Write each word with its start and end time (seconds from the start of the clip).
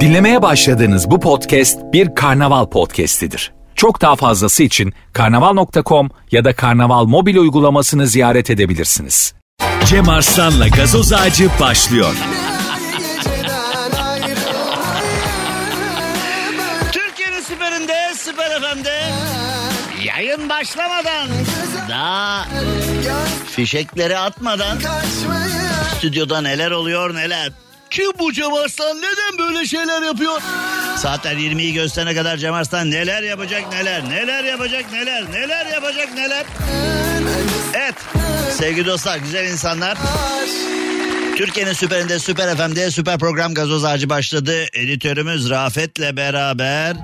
Dinlemeye 0.00 0.42
başladığınız 0.42 1.10
bu 1.10 1.20
podcast 1.20 1.78
bir 1.92 2.14
karnaval 2.14 2.66
podcastidir. 2.66 3.52
Çok 3.74 4.00
daha 4.00 4.16
fazlası 4.16 4.62
için 4.62 4.92
karnaval.com 5.12 6.10
ya 6.30 6.44
da 6.44 6.56
karnaval 6.56 7.04
mobil 7.04 7.36
uygulamasını 7.36 8.06
ziyaret 8.06 8.50
edebilirsiniz. 8.50 9.34
Cem 9.84 10.08
Arslan'la 10.08 10.68
gazoz 10.68 11.12
ağacı 11.12 11.48
başlıyor. 11.60 12.14
Türkiye'nin 16.92 17.40
süperinde, 17.40 18.14
süper 18.16 18.60
FM'de 18.60 19.00
yayın 20.04 20.48
başlamadan 20.48 21.28
daha 21.88 22.46
fişekleri 23.46 24.18
atmadan 24.18 24.78
stüdyoda 25.96 26.40
neler 26.40 26.70
oluyor 26.70 27.14
neler. 27.14 27.52
Kim 27.90 28.06
bu 28.18 28.32
Cem 28.32 28.54
Arslan 28.54 28.96
neden 28.96 29.38
böyle 29.38 29.66
şeyler 29.66 30.02
yapıyor? 30.02 30.42
Saatler 30.96 31.36
20'yi 31.36 31.72
gösterene 31.72 32.14
kadar 32.14 32.36
Cem 32.36 32.54
Arslan 32.54 32.90
neler 32.90 33.22
yapacak 33.22 33.72
neler 33.72 34.08
neler 34.10 34.44
yapacak 34.44 34.92
neler 34.92 35.32
neler 35.32 35.66
yapacak 35.66 36.14
neler. 36.14 36.46
Evet 37.74 37.94
sevgili 38.58 38.86
dostlar 38.86 39.18
güzel 39.18 39.50
insanlar. 39.50 39.98
Türkiye'nin 41.36 41.72
süperinde 41.72 42.18
Süper 42.18 42.56
FM'de 42.56 42.90
süper 42.90 43.18
program 43.18 43.54
gazoz 43.54 43.84
ağacı 43.84 44.08
başladı. 44.08 44.64
Editörümüz 44.72 45.50
Rafet'le 45.50 46.16
beraber 46.16 46.96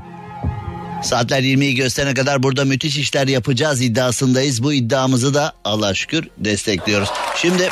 saatler 1.02 1.42
20'yi 1.42 1.74
gösterene 1.74 2.14
kadar 2.14 2.42
burada 2.42 2.64
müthiş 2.64 2.96
işler 2.96 3.28
yapacağız 3.28 3.82
iddiasındayız. 3.82 4.62
Bu 4.62 4.72
iddiamızı 4.72 5.34
da 5.34 5.52
Allah 5.64 5.94
şükür 5.94 6.28
destekliyoruz. 6.38 7.08
Şimdi 7.36 7.70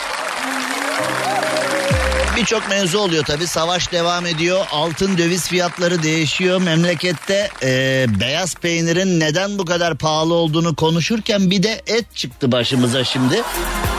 Birçok 2.36 2.68
mevzu 2.68 2.98
oluyor 2.98 3.24
tabi 3.24 3.46
savaş 3.46 3.92
devam 3.92 4.26
ediyor. 4.26 4.66
Altın 4.70 5.18
döviz 5.18 5.48
fiyatları 5.48 6.02
değişiyor 6.02 6.60
memlekette. 6.60 7.48
E, 7.62 8.06
beyaz 8.20 8.54
peynirin 8.54 9.20
neden 9.20 9.58
bu 9.58 9.64
kadar 9.64 9.98
pahalı 9.98 10.34
olduğunu 10.34 10.74
konuşurken 10.74 11.50
bir 11.50 11.62
de 11.62 11.82
et 11.86 12.16
çıktı 12.16 12.52
başımıza 12.52 13.04
şimdi. 13.04 13.42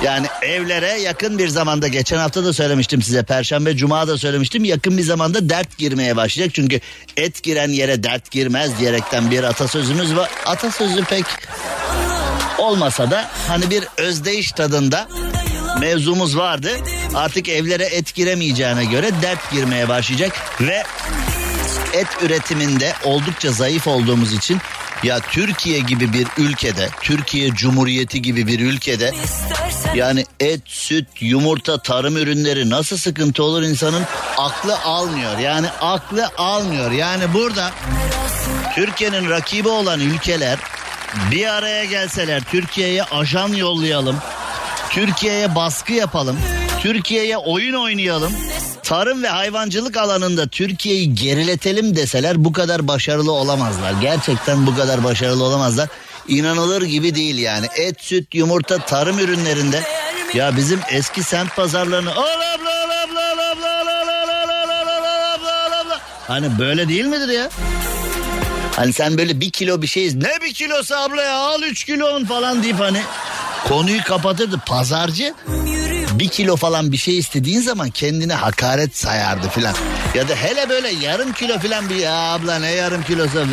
Yani 0.04 0.28
evlere 0.42 1.02
yakın 1.02 1.38
bir 1.38 1.48
zamanda 1.48 1.88
geçen 1.88 2.18
hafta 2.18 2.44
da 2.44 2.54
söylemiştim 2.54 3.02
size 3.02 3.24
perşembe 3.24 3.78
cuma 3.78 4.08
da 4.08 4.18
söylemiştim 4.18 4.64
yakın 4.64 4.98
bir 4.98 5.04
zamanda 5.04 5.50
dert 5.50 5.78
girmeye 5.78 6.16
başlayacak. 6.16 6.56
Çünkü 6.56 6.80
et 7.18 7.44
giren 7.44 7.70
yere 7.70 8.04
dert 8.04 8.32
girmez 8.32 8.80
diyerekten 8.80 9.32
bir 9.32 9.44
atasözümüz 9.44 10.16
var. 10.16 10.30
Atasözü 10.46 11.04
pek 11.04 11.26
olmasa 12.58 13.12
da 13.12 13.32
hani 13.48 13.70
bir 13.70 13.84
özdeyiş 13.98 14.52
tadında 14.52 15.08
mevzumuz 15.80 16.38
vardı. 16.38 16.70
Artık 17.16 17.50
evlere 17.50 17.84
et 17.84 18.16
giremeyeceğine 18.16 18.86
göre 18.86 19.12
dert 19.22 19.52
girmeye 19.52 19.90
başlayacak 19.90 20.34
ve 20.62 20.84
et 21.94 22.08
üretiminde 22.22 22.94
oldukça 23.04 23.52
zayıf 23.52 23.88
olduğumuz 23.88 24.34
için 24.34 24.62
ya 25.04 25.20
Türkiye 25.20 25.80
gibi 25.80 26.14
bir 26.14 26.28
ülkede, 26.38 26.90
Türkiye 27.02 27.50
Cumhuriyeti 27.52 28.22
gibi 28.22 28.48
bir 28.48 28.60
ülkede 28.60 29.12
yani 29.96 30.26
et, 30.40 30.62
süt, 30.66 31.08
yumurta, 31.20 31.78
tarım 31.82 32.18
ürünleri 32.18 32.70
nasıl 32.70 32.98
sıkıntı 32.98 33.44
olur 33.44 33.64
insanın 33.64 34.04
aklı 34.38 34.80
almıyor. 34.80 35.38
Yani 35.38 35.70
aklı 35.70 36.30
almıyor. 36.38 36.92
Yani 36.92 37.34
burada 37.34 37.72
Türkiye'nin 38.76 39.30
rakibi 39.30 39.68
olan 39.70 40.00
ülkeler 40.00 40.60
bir 41.32 41.48
araya 41.48 41.86
gelseler 41.86 42.44
Türkiye'ye 42.44 43.04
ajan 43.04 43.54
yollayalım. 43.54 44.18
Türkiye'ye 44.90 45.56
baskı 45.56 45.94
yapalım. 45.94 46.38
Türkiye'ye 46.86 47.38
oyun 47.38 47.74
oynayalım. 47.74 48.34
Tarım 48.84 49.24
ve 49.24 49.28
hayvancılık 49.28 49.98
alanında 49.98 50.48
Türkiye'yi 50.48 51.16
geriletelim 51.16 51.96
deseler 51.96 52.46
bu 52.46 52.54
kadar 52.54 52.88
başarılı 52.88 53.32
olamazlar. 53.32 53.94
Gerçekten 54.02 54.68
bu 54.68 54.76
kadar 54.76 55.04
başarılı 55.04 55.44
olamazlar. 55.44 55.90
İnanılır 56.28 56.82
gibi 56.82 57.16
değil 57.16 57.38
yani. 57.38 57.68
Et, 57.76 58.02
süt, 58.02 58.36
yumurta, 58.36 58.78
tarım 58.78 59.20
ürünlerinde 59.20 59.84
ya 60.34 60.58
bizim 60.58 60.80
eski 60.92 61.24
semt 61.24 61.56
pazarlarını 61.56 62.12
Hani 66.28 66.60
böyle 66.60 66.88
değil 66.88 67.06
midir 67.06 67.30
ya? 67.30 67.50
Hani 68.76 68.94
sen 68.94 69.18
böyle 69.18 69.42
bir 69.42 69.52
kilo 69.52 69.82
bir 69.82 69.88
şeyiz. 69.88 70.16
Ne 70.16 70.42
bir 70.42 70.54
kilosu 70.54 70.96
abla 70.96 71.22
ya 71.22 71.36
al 71.36 71.62
üç 71.62 71.84
kilon 71.84 72.26
falan 72.26 72.64
deyip 72.64 72.80
hani 72.80 73.02
konuyu 73.68 74.04
kapatırdı. 74.04 74.62
Pazarcı 74.66 75.34
bir 76.20 76.28
kilo 76.28 76.56
falan 76.56 76.92
bir 76.92 76.98
şey 76.98 77.18
istediğin 77.18 77.62
zaman 77.62 77.90
kendine 77.90 78.34
hakaret 78.34 78.98
sayardı 78.98 79.50
filan. 79.50 79.76
Ya 80.16 80.30
da 80.30 80.36
hele 80.36 80.70
böyle 80.70 80.90
yarım 80.90 81.34
kilo 81.34 81.60
filan 81.60 81.90
bir 81.90 81.96
ya 81.96 82.14
abla 82.14 82.60
ne 82.60 82.72
yarım 82.72 83.04
kilosu 83.04 83.46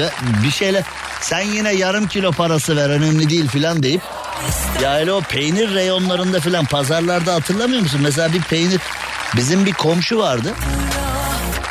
bir 0.44 0.50
şeyle 0.50 0.84
sen 1.20 1.40
yine 1.40 1.74
yarım 1.74 2.08
kilo 2.08 2.32
parası 2.32 2.76
ver 2.76 2.90
önemli 2.90 3.30
değil 3.30 3.48
filan 3.48 3.82
deyip 3.82 4.02
ya 4.82 4.98
hele 4.98 5.12
o 5.12 5.20
peynir 5.20 5.74
reyonlarında 5.74 6.40
filan 6.40 6.64
pazarlarda 6.64 7.34
hatırlamıyor 7.34 7.82
musun? 7.82 8.00
Mesela 8.02 8.32
bir 8.32 8.40
peynir 8.42 8.80
bizim 9.36 9.66
bir 9.66 9.72
komşu 9.72 10.18
vardı. 10.18 10.54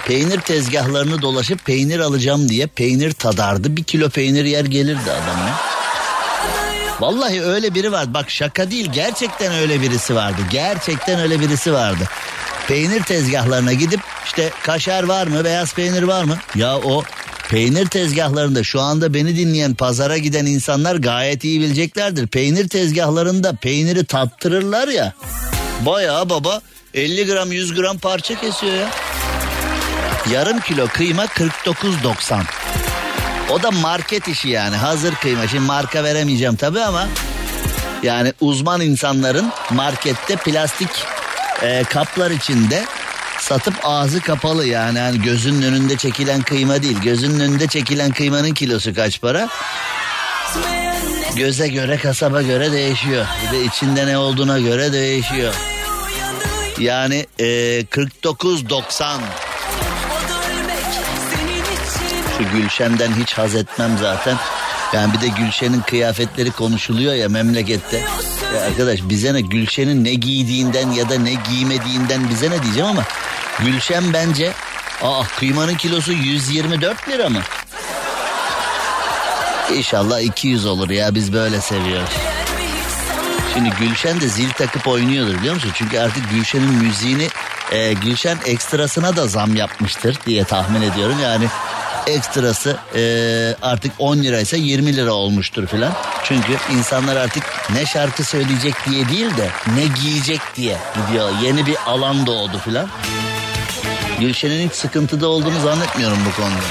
Peynir 0.05 0.39
tezgahlarını 0.39 1.21
dolaşıp 1.21 1.65
peynir 1.65 1.99
alacağım 1.99 2.49
diye 2.49 2.67
peynir 2.67 3.11
tadardı. 3.11 3.77
Bir 3.77 3.83
kilo 3.83 4.09
peynir 4.09 4.45
yer 4.45 4.65
gelirdi 4.65 5.11
adam 5.11 5.47
ya. 5.47 5.70
Vallahi 7.01 7.41
öyle 7.43 7.73
biri 7.73 7.91
var. 7.91 8.13
Bak 8.13 8.31
şaka 8.31 8.71
değil 8.71 8.89
gerçekten 8.93 9.53
öyle 9.53 9.81
birisi 9.81 10.15
vardı. 10.15 10.41
Gerçekten 10.51 11.19
öyle 11.19 11.39
birisi 11.39 11.73
vardı. 11.73 12.03
Peynir 12.67 13.03
tezgahlarına 13.03 13.73
gidip 13.73 13.99
işte 14.25 14.49
kaşar 14.63 15.03
var 15.03 15.27
mı 15.27 15.43
beyaz 15.43 15.73
peynir 15.73 16.03
var 16.03 16.23
mı? 16.23 16.37
Ya 16.55 16.77
o 16.77 17.03
peynir 17.49 17.85
tezgahlarında 17.85 18.63
şu 18.63 18.81
anda 18.81 19.13
beni 19.13 19.37
dinleyen 19.37 19.73
pazara 19.73 20.17
giden 20.17 20.45
insanlar 20.45 20.95
gayet 20.95 21.43
iyi 21.43 21.59
bileceklerdir. 21.61 22.27
Peynir 22.27 22.69
tezgahlarında 22.69 23.53
peyniri 23.53 24.05
tattırırlar 24.05 24.87
ya. 24.87 25.13
Bayağı 25.85 26.29
baba 26.29 26.61
50 26.93 27.25
gram 27.25 27.51
100 27.51 27.73
gram 27.73 27.97
parça 27.97 28.35
kesiyor 28.35 28.73
ya. 28.73 28.89
Yarım 30.31 30.59
kilo 30.59 30.87
kıyma 30.87 31.25
49.90. 31.25 32.60
O 33.49 33.63
da 33.63 33.71
market 33.71 34.27
işi 34.27 34.49
yani 34.49 34.75
hazır 34.75 35.15
kıyma. 35.15 35.47
Şimdi 35.47 35.65
marka 35.65 36.03
veremeyeceğim 36.03 36.55
tabii 36.55 36.81
ama 36.81 37.07
yani 38.03 38.33
uzman 38.41 38.81
insanların 38.81 39.51
markette 39.71 40.35
plastik 40.35 40.89
e, 41.61 41.83
kaplar 41.83 42.31
içinde 42.31 42.85
satıp 43.39 43.73
ağzı 43.83 44.21
kapalı 44.21 44.65
yani. 44.65 44.97
yani 44.97 45.21
gözünün 45.21 45.61
önünde 45.61 45.97
çekilen 45.97 46.41
kıyma 46.41 46.83
değil. 46.83 46.97
Gözünün 47.01 47.39
önünde 47.39 47.67
çekilen 47.67 48.11
kıymanın 48.11 48.53
kilosu 48.53 48.95
kaç 48.95 49.21
para? 49.21 49.49
Göze 51.35 51.67
göre 51.67 51.97
kasaba 51.97 52.41
göre 52.41 52.71
değişiyor. 52.71 53.25
Bir 53.43 53.57
de 53.57 53.63
içinde 53.63 54.07
ne 54.07 54.17
olduğuna 54.17 54.59
göre 54.59 54.93
değişiyor. 54.93 55.53
Yani 56.79 57.25
e, 57.39 57.45
49.90 57.81 59.19
şu 62.41 62.57
Gülşen'den 62.57 63.11
hiç 63.21 63.33
haz 63.33 63.55
etmem 63.55 63.97
zaten. 64.01 64.37
Yani 64.93 65.13
bir 65.13 65.21
de 65.21 65.27
Gülşen'in 65.27 65.81
kıyafetleri 65.81 66.51
konuşuluyor 66.51 67.13
ya 67.13 67.29
memlekette. 67.29 67.97
Ya 68.55 68.61
arkadaş 68.61 68.99
bize 69.03 69.33
ne 69.33 69.41
Gülşen'in 69.41 70.03
ne 70.03 70.13
giydiğinden 70.13 70.91
ya 70.91 71.09
da 71.09 71.19
ne 71.19 71.33
giymediğinden 71.33 72.29
bize 72.29 72.51
ne 72.51 72.63
diyeceğim 72.63 72.89
ama 72.89 73.03
Gülşen 73.59 74.13
bence 74.13 74.51
aa 75.03 75.23
kıymanın 75.39 75.75
kilosu 75.75 76.11
124 76.11 77.09
lira 77.09 77.29
mı? 77.29 77.39
İnşallah 79.75 80.21
200 80.21 80.65
olur 80.65 80.89
ya 80.89 81.15
biz 81.15 81.33
böyle 81.33 81.61
seviyoruz. 81.61 82.13
Şimdi 83.53 83.69
Gülşen 83.79 84.21
de 84.21 84.27
zil 84.27 84.49
takıp 84.49 84.87
oynuyordur 84.87 85.39
biliyor 85.39 85.55
musun? 85.55 85.71
Çünkü 85.73 85.99
artık 85.99 86.29
Gülşen'in 86.31 86.73
müziğini 86.73 87.27
e, 87.71 87.93
Gülşen 87.93 88.37
ekstrasına 88.45 89.15
da 89.15 89.27
zam 89.27 89.55
yapmıştır 89.55 90.17
diye 90.25 90.43
tahmin 90.43 90.81
ediyorum. 90.81 91.15
Yani 91.23 91.47
ekstrası 92.07 92.77
e, 92.95 93.01
artık 93.61 93.91
10 93.99 94.17
liraysa 94.17 94.57
20 94.57 94.95
lira 94.95 95.11
olmuştur 95.11 95.67
filan. 95.67 95.93
Çünkü 96.23 96.57
insanlar 96.77 97.15
artık 97.15 97.43
ne 97.73 97.85
şarkı 97.85 98.23
söyleyecek 98.23 98.73
diye 98.89 99.09
değil 99.09 99.37
de 99.37 99.49
ne 99.75 100.01
giyecek 100.01 100.41
diye 100.55 100.77
gidiyor. 100.95 101.29
Yeni 101.43 101.65
bir 101.65 101.75
alan 101.85 102.25
doğdu 102.25 102.57
filan. 102.57 102.87
Gülşen'in 104.19 104.69
hiç 104.69 104.75
sıkıntıda 104.75 105.27
olduğunu 105.27 105.61
zannetmiyorum 105.61 106.17
bu 106.25 106.41
konuda. 106.41 106.61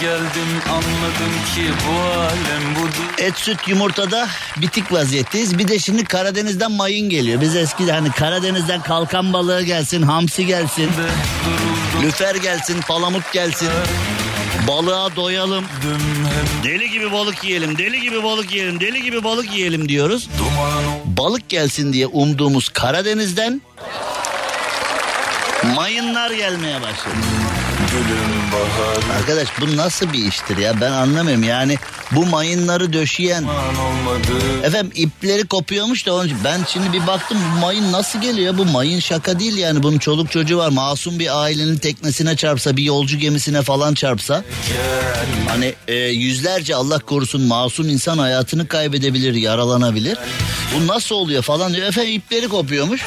geldim 0.00 0.62
anladım 0.68 1.34
ki 1.54 1.62
bu 1.88 2.00
alem 2.20 2.74
budur. 2.76 3.14
Et 3.18 3.38
süt 3.38 3.68
yumurtada 3.68 4.28
bitik 4.56 4.92
vaziyetteyiz. 4.92 5.58
Bir 5.58 5.68
de 5.68 5.78
şimdi 5.78 6.04
Karadeniz'den 6.04 6.72
mayın 6.72 7.08
geliyor. 7.08 7.40
Biz 7.40 7.56
eski 7.56 7.92
hani 7.92 8.10
Karadeniz'den 8.10 8.82
kalkan 8.82 9.32
balığı 9.32 9.62
gelsin, 9.62 10.02
hamsi 10.02 10.46
gelsin, 10.46 10.90
lüfer 12.02 12.34
gelsin, 12.34 12.80
palamut 12.80 13.32
gelsin. 13.32 13.68
Balığa 14.68 15.16
doyalım. 15.16 15.64
Deli 16.64 16.90
gibi 16.90 17.12
balık 17.12 17.44
yiyelim, 17.44 17.78
deli 17.78 18.00
gibi 18.00 18.22
balık 18.22 18.52
yiyelim, 18.52 18.80
deli 18.80 19.02
gibi 19.02 19.24
balık 19.24 19.52
yiyelim 19.54 19.88
diyoruz. 19.88 20.28
Balık 21.04 21.48
gelsin 21.48 21.92
diye 21.92 22.06
umduğumuz 22.06 22.68
Karadeniz'den 22.68 23.62
Mayınlar 25.74 26.30
gelmeye 26.30 26.82
başladı. 26.82 27.16
Arkadaş 29.18 29.48
bu 29.60 29.76
nasıl 29.76 30.12
bir 30.12 30.26
iştir 30.26 30.56
ya? 30.56 30.80
Ben 30.80 30.90
anlamıyorum. 30.92 31.42
Yani 31.42 31.76
bu 32.12 32.26
mayınları 32.26 32.92
döşeyen 32.92 33.44
efendim 34.62 34.92
ipleri 34.94 35.46
kopuyormuş 35.46 36.06
da 36.06 36.14
onun 36.14 36.26
için. 36.26 36.38
Ben 36.44 36.60
şimdi 36.68 36.92
bir 36.92 37.06
baktım 37.06 37.38
bu 37.56 37.60
mayın 37.60 37.92
nasıl 37.92 38.20
geliyor 38.20 38.58
bu 38.58 38.64
mayın 38.64 39.00
şaka 39.00 39.38
değil 39.40 39.56
yani. 39.56 39.82
Bunun 39.82 39.98
çoluk 39.98 40.30
çocuğu 40.30 40.58
var. 40.58 40.68
Masum 40.68 41.18
bir 41.18 41.42
ailenin 41.42 41.76
teknesine 41.76 42.36
çarpsa 42.36 42.76
bir 42.76 42.82
yolcu 42.82 43.18
gemisine 43.18 43.62
falan 43.62 43.94
çarpsa. 43.94 44.44
Hani 45.48 45.74
e, 45.88 45.94
yüzlerce 45.94 46.74
Allah 46.74 46.98
korusun 46.98 47.42
masum 47.42 47.88
insan 47.88 48.18
hayatını 48.18 48.68
kaybedebilir 48.68 49.34
yaralanabilir. 49.34 50.18
Bu 50.74 50.86
nasıl 50.86 51.14
oluyor 51.14 51.42
falan 51.42 51.74
diyor. 51.74 51.86
Efendim 51.88 52.12
ipleri 52.12 52.48
kopuyormuş 52.48 53.02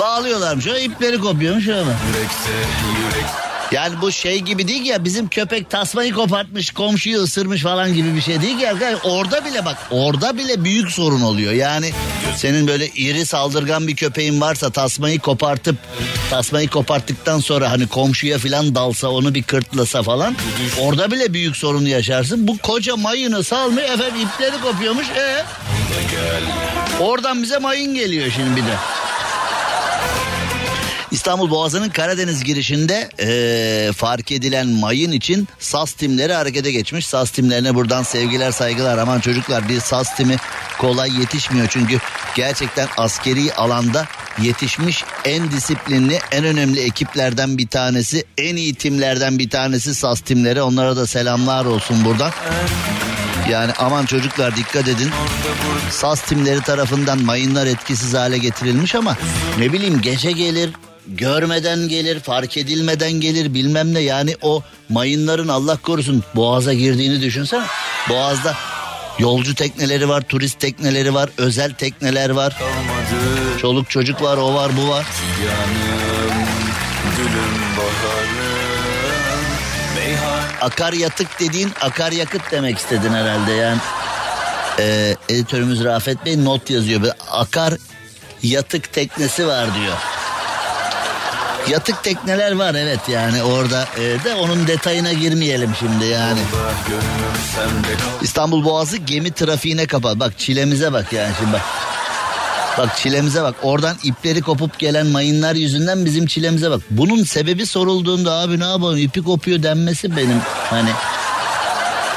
Bağlıyorlarmış 0.00 0.66
o 0.66 0.76
ipleri 0.76 1.20
kopuyormuş 1.20 1.68
ama. 1.68 1.92
Yani 3.72 3.94
bu 4.02 4.12
şey 4.12 4.38
gibi 4.38 4.68
değil 4.68 4.84
ya 4.84 5.04
bizim 5.04 5.28
köpek 5.28 5.70
tasmayı 5.70 6.14
kopartmış 6.14 6.70
komşuyu 6.70 7.18
ısırmış 7.18 7.62
falan 7.62 7.94
gibi 7.94 8.14
bir 8.16 8.20
şey 8.20 8.40
değil 8.42 8.58
ki 8.58 8.68
arkadaşlar. 8.70 9.10
Orada 9.10 9.44
bile 9.44 9.64
bak 9.64 9.76
orada 9.90 10.38
bile 10.38 10.64
büyük 10.64 10.90
sorun 10.90 11.20
oluyor. 11.20 11.52
Yani 11.52 11.92
senin 12.36 12.66
böyle 12.66 12.88
iri 12.88 13.26
saldırgan 13.26 13.88
bir 13.88 13.96
köpeğin 13.96 14.40
varsa 14.40 14.70
tasmayı 14.70 15.18
kopartıp 15.20 15.76
tasmayı 16.30 16.68
koparttıktan 16.68 17.40
sonra 17.40 17.70
hani 17.70 17.86
komşuya 17.88 18.38
falan 18.38 18.74
dalsa 18.74 19.08
onu 19.08 19.34
bir 19.34 19.42
kırtlasa 19.42 20.02
falan 20.02 20.36
orada 20.80 21.10
bile 21.10 21.32
büyük 21.32 21.56
sorunu 21.56 21.88
yaşarsın. 21.88 22.48
Bu 22.48 22.58
koca 22.58 22.96
mayını 22.96 23.44
salmıyor 23.44 23.88
efendim 23.88 24.14
ipleri 24.20 24.60
kopuyormuş. 24.60 25.06
E 25.10 25.44
Oradan 27.00 27.42
bize 27.42 27.58
mayın 27.58 27.94
geliyor 27.94 28.30
şimdi 28.36 28.56
bir 28.56 28.62
de. 28.62 28.74
İstanbul 31.10 31.50
Boğazı'nın 31.50 31.88
Karadeniz 31.88 32.44
girişinde 32.44 33.08
ee, 33.20 33.92
fark 33.92 34.32
edilen 34.32 34.68
mayın 34.68 35.12
için 35.12 35.48
SAS 35.58 35.92
timleri 35.92 36.32
harekete 36.32 36.72
geçmiş. 36.72 37.06
SAS 37.06 37.30
timlerine 37.30 37.74
buradan 37.74 38.02
sevgiler 38.02 38.52
saygılar. 38.52 38.98
Aman 38.98 39.20
çocuklar 39.20 39.68
bir 39.68 39.80
SAS 39.80 40.16
timi 40.16 40.36
kolay 40.78 41.20
yetişmiyor. 41.20 41.66
Çünkü 41.70 41.98
gerçekten 42.34 42.88
askeri 42.96 43.54
alanda 43.54 44.06
yetişmiş 44.42 45.04
en 45.24 45.50
disiplinli 45.50 46.18
en 46.32 46.44
önemli 46.44 46.80
ekiplerden 46.80 47.58
bir 47.58 47.68
tanesi. 47.68 48.24
En 48.38 48.56
iyi 48.56 48.74
timlerden 48.74 49.38
bir 49.38 49.50
tanesi 49.50 49.94
SAS 49.94 50.20
timleri. 50.20 50.62
Onlara 50.62 50.96
da 50.96 51.06
selamlar 51.06 51.64
olsun 51.64 52.04
buradan. 52.04 52.32
Yani 53.50 53.72
aman 53.78 54.06
çocuklar 54.06 54.56
dikkat 54.56 54.88
edin. 54.88 55.10
SAS 55.90 56.20
timleri 56.22 56.60
tarafından 56.60 57.22
mayınlar 57.22 57.66
etkisiz 57.66 58.14
hale 58.14 58.38
getirilmiş 58.38 58.94
ama 58.94 59.16
ne 59.58 59.72
bileyim 59.72 60.00
gece 60.00 60.32
gelir 60.32 60.70
görmeden 61.16 61.88
gelir, 61.88 62.20
fark 62.20 62.56
edilmeden 62.56 63.12
gelir 63.12 63.54
bilmem 63.54 63.94
ne. 63.94 64.00
Yani 64.00 64.36
o 64.42 64.62
mayınların 64.88 65.48
Allah 65.48 65.76
korusun 65.76 66.24
boğaza 66.34 66.72
girdiğini 66.72 67.20
düşünsene. 67.20 67.64
Boğazda 68.08 68.56
yolcu 69.18 69.54
tekneleri 69.54 70.08
var, 70.08 70.20
turist 70.20 70.60
tekneleri 70.60 71.14
var, 71.14 71.30
özel 71.38 71.74
tekneler 71.74 72.30
var. 72.30 72.56
Çoluk 73.60 73.90
çocuk 73.90 74.22
var, 74.22 74.36
o 74.36 74.54
var, 74.54 74.70
bu 74.76 74.88
var. 74.88 75.06
Akar 80.60 80.92
yatık 80.92 81.40
dediğin 81.40 81.72
akar 81.80 82.12
yakıt 82.12 82.42
demek 82.50 82.78
istedin 82.78 83.12
herhalde 83.12 83.52
yani. 83.52 83.78
Ee, 84.78 85.16
editörümüz 85.28 85.84
Rafet 85.84 86.24
Bey 86.24 86.44
not 86.44 86.70
yazıyor. 86.70 87.00
Akar 87.30 87.74
yatık 88.42 88.92
teknesi 88.92 89.46
var 89.46 89.74
diyor. 89.74 89.96
Yatık 91.68 92.04
tekneler 92.04 92.52
var 92.52 92.74
evet 92.74 93.00
yani 93.08 93.42
orada 93.42 93.88
e, 93.96 94.24
de 94.24 94.34
onun 94.34 94.66
detayına 94.66 95.12
girmeyelim 95.12 95.70
şimdi 95.78 96.04
yani. 96.04 96.40
İstanbul 98.22 98.64
Boğazı 98.64 98.96
gemi 98.96 99.32
trafiğine 99.32 99.86
kapalı. 99.86 100.20
Bak 100.20 100.38
çilemize 100.38 100.92
bak 100.92 101.12
yani 101.12 101.32
şimdi 101.38 101.52
bak. 101.52 101.62
Bak 102.78 102.96
çilemize 102.96 103.42
bak 103.42 103.54
oradan 103.62 103.96
ipleri 104.02 104.42
kopup 104.42 104.78
gelen 104.78 105.06
mayınlar 105.06 105.54
yüzünden 105.54 106.04
bizim 106.04 106.26
çilemize 106.26 106.70
bak. 106.70 106.80
Bunun 106.90 107.24
sebebi 107.24 107.66
sorulduğunda 107.66 108.32
abi 108.32 108.60
ne 108.60 108.64
yapalım 108.64 108.98
ipi 108.98 109.22
kopuyor 109.22 109.62
denmesi 109.62 110.16
benim 110.16 110.40
hani. 110.70 110.90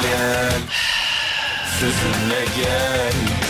Gel, 0.01 0.51
gel. 2.57 3.42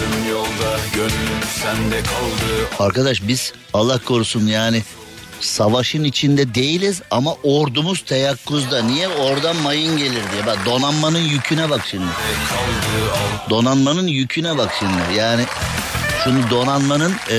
Gözüm 0.00 0.30
yolda, 0.30 0.78
gönlüm 0.94 1.42
sende 1.62 2.02
kaldı. 2.02 2.68
Arkadaş 2.78 3.22
biz 3.22 3.52
Allah 3.74 3.98
korusun 3.98 4.46
yani 4.46 4.82
savaşın 5.40 6.04
içinde 6.04 6.54
değiliz 6.54 7.02
ama 7.10 7.34
ordumuz 7.42 8.00
teyakkuzda. 8.04 8.82
Niye? 8.82 9.08
Oradan 9.08 9.56
mayın 9.56 9.96
gelir 9.96 10.22
diye. 10.32 10.46
Bak 10.46 10.58
donanmanın 10.66 11.18
yüküne 11.18 11.70
bak 11.70 11.80
şimdi. 11.90 12.04
Donanmanın 13.50 14.06
yüküne 14.06 14.58
bak 14.58 14.72
şimdi. 14.78 15.18
Yani 15.18 15.44
şunu 16.24 16.50
donanmanın 16.50 17.12
e, 17.30 17.36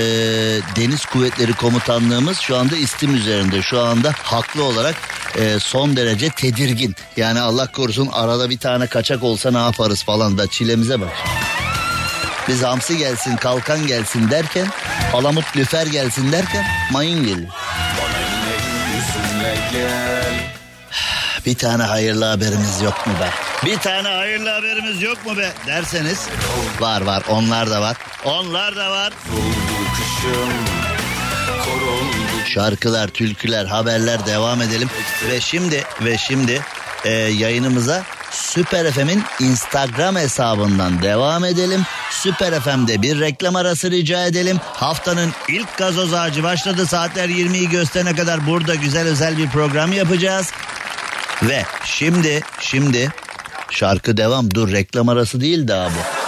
deniz 0.75 1.06
kuvvetleri 1.06 1.54
komutanlığımız 1.54 2.40
şu 2.40 2.57
anda 2.57 2.75
istim 2.75 3.16
üzerinde. 3.16 3.62
Şu 3.62 3.81
anda 3.81 4.14
haklı 4.24 4.64
olarak 4.64 4.96
e, 5.40 5.60
son 5.60 5.96
derece 5.96 6.30
tedirgin. 6.30 6.96
Yani 7.18 7.40
Allah 7.40 7.68
korusun 7.72 8.10
arada 8.12 8.50
bir 8.50 8.57
tane 8.57 8.88
kaçak 8.88 9.24
olsa 9.24 9.52
ne 9.52 9.57
yaparız 9.57 10.04
falan 10.04 10.38
da 10.38 10.48
çilemize 10.48 11.02
bak. 11.02 11.10
Biz 12.51 12.63
hamsi 12.63 12.98
gelsin 12.98 13.38
kalkan 13.38 13.88
gelsin 13.88 14.30
derken 14.30 14.68
palamut 15.12 15.57
lüfer 15.57 15.88
gelsin 15.88 16.31
derken 16.31 16.65
mayın 16.92 17.24
geliyor. 17.25 17.50
Bir 21.45 21.56
tane 21.56 21.83
hayırlı 21.83 22.25
haberimiz 22.25 22.81
yok 22.81 23.07
mu 23.07 23.13
be? 23.19 23.30
Bir 23.65 23.77
tane 23.77 24.07
hayırlı 24.07 24.50
haberimiz 24.50 25.01
yok 25.01 25.25
mu 25.25 25.38
be 25.38 25.51
derseniz 25.68 26.27
var 26.80 27.01
var 27.01 27.24
onlar 27.30 27.69
da 27.69 27.81
var. 27.81 27.98
Onlar 28.25 28.75
da 28.75 28.92
var. 28.92 29.13
Şarkılar, 32.54 33.07
türküler, 33.07 33.65
haberler 33.65 34.25
devam 34.25 34.62
edelim. 34.62 34.89
Ve 35.30 35.42
şimdi 35.42 35.83
ve 36.01 36.18
şimdi 36.18 36.62
e, 37.06 37.12
yayınımıza 37.12 38.04
Süper 38.31 38.92
FM'in 38.92 39.24
Instagram 39.39 40.16
hesabından 40.16 41.01
devam 41.01 41.45
edelim. 41.45 41.81
Süper 42.12 42.60
FM'de 42.60 43.01
bir 43.01 43.19
reklam 43.19 43.56
arası 43.56 43.92
rica 43.92 44.25
edelim. 44.25 44.60
Haftanın 44.63 45.31
ilk 45.50 45.78
gazoz 45.78 46.13
ağacı 46.13 46.44
başladı. 46.44 46.86
Saatler 46.88 47.30
20'yi 47.30 47.69
gösterene 47.69 48.16
kadar 48.16 48.47
burada 48.47 48.76
güzel 48.76 49.07
özel 49.07 49.38
bir 49.38 49.50
program 49.50 49.94
yapacağız. 49.94 50.52
Ve 51.44 51.64
şimdi 51.85 52.42
şimdi 52.59 53.09
şarkı 53.69 54.18
devam. 54.18 54.52
Dur 54.52 54.71
reklam 54.71 55.09
arası 55.09 55.42
değil 55.42 55.68
daha 55.68 55.90
bu. 55.90 56.21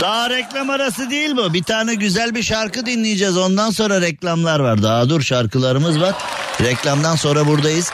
Daha 0.00 0.30
reklam 0.30 0.70
arası 0.70 1.10
değil 1.10 1.36
bu. 1.36 1.54
Bir 1.54 1.62
tane 1.62 1.94
güzel 1.94 2.34
bir 2.34 2.42
şarkı 2.42 2.86
dinleyeceğiz. 2.86 3.36
Ondan 3.36 3.70
sonra 3.70 4.00
reklamlar 4.00 4.60
var. 4.60 4.82
Daha 4.82 5.08
dur 5.08 5.22
şarkılarımız 5.22 6.00
var. 6.00 6.14
Reklamdan 6.60 7.16
sonra 7.16 7.46
buradayız. 7.46 7.92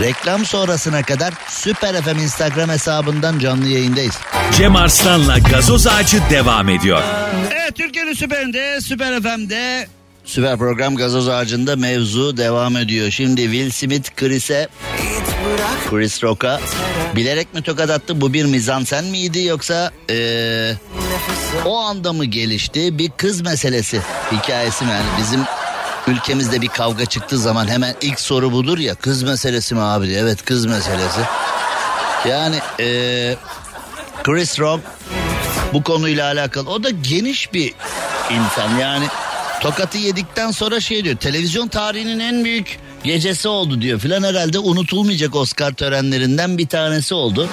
Reklam 0.00 0.44
sonrasına 0.44 1.02
kadar 1.02 1.34
Süper 1.48 2.02
FM 2.02 2.18
Instagram 2.18 2.68
hesabından 2.70 3.38
canlı 3.38 3.68
yayındayız. 3.68 4.14
Cem 4.56 4.76
Arslan'la 4.76 5.38
gazoz 5.38 5.86
ağacı 5.86 6.18
devam 6.30 6.68
ediyor. 6.68 7.02
Evet 7.50 7.74
Türkiye'nin 7.76 8.12
süperinde 8.12 8.80
Süper 8.80 9.22
FM'de 9.22 9.86
Süper 10.24 10.58
program 10.58 10.96
gazoz 10.96 11.28
ağacında 11.28 11.76
mevzu 11.76 12.36
devam 12.36 12.76
ediyor. 12.76 13.10
Şimdi 13.10 13.42
Will 13.42 13.70
Smith 13.70 14.10
Chris'e 14.16 14.68
Chris 15.90 16.22
Rock'a 16.22 16.60
bilerek 17.16 17.54
mi 17.54 17.62
tokat 17.62 17.90
attı? 17.90 18.20
Bu 18.20 18.32
bir 18.32 18.44
mizansen 18.44 19.04
miydi 19.04 19.42
yoksa 19.42 19.90
eee, 20.08 20.76
o 21.64 21.78
anda 21.78 22.12
mı 22.12 22.24
gelişti? 22.24 22.98
Bir 22.98 23.10
kız 23.16 23.40
meselesi 23.40 24.00
hikayesi 24.32 24.84
mi? 24.84 24.90
Yani 24.90 25.06
bizim 25.18 25.40
ülkemizde 26.08 26.62
bir 26.62 26.68
kavga 26.68 27.06
çıktığı 27.06 27.38
zaman 27.38 27.68
hemen 27.68 27.94
ilk 28.00 28.20
soru 28.20 28.52
budur 28.52 28.78
ya 28.78 28.94
kız 28.94 29.22
meselesi 29.22 29.74
mi 29.74 29.80
abi 29.80 30.06
diye. 30.06 30.20
Evet 30.20 30.44
kız 30.44 30.66
meselesi. 30.66 31.20
Yani 32.28 32.56
eee 32.78 33.36
Chris 34.22 34.60
Rock 34.60 34.80
bu 35.72 35.82
konuyla 35.82 36.26
alakalı. 36.26 36.70
O 36.70 36.82
da 36.82 36.90
geniş 36.90 37.52
bir 37.52 37.74
insan 38.30 38.78
yani 38.78 39.06
tokatı 39.60 39.98
yedikten 39.98 40.50
sonra 40.50 40.80
şey 40.80 41.04
diyor 41.04 41.16
televizyon 41.16 41.68
tarihinin 41.68 42.20
en 42.20 42.44
büyük 42.44 42.78
gecesi 43.04 43.48
oldu 43.48 43.80
diyor 43.80 43.98
filan 43.98 44.22
herhalde 44.22 44.58
unutulmayacak 44.58 45.36
Oscar 45.36 45.72
törenlerinden 45.72 46.58
bir 46.58 46.66
tanesi 46.68 47.14
oldu. 47.14 47.48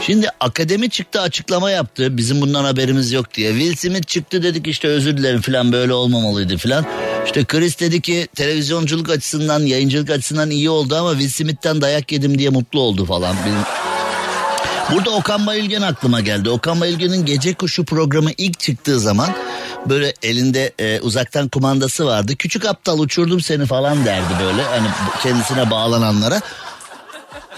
Şimdi 0.00 0.28
akademi 0.40 0.90
çıktı 0.90 1.20
açıklama 1.20 1.70
yaptı 1.70 2.16
bizim 2.16 2.40
bundan 2.40 2.64
haberimiz 2.64 3.12
yok 3.12 3.34
diye. 3.34 3.50
Will 3.50 3.76
Smith 3.76 4.06
çıktı 4.06 4.42
dedik 4.42 4.66
işte 4.66 4.88
özür 4.88 5.16
dilerim 5.16 5.40
filan 5.40 5.72
böyle 5.72 5.92
olmamalıydı 5.92 6.56
filan. 6.56 6.86
İşte 7.24 7.44
Chris 7.44 7.80
dedi 7.80 8.00
ki 8.00 8.28
televizyonculuk 8.34 9.10
açısından 9.10 9.60
yayıncılık 9.60 10.10
açısından 10.10 10.50
iyi 10.50 10.70
oldu 10.70 10.96
ama 10.96 11.12
Will 11.12 11.30
Smith'ten 11.30 11.80
dayak 11.80 12.12
yedim 12.12 12.38
diye 12.38 12.50
mutlu 12.50 12.80
oldu 12.80 13.04
falan. 13.04 13.36
Burada 14.92 15.10
Okan 15.10 15.46
Bayülgen 15.46 15.82
aklıma 15.82 16.20
geldi. 16.20 16.50
Okan 16.50 16.80
Bayülgen'in 16.80 17.24
Gece 17.24 17.54
Kuşu 17.54 17.84
programı 17.84 18.30
ilk 18.38 18.60
çıktığı 18.60 19.00
zaman 19.00 19.34
Böyle 19.86 20.14
elinde 20.22 20.72
e, 20.78 21.00
uzaktan 21.00 21.48
kumandası 21.48 22.06
vardı. 22.06 22.36
Küçük 22.36 22.64
aptal 22.64 22.98
uçurdum 22.98 23.40
seni 23.40 23.66
falan 23.66 24.04
derdi 24.04 24.34
böyle. 24.42 24.62
Hani 24.62 24.86
kendisine 25.22 25.70
bağlananlara. 25.70 26.40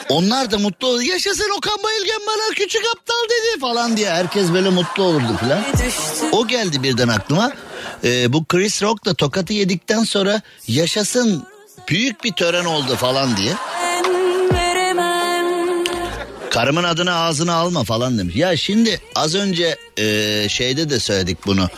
Onlar 0.08 0.50
da 0.50 0.58
mutlu 0.58 0.86
oldu. 0.86 1.02
Yaşasın 1.02 1.50
Okan 1.58 1.82
Bayülgen 1.84 2.20
bana 2.26 2.54
küçük 2.54 2.82
aptal 2.96 3.24
dedi 3.24 3.60
falan 3.60 3.96
diye. 3.96 4.10
Herkes 4.10 4.52
böyle 4.52 4.68
mutlu 4.68 5.02
olurdu 5.02 5.36
falan. 5.40 5.58
O 6.32 6.46
geldi 6.46 6.82
birden 6.82 7.08
aklıma. 7.08 7.52
Ee, 8.04 8.32
bu 8.32 8.44
Chris 8.44 8.82
Rock 8.82 9.04
da 9.04 9.14
tokatı 9.14 9.52
yedikten 9.52 10.04
sonra 10.04 10.40
yaşasın 10.68 11.44
büyük 11.88 12.24
bir 12.24 12.32
tören 12.32 12.64
oldu 12.64 12.96
falan 12.96 13.36
diye. 13.36 13.52
Karımın 16.50 16.84
adını 16.84 17.14
ağzına 17.14 17.54
alma 17.54 17.84
falan 17.84 18.18
demiş. 18.18 18.36
Ya 18.36 18.56
şimdi 18.56 19.00
az 19.14 19.34
önce 19.34 19.76
e, 19.98 20.46
şeyde 20.48 20.90
de 20.90 21.00
söyledik 21.00 21.38
bunu. 21.46 21.68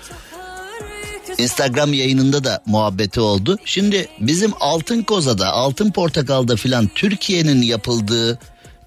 Instagram 1.39 1.93
yayınında 1.93 2.45
da 2.45 2.63
muhabbeti 2.67 3.21
oldu. 3.21 3.59
Şimdi 3.65 4.09
bizim 4.21 4.53
Altın 4.61 5.03
Koza'da, 5.03 5.53
Altın 5.53 5.91
Portakal'da 5.91 6.57
filan 6.57 6.91
Türkiye'nin 6.95 7.63
yapıldığı, 7.63 8.39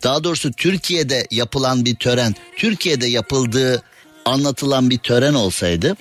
daha 0.03 0.24
doğrusu 0.24 0.51
Türkiye'de 0.51 1.27
yapılan 1.31 1.86
bir 1.86 1.96
tören, 1.96 2.36
Türkiye'de 2.58 3.08
yapıldığı 3.08 3.81
anlatılan 4.25 4.89
bir 4.89 4.98
tören 4.98 5.34
olsaydı, 5.34 5.96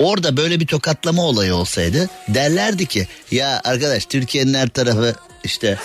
orada 0.00 0.36
böyle 0.36 0.60
bir 0.60 0.66
tokatlama 0.66 1.22
olayı 1.22 1.54
olsaydı 1.54 2.08
derlerdi 2.28 2.86
ki 2.86 3.08
ya 3.30 3.60
arkadaş 3.64 4.06
Türkiye'nin 4.06 4.54
her 4.54 4.68
tarafı 4.68 5.14
işte 5.44 5.78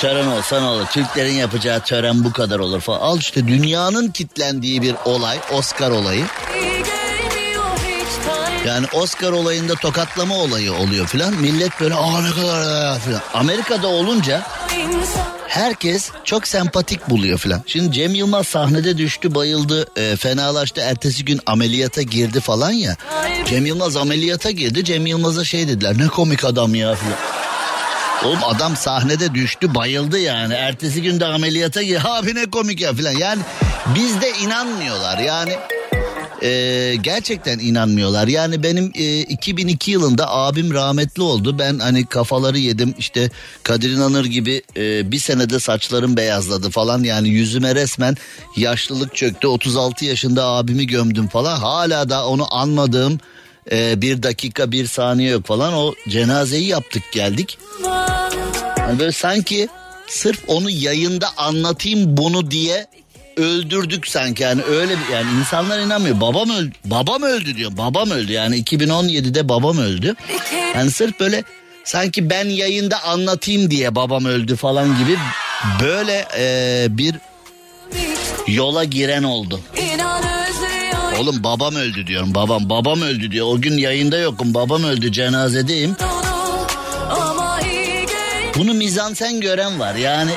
tören 0.00 0.26
olsa 0.26 0.60
ne 0.60 0.66
olur? 0.66 0.86
Türklerin 0.86 1.34
yapacağı 1.34 1.80
tören 1.80 2.24
bu 2.24 2.32
kadar 2.32 2.58
olur 2.58 2.80
falan. 2.80 3.00
Al 3.00 3.18
işte 3.18 3.48
dünyanın 3.48 4.08
kitlendiği 4.10 4.82
bir 4.82 4.94
olay, 5.04 5.38
Oscar 5.52 5.90
olayı. 5.90 6.24
Yani 8.66 8.86
Oscar 8.92 9.32
olayında 9.32 9.74
tokatlama 9.74 10.36
olayı 10.36 10.72
oluyor 10.72 11.06
filan. 11.06 11.34
Millet 11.34 11.80
böyle 11.80 11.94
aa 11.94 12.20
ne 12.20 12.30
kadar 12.30 13.00
filan. 13.00 13.20
Amerika'da 13.34 13.88
olunca 13.88 14.42
herkes 15.48 16.10
çok 16.24 16.46
sempatik 16.48 17.10
buluyor 17.10 17.38
filan. 17.38 17.62
Şimdi 17.66 17.92
Cem 17.92 18.14
Yılmaz 18.14 18.46
sahnede 18.46 18.98
düştü 18.98 19.34
bayıldı 19.34 19.86
e, 19.96 20.16
fenalaştı 20.16 20.80
ertesi 20.80 21.24
gün 21.24 21.40
ameliyata 21.46 22.02
girdi 22.02 22.40
falan 22.40 22.70
ya. 22.70 22.96
Cem 23.46 23.66
Yılmaz 23.66 23.96
ameliyata 23.96 24.50
girdi 24.50 24.84
Cem 24.84 25.06
Yılmaz'a 25.06 25.44
şey 25.44 25.68
dediler 25.68 25.98
ne 25.98 26.08
komik 26.08 26.44
adam 26.44 26.74
ya 26.74 26.94
filan. 26.94 27.18
Oğlum 28.24 28.44
adam 28.44 28.76
sahnede 28.76 29.34
düştü 29.34 29.74
bayıldı 29.74 30.18
yani. 30.18 30.54
Ertesi 30.54 31.02
gün 31.02 31.20
de 31.20 31.24
ameliyata 31.24 31.82
gir. 31.82 32.00
Abi 32.04 32.34
ne 32.34 32.50
komik 32.50 32.80
ya 32.80 32.94
filan. 32.94 33.12
Yani 33.12 33.42
bizde 33.94 34.32
inanmıyorlar 34.32 35.18
yani. 35.18 35.52
Ee, 36.42 36.94
gerçekten 37.00 37.58
inanmıyorlar. 37.58 38.28
Yani 38.28 38.62
benim 38.62 38.92
e, 38.94 39.20
2002 39.20 39.90
yılında 39.90 40.30
abim 40.30 40.74
rahmetli 40.74 41.22
oldu. 41.22 41.58
Ben 41.58 41.78
hani 41.78 42.06
kafaları 42.06 42.58
yedim 42.58 42.94
işte 42.98 43.30
Kadir 43.62 43.90
İnanır 43.90 44.24
gibi 44.24 44.62
e, 44.76 45.10
bir 45.10 45.18
senede 45.18 45.60
saçlarım 45.60 46.16
beyazladı 46.16 46.70
falan. 46.70 47.02
Yani 47.02 47.28
yüzüme 47.28 47.74
resmen 47.74 48.16
yaşlılık 48.56 49.14
çöktü. 49.14 49.48
36 49.48 50.04
yaşında 50.04 50.44
abimi 50.46 50.86
gömdüm 50.86 51.28
falan. 51.28 51.56
Hala 51.56 52.08
da 52.08 52.26
onu 52.26 52.54
anmadığım 52.54 53.20
e, 53.72 54.02
bir 54.02 54.22
dakika 54.22 54.72
bir 54.72 54.86
saniye 54.86 55.30
yok 55.30 55.46
falan. 55.46 55.74
O 55.74 55.94
cenazeyi 56.08 56.66
yaptık 56.66 57.02
geldik. 57.12 57.58
Yani 58.78 58.98
böyle 58.98 59.12
sanki 59.12 59.68
sırf 60.06 60.38
onu 60.46 60.70
yayında 60.70 61.28
anlatayım 61.36 62.16
bunu 62.16 62.50
diye 62.50 62.86
öldürdük 63.38 64.08
sanki 64.08 64.42
yani 64.42 64.62
öyle 64.62 64.92
bir 64.98 65.14
yani 65.14 65.30
insanlar 65.40 65.78
inanmıyor. 65.78 66.20
Babam 66.20 66.50
öldü. 66.50 66.72
Babam 66.84 67.22
öldü 67.22 67.56
diyor. 67.56 67.70
Babam 67.76 68.10
öldü 68.10 68.32
yani 68.32 68.62
2017'de 68.62 69.48
babam 69.48 69.78
öldü. 69.78 70.14
Yani 70.74 70.90
sırf 70.90 71.20
böyle 71.20 71.44
sanki 71.84 72.30
ben 72.30 72.48
yayında 72.48 73.02
anlatayım 73.04 73.70
diye 73.70 73.94
babam 73.94 74.24
öldü 74.24 74.56
falan 74.56 74.98
gibi 74.98 75.16
böyle 75.82 76.28
e, 76.38 76.86
bir 76.90 77.14
yola 78.46 78.84
giren 78.84 79.22
oldu. 79.22 79.60
Oğlum 81.20 81.44
babam 81.44 81.74
öldü 81.74 82.06
diyorum 82.06 82.34
babam 82.34 82.70
babam 82.70 83.02
öldü 83.02 83.30
diyor. 83.30 83.46
O 83.46 83.60
gün 83.60 83.78
yayında 83.78 84.18
yokum 84.18 84.54
babam 84.54 84.84
öldü 84.84 85.12
cenazedeyim. 85.12 85.96
Bunu 88.58 88.74
mizansen 88.74 89.40
gören 89.40 89.80
var 89.80 89.94
yani 89.94 90.30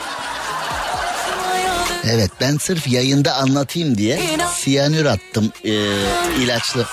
Evet 2.10 2.32
ben 2.42 2.58
sırf 2.58 2.88
yayında 2.88 3.34
anlatayım 3.34 3.98
diye 3.98 4.20
siyanür 4.56 5.06
attım 5.06 5.52
e, 5.66 5.72
ilaçlı. 6.44 6.86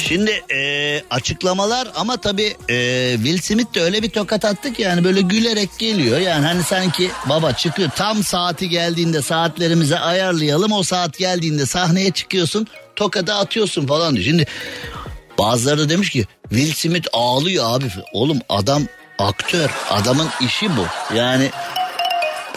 Şimdi 0.00 0.30
e, 0.54 1.02
açıklamalar 1.10 1.88
ama 1.94 2.16
tabii 2.16 2.56
e, 2.68 3.12
Will 3.16 3.40
Smith 3.40 3.74
de 3.74 3.82
öyle 3.82 4.02
bir 4.02 4.10
tokat 4.10 4.44
attı 4.44 4.72
ki 4.72 4.82
yani 4.82 5.04
böyle 5.04 5.20
gülerek 5.20 5.78
geliyor. 5.78 6.18
Yani 6.18 6.46
hani 6.46 6.62
sanki 6.62 7.10
baba 7.28 7.52
çıkıyor 7.52 7.90
tam 7.96 8.22
saati 8.22 8.68
geldiğinde 8.68 9.22
saatlerimize 9.22 9.98
ayarlayalım 9.98 10.72
o 10.72 10.82
saat 10.82 11.18
geldiğinde 11.18 11.66
sahneye 11.66 12.10
çıkıyorsun 12.10 12.66
tokada 12.96 13.34
atıyorsun 13.34 13.86
falan 13.86 14.14
diyor. 14.14 14.24
Şimdi 14.24 14.46
bazıları 15.38 15.78
da 15.78 15.88
demiş 15.88 16.10
ki 16.10 16.26
Will 16.48 16.74
Smith 16.74 17.08
ağlıyor 17.12 17.64
abi. 17.76 17.86
Oğlum 18.12 18.38
adam 18.48 18.82
aktör 19.18 19.70
adamın 19.90 20.28
işi 20.40 20.76
bu 20.76 21.14
yani 21.16 21.50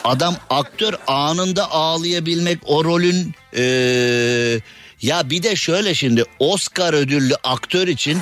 adam 0.03 0.35
aktör 0.49 0.93
anında 1.07 1.71
ağlayabilmek 1.71 2.59
o 2.65 2.83
rolün 2.85 3.33
ee, 3.57 4.59
ya 5.01 5.29
bir 5.29 5.43
de 5.43 5.55
şöyle 5.55 5.93
şimdi 5.93 6.23
Oscar 6.39 6.93
ödüllü 6.93 7.35
aktör 7.43 7.87
için 7.87 8.19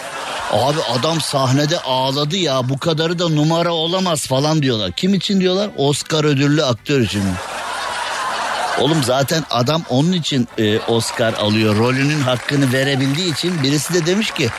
abi 0.52 0.80
adam 0.82 1.22
sahnede 1.22 1.80
ağladı 1.80 2.38
ya 2.38 2.70
bu 2.70 2.80
kadarı 2.80 3.20
da 3.20 3.30
numara 3.30 3.74
olamaz 3.74 4.28
falan 4.28 4.62
diyorlar. 4.62 4.92
Kim 4.92 5.14
için 5.14 5.42
diyorlar? 5.42 5.70
Oscar 5.78 6.24
ödüllü 6.24 6.64
aktör 6.64 7.02
için. 7.02 7.24
Oğlum 8.80 9.04
zaten 9.04 9.44
adam 9.50 9.84
onun 9.90 10.12
için 10.12 10.48
e, 10.58 10.80
Oscar 10.80 11.34
alıyor. 11.34 11.76
Rolünün 11.76 12.22
hakkını 12.22 12.74
verebildiği 12.74 13.34
için 13.34 13.64
birisi 13.64 13.94
de 13.94 14.06
demiş 14.06 14.32
ki 14.32 14.50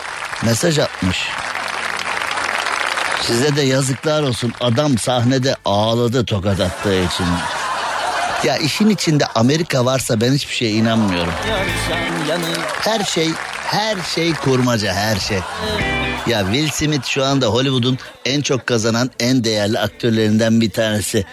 mesaj 0.44 0.78
atmış. 0.78 1.18
Size 3.22 3.56
de 3.56 3.62
yazıklar 3.62 4.22
olsun 4.22 4.52
adam 4.60 4.98
sahnede 4.98 5.56
ağladı 5.64 6.24
tokat 6.24 6.60
attığı 6.60 7.02
için. 7.04 7.26
Ya 8.44 8.56
işin 8.56 8.88
içinde 8.88 9.26
Amerika 9.26 9.84
varsa 9.84 10.20
ben 10.20 10.32
hiçbir 10.32 10.54
şeye 10.54 10.72
inanmıyorum. 10.72 11.32
Her 12.80 13.04
şey 13.04 13.30
her 13.64 13.96
şey 14.14 14.34
kurmaca 14.34 14.92
her 14.94 15.16
şey. 15.16 15.38
Ya 16.26 16.44
Will 16.44 16.70
Smith 16.70 17.06
şu 17.06 17.24
anda 17.24 17.46
Hollywood'un 17.46 17.98
en 18.24 18.40
çok 18.40 18.66
kazanan 18.66 19.10
en 19.20 19.44
değerli 19.44 19.78
aktörlerinden 19.78 20.60
bir 20.60 20.70
tanesi. 20.70 21.24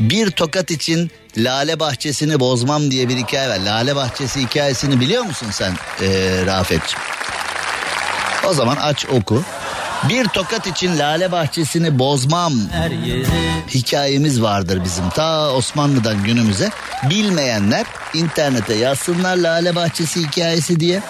Bir 0.00 0.30
tokat 0.30 0.70
için 0.70 1.10
Lale 1.36 1.80
Bahçesi'ni 1.80 2.40
bozmam 2.40 2.90
diye 2.90 3.08
bir 3.08 3.16
hikaye 3.16 3.48
var. 3.48 3.58
Lale 3.58 3.96
Bahçesi 3.96 4.40
hikayesini 4.40 5.00
biliyor 5.00 5.22
musun 5.22 5.48
sen 5.50 5.72
ee, 6.02 6.42
Rafet'ciğim? 6.46 7.04
O 8.48 8.52
zaman 8.52 8.76
aç 8.76 9.06
oku. 9.06 9.42
Bir 10.08 10.24
tokat 10.24 10.66
için 10.66 10.98
Lale 10.98 11.32
Bahçesi'ni 11.32 11.98
bozmam 11.98 12.52
hikayemiz 13.74 14.42
vardır 14.42 14.80
bizim 14.84 15.10
ta 15.10 15.52
Osmanlı'dan 15.52 16.24
günümüze. 16.24 16.70
Bilmeyenler 17.10 17.86
internete 18.14 18.74
yazsınlar 18.74 19.36
Lale 19.36 19.74
Bahçesi 19.74 20.20
hikayesi 20.20 20.80
diye. 20.80 21.02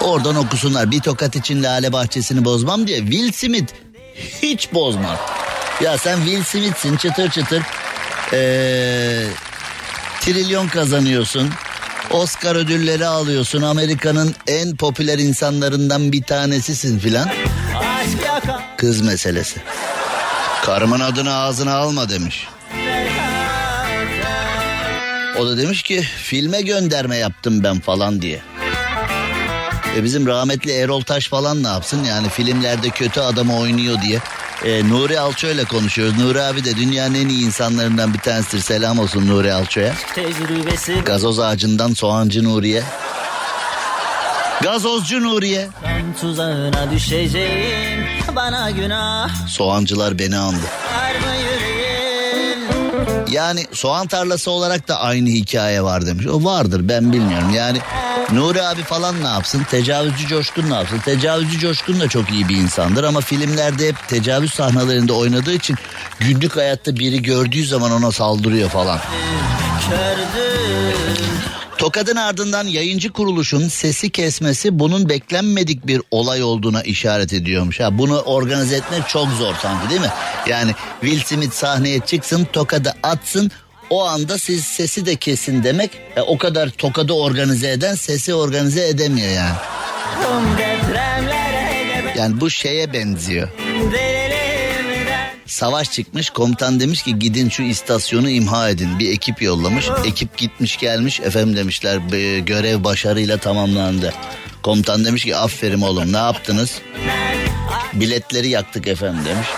Oradan 0.00 0.36
okusunlar 0.36 0.90
bir 0.90 1.00
tokat 1.00 1.36
için 1.36 1.62
Lale 1.62 1.92
Bahçesi'ni 1.92 2.44
bozmam 2.44 2.86
diye. 2.86 2.98
Will 2.98 3.32
Smith 3.32 3.72
hiç 4.42 4.72
bozmaz. 4.72 5.18
Ya 5.82 5.98
sen 5.98 6.16
Will 6.16 6.44
Smith'sin 6.44 6.96
çıtır 6.96 7.30
çıtır 7.30 7.62
ee, 8.32 9.26
trilyon 10.20 10.68
kazanıyorsun. 10.68 11.50
Oscar 12.10 12.56
ödülleri 12.56 13.06
alıyorsun. 13.06 13.62
Amerika'nın 13.62 14.34
en 14.46 14.76
popüler 14.76 15.18
insanlarından 15.18 16.12
bir 16.12 16.22
tanesisin 16.22 16.98
filan. 16.98 17.28
Kız 18.76 19.00
meselesi. 19.00 19.60
Karımın 20.64 21.00
adını 21.00 21.34
ağzına 21.34 21.74
alma 21.74 22.08
demiş. 22.08 22.48
O 25.38 25.46
da 25.46 25.58
demiş 25.58 25.82
ki 25.82 26.02
filme 26.02 26.60
gönderme 26.62 27.16
yaptım 27.16 27.64
ben 27.64 27.80
falan 27.80 28.22
diye. 28.22 28.42
E 29.96 30.04
bizim 30.04 30.26
rahmetli 30.26 30.72
Erol 30.72 31.00
Taş 31.00 31.28
falan 31.28 31.62
ne 31.62 31.68
yapsın 31.68 32.04
yani 32.04 32.28
filmlerde 32.28 32.90
kötü 32.90 33.20
adamı 33.20 33.58
oynuyor 33.58 34.02
diye. 34.02 34.20
E, 34.64 34.88
Nuri 34.88 35.20
Alço 35.20 35.48
ile 35.48 35.64
konuşuyoruz. 35.64 36.18
Nuri 36.18 36.42
abi 36.42 36.64
de 36.64 36.76
dünyanın 36.76 37.14
en 37.14 37.28
iyi 37.28 37.46
insanlarından 37.46 38.14
bir 38.14 38.18
tanesidir. 38.18 38.62
Selam 38.62 38.98
olsun 38.98 39.26
Nuri 39.26 39.52
Alço'ya. 39.52 39.94
Gazoz 41.04 41.38
ağacından 41.40 41.94
soğancı 41.94 42.44
Nuriye. 42.44 42.82
Gazozcu 44.62 45.22
Nuriye. 45.22 45.68
Tuzağına 46.20 46.90
düşeceğim 46.90 48.04
bana 48.36 48.70
günah 48.70 49.48
Soğancılar 49.48 50.18
beni 50.18 50.36
andı. 50.36 50.66
Yani 53.30 53.66
soğan 53.72 54.06
tarlası 54.06 54.50
olarak 54.50 54.88
da 54.88 55.00
aynı 55.00 55.28
hikaye 55.28 55.82
var 55.82 56.06
demiş. 56.06 56.26
O 56.26 56.44
vardır 56.44 56.80
ben 56.88 57.12
bilmiyorum. 57.12 57.50
Yani 57.54 57.78
Nuri 58.32 58.62
abi 58.62 58.82
falan 58.82 59.22
ne 59.22 59.28
yapsın? 59.28 59.62
Tecavüzcü 59.70 60.26
Coşkun 60.26 60.70
ne 60.70 60.74
yapsın? 60.74 60.98
Tecavüzcü 60.98 61.58
Coşkun 61.58 62.00
da 62.00 62.08
çok 62.08 62.30
iyi 62.30 62.48
bir 62.48 62.56
insandır 62.56 63.04
ama 63.04 63.20
filmlerde 63.20 63.88
hep 63.88 64.08
tecavüz 64.08 64.54
sahnelerinde 64.54 65.12
oynadığı 65.12 65.54
için 65.54 65.76
günlük 66.20 66.56
hayatta 66.56 66.96
biri 66.96 67.22
gördüğü 67.22 67.66
zaman 67.66 67.92
ona 67.92 68.12
saldırıyor 68.12 68.68
falan. 68.68 68.98
Tokadın 71.82 72.16
ardından 72.16 72.66
yayıncı 72.66 73.12
kuruluşun 73.12 73.68
sesi 73.68 74.10
kesmesi 74.10 74.78
bunun 74.78 75.08
beklenmedik 75.08 75.86
bir 75.86 76.00
olay 76.10 76.42
olduğuna 76.42 76.82
işaret 76.82 77.32
ediyormuş. 77.32 77.80
Ha, 77.80 77.98
bunu 77.98 78.20
organize 78.20 78.76
etmek 78.76 79.08
çok 79.08 79.28
zor 79.28 79.54
sanki 79.54 79.90
değil 79.90 80.00
mi? 80.00 80.10
Yani 80.48 80.72
Will 81.00 81.20
Smith 81.24 81.52
sahneye 81.52 82.00
çıksın 82.00 82.46
tokadı 82.52 82.94
atsın 83.02 83.50
o 83.90 84.04
anda 84.04 84.38
siz 84.38 84.64
sesi 84.64 85.06
de 85.06 85.16
kesin 85.16 85.64
demek. 85.64 85.90
E, 86.16 86.20
o 86.20 86.38
kadar 86.38 86.68
tokadı 86.68 87.12
organize 87.12 87.70
eden 87.70 87.94
sesi 87.94 88.34
organize 88.34 88.88
edemiyor 88.88 89.28
yani. 89.28 89.56
Yani 92.16 92.40
bu 92.40 92.50
şeye 92.50 92.92
benziyor. 92.92 93.48
Savaş 95.46 95.92
çıkmış 95.92 96.30
komutan 96.30 96.80
demiş 96.80 97.02
ki 97.02 97.18
gidin 97.18 97.48
şu 97.48 97.62
istasyonu 97.62 98.30
imha 98.30 98.68
edin. 98.68 98.98
Bir 98.98 99.10
ekip 99.10 99.42
yollamış. 99.42 99.88
Ekip 100.04 100.36
gitmiş 100.36 100.76
gelmiş 100.76 101.20
efendim 101.20 101.56
demişler 101.56 101.96
görev 102.38 102.84
başarıyla 102.84 103.38
tamamlandı. 103.38 104.14
Komutan 104.62 105.04
demiş 105.04 105.24
ki 105.24 105.36
aferin 105.36 105.80
oğlum 105.80 106.12
ne 106.12 106.16
yaptınız? 106.16 106.80
Biletleri 107.92 108.48
yaktık 108.48 108.86
efendim 108.86 109.24
demiş. 109.24 109.48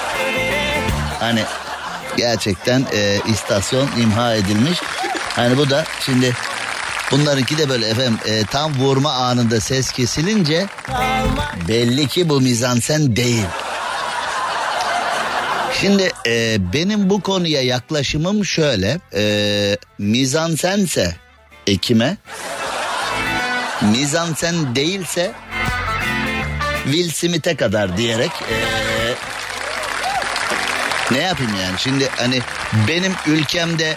Hani 1.20 1.42
gerçekten 2.16 2.86
e, 2.92 3.18
istasyon 3.32 3.88
imha 4.00 4.34
edilmiş. 4.34 4.78
Hani 5.36 5.56
bu 5.56 5.70
da 5.70 5.84
şimdi 6.06 6.36
bunlarınki 7.10 7.58
de 7.58 7.68
böyle 7.68 7.88
efendim 7.88 8.18
e, 8.26 8.44
tam 8.44 8.74
vurma 8.78 9.12
anında 9.12 9.60
ses 9.60 9.92
kesilince 9.92 10.66
belli 11.68 12.08
ki 12.08 12.28
bu 12.28 12.40
mizansen 12.40 13.16
değil. 13.16 13.46
Şimdi 15.84 16.12
e, 16.26 16.56
benim 16.72 17.10
bu 17.10 17.20
konuya 17.20 17.62
yaklaşımım 17.62 18.44
şöyle. 18.44 19.00
E, 19.14 19.76
mizansense 19.98 21.16
ekime, 21.66 22.16
mizansen 23.82 24.76
değilse 24.76 25.32
Will 26.84 27.10
Smith'e 27.10 27.56
kadar 27.56 27.96
diyerek 27.96 28.30
e, 28.30 28.56
ne 31.14 31.18
yapayım 31.18 31.52
yani? 31.62 31.78
Şimdi 31.78 32.08
hani 32.16 32.40
benim 32.88 33.12
ülkemde 33.26 33.96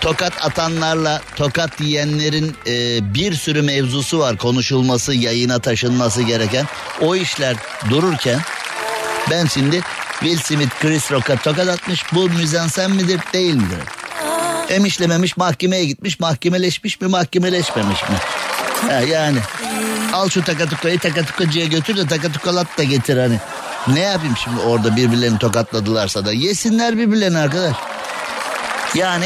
tokat 0.00 0.44
atanlarla 0.44 1.22
tokat 1.36 1.80
yiyenlerin 1.80 2.56
e, 2.66 2.74
bir 3.14 3.34
sürü 3.34 3.62
mevzusu 3.62 4.18
var 4.18 4.36
konuşulması, 4.36 5.14
yayına 5.14 5.58
taşınması 5.58 6.22
gereken. 6.22 6.66
O 7.00 7.16
işler 7.16 7.56
dururken 7.90 8.40
ben 9.30 9.46
şimdi 9.46 9.80
Will 10.20 10.38
Smith 10.38 10.80
Chris 10.80 11.12
Rock'a 11.12 11.36
tokat 11.36 11.68
atmış. 11.68 12.04
Bu 12.12 12.28
müzensen 12.28 12.90
midir 12.90 13.20
değil 13.32 13.54
midir? 13.54 13.78
Emişlememiş 14.68 15.36
mahkemeye 15.36 15.84
gitmiş. 15.84 16.20
Mahkemeleşmiş 16.20 17.00
mi 17.00 17.08
mahkemeleşmemiş 17.08 18.02
mi? 18.02 18.16
Ha, 18.88 18.92
yani 18.92 19.38
al 20.12 20.28
şu 20.28 20.44
takatukayı 20.44 20.98
takatukacıya 20.98 21.66
götür 21.66 21.96
de 21.96 22.06
takatukalat 22.06 22.78
da 22.78 22.82
getir 22.82 23.16
hani. 23.18 23.38
Ne 23.86 24.00
yapayım 24.00 24.36
şimdi 24.36 24.60
orada 24.60 24.96
birbirlerini 24.96 25.38
tokatladılarsa 25.38 26.24
da 26.24 26.32
yesinler 26.32 26.98
birbirlerini 26.98 27.38
arkadaş. 27.38 27.76
Yani 28.94 29.24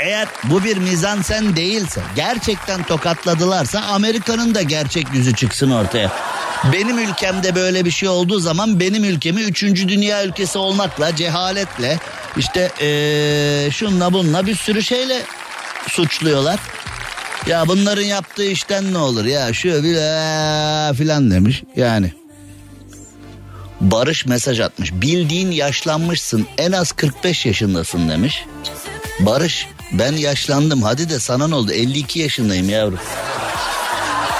eğer 0.00 0.28
bu 0.44 0.64
bir 0.64 0.76
mizansen 0.76 1.56
değilse 1.56 2.00
gerçekten 2.16 2.82
tokatladılarsa 2.82 3.80
Amerika'nın 3.80 4.54
da 4.54 4.62
gerçek 4.62 5.14
yüzü 5.14 5.34
çıksın 5.34 5.70
ortaya. 5.70 6.12
Benim 6.72 6.98
ülkemde 6.98 7.54
böyle 7.54 7.84
bir 7.84 7.90
şey 7.90 8.08
olduğu 8.08 8.40
zaman 8.40 8.80
benim 8.80 9.04
ülkemi 9.04 9.42
üçüncü 9.42 9.88
dünya 9.88 10.24
ülkesi 10.24 10.58
olmakla 10.58 11.16
cehaletle 11.16 11.98
işte 12.36 12.70
ee, 12.80 13.70
şunla 13.70 14.12
bunla 14.12 14.46
bir 14.46 14.54
sürü 14.54 14.82
şeyle 14.82 15.22
suçluyorlar. 15.88 16.60
Ya 17.46 17.68
bunların 17.68 18.02
yaptığı 18.02 18.44
işten 18.44 18.92
ne 18.92 18.98
olur 18.98 19.24
ya 19.24 19.52
şu 19.52 19.68
bile 19.68 20.94
filan 20.94 21.30
demiş 21.30 21.62
yani. 21.76 22.12
Barış 23.80 24.26
mesaj 24.26 24.60
atmış. 24.60 24.92
Bildiğin 24.92 25.50
yaşlanmışsın 25.50 26.46
en 26.58 26.72
az 26.72 26.92
45 26.92 27.46
yaşındasın 27.46 28.08
demiş. 28.08 28.44
Barış 29.20 29.66
ben 29.92 30.12
yaşlandım 30.12 30.82
hadi 30.82 31.08
de 31.10 31.18
sana 31.18 31.48
ne 31.48 31.54
oldu 31.54 31.72
52 31.72 32.18
yaşındayım 32.18 32.68
yavrum. 32.68 32.98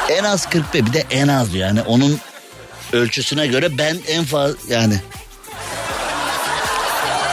En 0.09 0.25
az 0.25 0.51
45 0.51 0.87
bir 0.87 0.93
de 0.93 1.05
en 1.11 1.29
az 1.29 1.55
yani 1.55 1.83
onun 1.83 2.21
ölçüsüne 2.93 3.47
göre 3.47 3.79
ben 3.79 3.99
en 4.09 4.25
fazla 4.25 4.57
yani. 4.69 5.01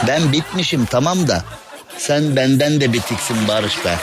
Ben 0.06 0.32
bitmişim 0.32 0.86
tamam 0.86 1.28
da 1.28 1.44
sen 1.98 2.36
benden 2.36 2.80
de 2.80 2.92
bitiksin 2.92 3.48
Barış 3.48 3.84
be. 3.84 3.96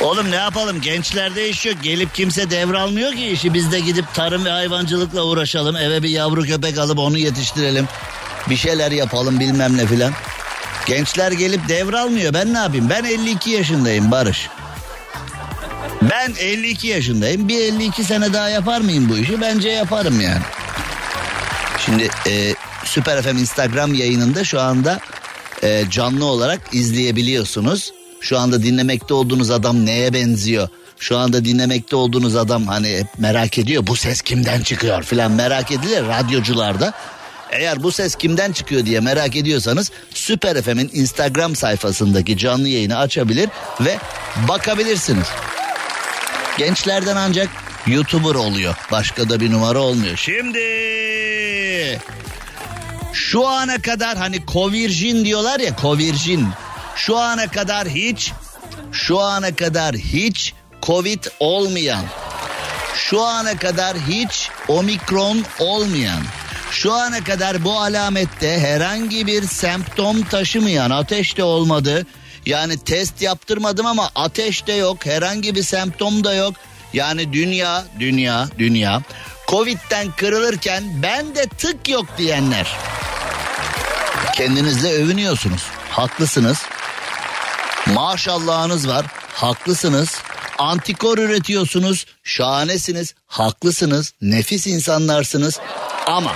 Oğlum 0.00 0.30
ne 0.30 0.36
yapalım 0.36 0.80
gençlerde 0.80 1.48
iş 1.48 1.66
yok. 1.66 1.76
Gelip 1.82 2.14
kimse 2.14 2.50
devralmıyor 2.50 3.12
ki 3.12 3.28
işi. 3.28 3.54
Biz 3.54 3.72
de 3.72 3.80
gidip 3.80 4.14
tarım 4.14 4.44
ve 4.44 4.50
hayvancılıkla 4.50 5.22
uğraşalım. 5.22 5.76
Eve 5.76 6.02
bir 6.02 6.08
yavru 6.08 6.42
köpek 6.42 6.78
alıp 6.78 6.98
onu 6.98 7.18
yetiştirelim. 7.18 7.88
Bir 8.48 8.56
şeyler 8.56 8.90
yapalım 8.90 9.40
bilmem 9.40 9.76
ne 9.76 9.86
filan. 9.86 10.12
Gençler 10.86 11.32
gelip 11.32 11.68
devralmıyor. 11.68 12.34
Ben 12.34 12.54
ne 12.54 12.58
yapayım? 12.58 12.90
Ben 12.90 13.04
52 13.04 13.50
yaşındayım 13.50 14.10
Barış. 14.10 14.48
Ben 16.10 16.34
52 16.40 16.86
yaşındayım. 16.86 17.48
Bir 17.48 17.60
52 17.60 18.04
sene 18.04 18.32
daha 18.32 18.48
yapar 18.48 18.80
mıyım 18.80 19.08
bu 19.08 19.18
işi? 19.18 19.40
Bence 19.40 19.68
yaparım 19.68 20.20
yani. 20.20 20.42
Şimdi 21.84 22.08
e, 22.26 22.54
Süper 22.84 23.22
FM 23.22 23.36
Instagram 23.38 23.94
yayınında 23.94 24.44
şu 24.44 24.60
anda 24.60 25.00
e, 25.62 25.84
canlı 25.90 26.24
olarak 26.24 26.60
izleyebiliyorsunuz. 26.72 27.92
Şu 28.20 28.38
anda 28.38 28.62
dinlemekte 28.62 29.14
olduğunuz 29.14 29.50
adam 29.50 29.86
neye 29.86 30.12
benziyor? 30.12 30.68
Şu 30.98 31.18
anda 31.18 31.44
dinlemekte 31.44 31.96
olduğunuz 31.96 32.36
adam 32.36 32.66
hani 32.66 33.02
merak 33.18 33.58
ediyor 33.58 33.86
bu 33.86 33.96
ses 33.96 34.22
kimden 34.22 34.60
çıkıyor 34.60 35.02
filan 35.02 35.32
merak 35.32 35.72
edilir 35.72 36.02
radyocularda. 36.02 36.92
Eğer 37.50 37.82
bu 37.82 37.92
ses 37.92 38.14
kimden 38.14 38.52
çıkıyor 38.52 38.86
diye 38.86 39.00
merak 39.00 39.36
ediyorsanız 39.36 39.90
Süper 40.14 40.62
FM'in 40.62 40.90
Instagram 40.92 41.56
sayfasındaki 41.56 42.36
canlı 42.36 42.68
yayını 42.68 42.98
açabilir 42.98 43.48
ve 43.80 43.98
bakabilirsiniz. 44.48 45.26
Gençlerden 46.58 47.16
ancak 47.16 47.48
YouTuber 47.86 48.34
oluyor. 48.34 48.74
Başka 48.90 49.28
da 49.28 49.40
bir 49.40 49.52
numara 49.52 49.78
olmuyor. 49.78 50.16
Şimdi 50.16 50.58
şu 53.12 53.46
ana 53.46 53.82
kadar 53.82 54.16
hani 54.16 54.46
kovirjin 54.46 55.24
diyorlar 55.24 55.60
ya 55.60 55.76
kovirjin. 55.76 56.48
Şu 56.96 57.16
ana 57.16 57.50
kadar 57.50 57.88
hiç 57.88 58.32
şu 58.92 59.18
ana 59.18 59.54
kadar 59.56 59.94
hiç 59.94 60.54
Covid 60.82 61.24
olmayan 61.40 62.04
şu 62.94 63.22
ana 63.22 63.56
kadar 63.56 63.96
hiç 63.96 64.50
omikron 64.68 65.44
olmayan 65.58 66.22
şu 66.70 66.92
ana 66.92 67.24
kadar 67.24 67.64
bu 67.64 67.72
alamette 67.72 68.58
herhangi 68.60 69.26
bir 69.26 69.42
semptom 69.42 70.22
taşımayan 70.22 70.90
ateş 70.90 71.36
de 71.36 71.44
olmadı. 71.44 72.06
Yani 72.46 72.78
test 72.78 73.22
yaptırmadım 73.22 73.86
ama 73.86 74.10
ateş 74.14 74.66
de 74.66 74.72
yok 74.72 75.06
herhangi 75.06 75.54
bir 75.54 75.62
semptom 75.62 76.24
da 76.24 76.34
yok. 76.34 76.54
Yani 76.92 77.32
dünya 77.32 77.84
dünya 78.00 78.48
dünya 78.58 79.02
Covid'den 79.48 80.12
kırılırken 80.16 80.84
ben 81.02 81.34
de 81.34 81.46
tık 81.46 81.88
yok 81.88 82.06
diyenler. 82.18 82.76
Kendinizle 84.34 84.92
övünüyorsunuz. 84.92 85.62
Haklısınız. 85.90 86.58
Maşallahınız 87.94 88.88
var. 88.88 89.06
Haklısınız. 89.34 90.18
Antikor 90.58 91.18
üretiyorsunuz. 91.18 92.06
Şahanesiniz. 92.24 93.14
Haklısınız. 93.26 94.12
Nefis 94.22 94.66
insanlarsınız. 94.66 95.60
Ama 96.06 96.32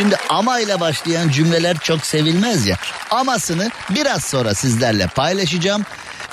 Şimdi 0.00 0.16
ama 0.28 0.60
ile 0.60 0.80
başlayan 0.80 1.28
cümleler 1.28 1.78
çok 1.78 2.06
sevilmez 2.06 2.66
ya. 2.66 2.76
Amasını 3.10 3.70
biraz 3.90 4.24
sonra 4.24 4.54
sizlerle 4.54 5.06
paylaşacağım. 5.06 5.84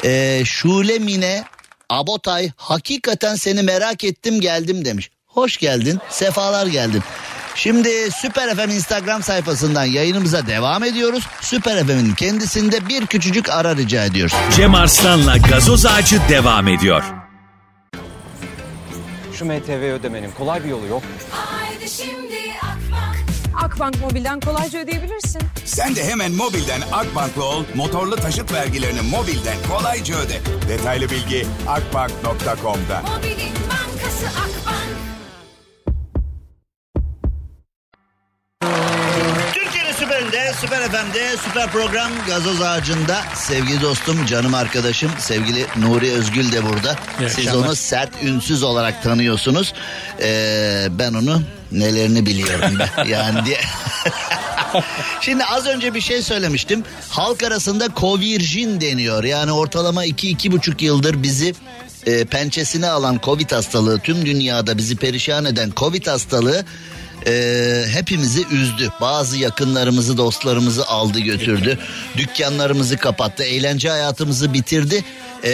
Ee, 0.04 0.42
Şule 0.46 1.00
Mine 1.00 1.44
Abotay 1.90 2.52
hakikaten 2.56 3.36
seni 3.36 3.62
merak 3.64 4.04
ettim 4.04 4.42
geldim 4.42 4.86
demiş. 4.86 5.10
Hoş 5.26 5.58
geldin, 5.58 6.00
sefalar 6.10 6.68
geldin. 6.68 7.04
Şimdi 7.56 8.12
Süper 8.12 8.56
FM 8.56 8.70
Instagram 8.70 9.24
sayfasından 9.24 9.86
yayınımıza 9.86 10.48
devam 10.48 10.84
ediyoruz. 10.84 11.28
Süper 11.42 11.84
FM'in 11.86 12.14
kendisinde 12.14 12.90
bir 12.90 13.06
küçücük 13.06 13.50
ara 13.50 13.76
rica 13.76 14.06
ediyoruz. 14.06 14.36
Cem 14.56 14.76
Arslan'la 14.76 15.38
gazoz 15.38 15.86
ağacı 15.86 16.20
devam 16.30 16.68
ediyor. 16.68 17.04
Şu 19.34 19.46
MTV 19.46 19.94
ödemenin 20.00 20.32
kolay 20.38 20.64
bir 20.64 20.70
yolu 20.70 20.88
yok. 20.88 21.04
Haydi 21.32 21.90
şimdi 21.90 22.38
Akbank. 23.64 24.00
Mobil'den 24.02 24.40
kolayca 24.40 24.80
ödeyebilirsin. 24.80 25.42
Sen 25.66 25.96
de 25.96 26.04
hemen 26.04 26.32
mobilden 26.32 26.82
Akbank'la 26.92 27.44
ol, 27.44 27.64
motorlu 27.76 28.16
taşıt 28.16 28.54
vergilerini 28.54 29.02
mobilden 29.02 29.58
kolayca 29.72 30.16
öde. 30.16 30.40
Detaylı 30.70 31.10
bilgi 31.10 31.46
akbank.com'da. 31.68 33.02
Mobilin 33.02 33.54
bankası 33.70 34.26
Akbank. 34.28 34.98
Türkiye'nin 39.54 39.94
süperinde, 39.94 40.54
süper 40.62 40.82
FM'de, 40.92 41.38
süper 41.38 41.72
program 41.72 42.12
Gazoz 42.28 42.62
Ağacı'nda 42.62 43.22
sevgili 43.36 43.82
dostum, 43.82 44.26
canım 44.26 44.54
arkadaşım, 44.54 45.12
sevgili 45.20 45.66
Nuri 45.78 46.12
Özgül 46.12 46.52
de 46.52 46.66
burada. 46.70 46.96
İyi 47.20 47.30
Siz 47.30 47.48
akşamlar. 47.48 47.68
onu 47.68 47.76
sert 47.76 48.24
ünsüz 48.24 48.64
olarak 48.64 49.04
tanıyorsunuz. 49.04 49.74
Ee, 50.22 50.88
ben 50.92 51.14
onu 51.14 51.42
nelerini 51.72 52.26
biliyorum 52.26 52.80
ben 52.80 53.06
yani 53.08 53.46
diye. 53.46 53.60
Şimdi 55.22 55.46
az 55.46 55.68
önce 55.68 55.94
bir 55.94 56.02
şey 56.02 56.22
söylemiştim. 56.22 56.84
Halk 57.10 57.44
arasında 57.44 57.88
Covirgin 57.96 58.82
deniyor. 58.82 59.24
Yani 59.24 59.52
ortalama 59.52 60.06
2-2,5 60.06 60.84
yıldır 60.84 61.24
bizi 61.24 61.54
e, 62.06 62.26
pençesine 62.26 62.88
alan 62.88 63.20
Covid 63.24 63.52
hastalığı 63.52 64.00
tüm 64.00 64.26
dünyada 64.26 64.78
bizi 64.78 64.96
perişan 64.96 65.46
eden 65.46 65.72
Covid 65.76 66.08
hastalığı 66.08 66.66
e, 67.28 67.86
hepimizi 67.94 68.48
üzdü. 68.52 68.90
Bazı 69.02 69.38
yakınlarımızı 69.38 70.18
dostlarımızı 70.18 70.88
aldı 70.88 71.20
götürdü. 71.20 71.80
Dükkanlarımızı 72.18 72.98
kapattı. 72.98 73.44
Eğlence 73.44 73.90
hayatımızı 73.90 74.54
bitirdi. 74.54 75.04
E, 75.44 75.50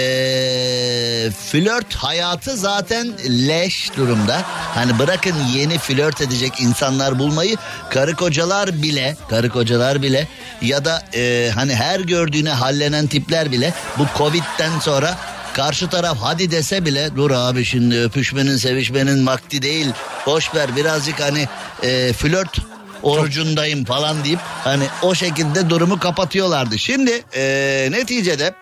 flört 1.31 1.95
hayatı 1.95 2.57
zaten 2.57 3.07
leş 3.47 3.91
durumda. 3.97 4.41
Hani 4.45 4.99
bırakın 4.99 5.35
yeni 5.55 5.77
flört 5.77 6.21
edecek 6.21 6.61
insanlar 6.61 7.19
bulmayı 7.19 7.57
karı 7.89 8.15
kocalar 8.15 8.81
bile 8.81 9.17
karı 9.29 9.49
kocalar 9.49 10.01
bile 10.01 10.27
ya 10.61 10.85
da 10.85 11.03
e, 11.15 11.51
hani 11.55 11.75
her 11.75 11.99
gördüğüne 11.99 12.49
hallenen 12.49 13.07
tipler 13.07 13.51
bile 13.51 13.73
bu 13.97 14.05
Covid'den 14.17 14.79
sonra 14.79 15.17
Karşı 15.53 15.89
taraf 15.89 16.17
hadi 16.21 16.51
dese 16.51 16.85
bile 16.85 17.15
dur 17.15 17.31
abi 17.31 17.65
şimdi 17.65 17.99
öpüşmenin 17.99 18.57
sevişmenin 18.57 19.27
vakti 19.27 19.61
değil. 19.61 19.87
Boş 20.25 20.55
ver 20.55 20.75
birazcık 20.75 21.19
hani 21.19 21.47
e, 21.83 22.13
flört 22.13 22.59
orucundayım 23.03 23.85
falan 23.85 24.23
deyip 24.23 24.39
hani 24.63 24.83
o 25.01 25.15
şekilde 25.15 25.69
durumu 25.69 25.99
kapatıyorlardı. 25.99 26.79
Şimdi 26.79 27.23
e, 27.35 27.87
neticede 27.91 28.55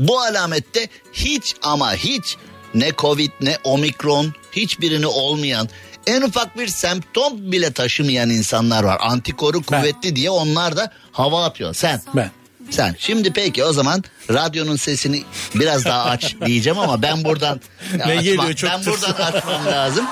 bu 0.00 0.20
alamette 0.20 0.88
hiç 1.12 1.54
ama 1.62 1.94
hiç 1.94 2.36
ne 2.74 2.92
Covid 2.98 3.30
ne 3.40 3.58
Omikron 3.64 4.34
hiçbirini 4.52 5.06
olmayan 5.06 5.68
en 6.06 6.22
ufak 6.22 6.58
bir 6.58 6.68
semptom 6.68 7.52
bile 7.52 7.72
taşımayan 7.72 8.30
insanlar 8.30 8.84
var. 8.84 8.98
Antikoru 9.00 9.62
kuvvetli 9.62 10.16
diye 10.16 10.30
onlar 10.30 10.76
da 10.76 10.92
hava 11.12 11.44
atıyor. 11.44 11.74
Sen. 11.74 12.02
Ben. 12.14 12.30
Sen. 12.70 12.96
Şimdi 12.98 13.32
peki 13.32 13.64
o 13.64 13.72
zaman 13.72 14.04
radyonun 14.30 14.76
sesini 14.76 15.22
biraz 15.54 15.84
daha 15.84 16.04
aç 16.04 16.34
diyeceğim 16.46 16.78
ama 16.78 17.02
ben 17.02 17.24
buradan 17.24 17.60
Ne 17.96 18.02
açma- 18.02 18.22
geliyor? 18.22 18.52
Çok 18.54 18.70
ben 18.70 18.82
tırsın. 18.82 19.08
buradan 19.18 19.32
açmam 19.32 19.66
lazım. 19.66 20.04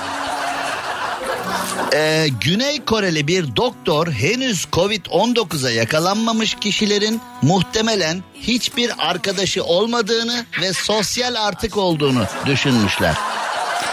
Ee, 1.95 2.29
Güney 2.41 2.85
Koreli 2.85 3.27
bir 3.29 3.57
doktor 3.57 4.13
henüz 4.13 4.65
Covid-19'a 4.73 5.71
yakalanmamış 5.71 6.55
kişilerin 6.61 7.21
muhtemelen 7.43 8.23
hiçbir 8.41 8.91
arkadaşı 8.99 9.65
olmadığını 9.65 10.47
ve 10.61 10.73
sosyal 10.73 11.35
artık 11.35 11.77
olduğunu 11.77 12.25
düşünmüşler. 12.47 13.15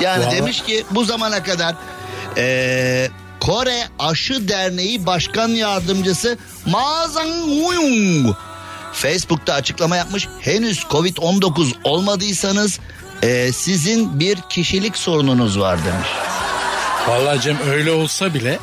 Yani 0.01 0.25
Vallahi- 0.25 0.35
demiş 0.35 0.61
ki 0.63 0.83
bu 0.91 1.03
zamana 1.05 1.43
kadar 1.43 1.75
ee, 2.37 3.09
Kore 3.39 3.83
Aşı 3.99 4.47
Derneği 4.47 5.05
Başkan 5.05 5.49
Yardımcısı 5.49 6.37
Ma 6.65 7.05
Zhang-Huyung 7.05 8.35
Facebook'ta 8.93 9.53
açıklama 9.53 9.95
yapmış. 9.95 10.27
Henüz 10.39 10.79
Covid-19 10.79 11.73
olmadıysanız 11.83 12.79
ee, 13.23 13.51
sizin 13.51 14.19
bir 14.19 14.37
kişilik 14.49 14.97
sorununuz 14.97 15.59
var 15.59 15.79
demiş. 15.85 16.09
Vallahi 17.07 17.41
Cem 17.41 17.57
öyle 17.69 17.91
olsa 17.91 18.33
bile 18.33 18.59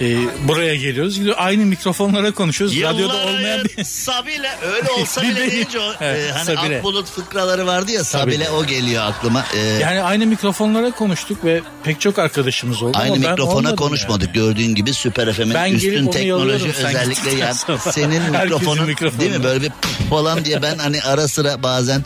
e, 0.00 0.16
buraya 0.48 0.76
geliyoruz. 0.76 1.16
gidiyor 1.18 1.34
Aynı 1.38 1.66
mikrofonlara 1.66 2.32
konuşuyoruz. 2.32 2.82
Radyoda 2.82 3.16
olmayan 3.16 3.64
bir... 3.64 3.84
Sabile 3.84 4.48
öyle 4.74 4.90
olsa 4.90 5.22
bile 5.22 5.50
deyince 5.50 5.80
o 5.80 5.92
Evet, 6.00 6.30
e, 6.30 6.32
hani 6.32 6.44
Sabile. 6.56 6.76
Akbulut 6.76 7.10
fıkraları 7.10 7.66
vardı 7.66 7.92
ya 7.92 8.04
Sabile, 8.04 8.44
Sabile. 8.44 8.50
o 8.50 8.66
geliyor 8.66 9.04
aklıma. 9.04 9.44
E, 9.56 9.60
Yani 9.60 10.02
aynı 10.02 10.26
mikrofonlara 10.26 10.90
konuştuk 10.90 11.44
ve 11.44 11.60
pek 11.84 12.00
çok 12.00 12.18
arkadaşımız 12.18 12.82
oldu. 12.82 12.98
Aynı 13.00 13.16
mikrofona 13.18 13.74
konuşmadık. 13.76 14.26
yani. 14.36 14.46
Gördüğün 14.46 14.74
gibi 14.74 14.94
Süper 14.94 15.32
FM'in 15.32 15.54
Ben 15.54 15.72
üstün 15.72 16.06
teknoloji 16.10 16.68
özellikle 16.68 17.34
ya 17.34 17.54
senin 17.78 18.22
mikrofonun 18.30 18.86
mikrofonu. 18.86 19.20
değil 19.20 19.32
mi 19.32 19.44
böyle 19.44 19.62
bir 19.62 19.72
falan 20.10 20.44
diye 20.44 20.62
ben 20.62 20.78
hani 20.78 21.02
ara 21.02 21.28
sıra 21.28 21.62
bazen 21.62 22.04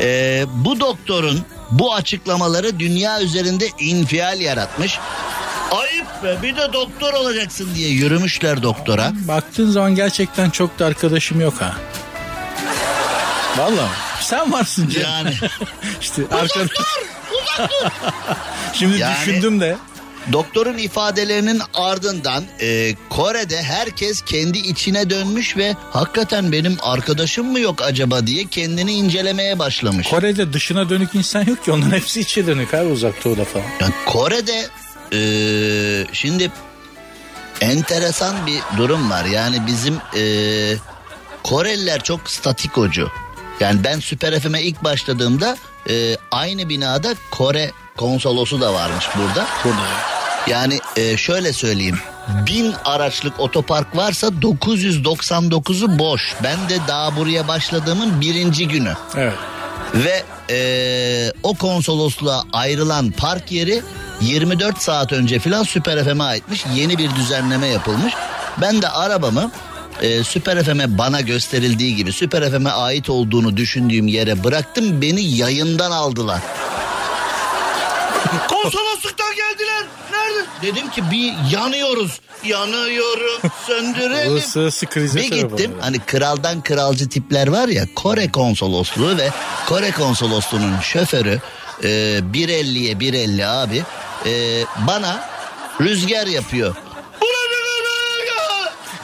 e, 0.00 0.44
bu 0.54 0.80
doktorun 0.80 1.40
bu 1.70 1.94
açıklamaları 1.94 2.78
dünya 2.78 3.20
üzerinde 3.22 3.68
infial 3.80 4.40
yaratmış. 4.40 4.98
Ayıp 5.70 6.06
be 6.24 6.42
bir 6.42 6.56
de 6.56 6.72
doktor 6.72 7.12
olacaksın 7.14 7.68
diye 7.74 7.88
yürümüşler 7.90 8.62
doktora. 8.62 9.12
Baktığın 9.28 9.70
zaman 9.70 9.94
gerçekten 9.94 10.50
çok 10.50 10.78
da 10.78 10.86
arkadaşım 10.86 11.40
yok 11.40 11.54
ha. 11.60 11.76
Vallahi 13.58 13.90
sen 14.20 14.52
varsın 14.52 14.88
Cem. 14.88 15.02
Yani 15.02 15.34
işte 16.00 16.22
arkadaş. 16.30 16.70
Şimdi 18.72 18.98
Yani- 18.98 19.16
düşündüm 19.16 19.60
de. 19.60 19.76
Doktorun 20.32 20.78
ifadelerinin 20.78 21.60
ardından 21.74 22.44
e, 22.60 22.94
Kore'de 23.10 23.62
herkes 23.62 24.22
kendi 24.22 24.58
içine 24.58 25.10
dönmüş 25.10 25.56
ve 25.56 25.74
hakikaten 25.90 26.52
benim 26.52 26.76
arkadaşım 26.82 27.46
mı 27.52 27.60
yok 27.60 27.82
acaba 27.82 28.26
diye 28.26 28.44
kendini 28.44 28.92
incelemeye 28.92 29.58
başlamış. 29.58 30.08
Kore'de 30.08 30.52
dışına 30.52 30.90
dönük 30.90 31.14
insan 31.14 31.44
yok 31.46 31.64
ki 31.64 31.72
onların 31.72 31.90
hepsi 31.90 32.20
içe 32.20 32.46
dönük 32.46 32.74
abi 32.74 32.86
uzak 32.88 33.24
doğuda 33.24 33.44
falan. 33.44 33.64
Yani 33.80 33.92
Kore'de 34.06 34.66
e, 35.12 35.20
şimdi 36.12 36.50
enteresan 37.60 38.46
bir 38.46 38.60
durum 38.76 39.10
var. 39.10 39.24
Yani 39.24 39.66
bizim 39.66 39.98
e, 40.16 40.22
Koreliler 41.42 42.02
çok 42.02 42.30
statikocu. 42.30 43.08
Yani 43.60 43.84
ben 43.84 44.00
Süper 44.00 44.40
FM'e 44.40 44.62
ilk 44.62 44.84
başladığımda 44.84 45.56
e, 45.90 46.16
aynı 46.30 46.68
binada 46.68 47.14
Kore 47.30 47.72
konsolosu 47.96 48.60
da 48.60 48.74
varmış 48.74 49.08
burada. 49.16 49.46
Burada. 49.64 50.16
Yani 50.46 50.80
e, 50.96 51.16
şöyle 51.16 51.52
söyleyeyim. 51.52 51.98
Bin 52.46 52.74
araçlık 52.84 53.40
otopark 53.40 53.96
varsa 53.96 54.26
999'u 54.26 55.98
boş. 55.98 56.34
Ben 56.42 56.68
de 56.68 56.78
daha 56.88 57.16
buraya 57.16 57.48
başladığımın 57.48 58.20
birinci 58.20 58.68
günü. 58.68 58.94
Evet. 59.16 59.34
Ve 59.94 60.22
e, 60.50 61.32
o 61.42 61.54
konsolosluğa 61.54 62.42
ayrılan 62.52 63.10
park 63.10 63.52
yeri 63.52 63.82
24 64.20 64.82
saat 64.82 65.12
önce 65.12 65.38
filan 65.38 65.62
Süper 65.62 66.04
FM'e 66.04 66.22
aitmiş. 66.24 66.64
Yeni 66.74 66.98
bir 66.98 67.14
düzenleme 67.16 67.66
yapılmış. 67.66 68.14
Ben 68.60 68.82
de 68.82 68.88
arabamı 68.88 69.50
e, 70.02 70.24
Süper 70.24 70.64
FM'e 70.64 70.98
bana 70.98 71.20
gösterildiği 71.20 71.96
gibi 71.96 72.12
Süper 72.12 72.50
FM'e 72.50 72.70
ait 72.70 73.10
olduğunu 73.10 73.56
düşündüğüm 73.56 74.08
yere 74.08 74.44
bıraktım. 74.44 75.02
Beni 75.02 75.22
yayından 75.22 75.90
aldılar. 75.90 76.40
Konsolosluktan 78.48 79.34
geldiler. 79.36 79.84
Nerede? 80.12 80.46
Dedim 80.62 80.90
ki 80.90 81.02
bir 81.10 81.32
yanıyoruz. 81.52 82.20
Yanıyorum. 82.44 83.50
Söndürelim. 83.66 84.32
Uluslararası 84.32 84.86
krize 84.86 85.18
Bir 85.18 85.24
sebep 85.28 85.50
gittim 85.50 85.70
oluyor. 85.70 85.82
hani 85.82 85.98
kraldan 85.98 86.62
kralcı 86.62 87.08
tipler 87.08 87.48
var 87.48 87.68
ya 87.68 87.84
Kore 87.94 88.32
konsolosluğu 88.32 89.16
ve 89.16 89.30
Kore 89.66 89.90
konsolosluğunun 89.90 90.80
şoförü 90.80 91.40
e, 91.82 91.88
1.50'ye 91.88 92.92
1.50 92.92 93.46
abi 93.46 93.82
e, 94.26 94.64
bana 94.86 95.28
rüzgar 95.80 96.26
yapıyor. 96.26 96.76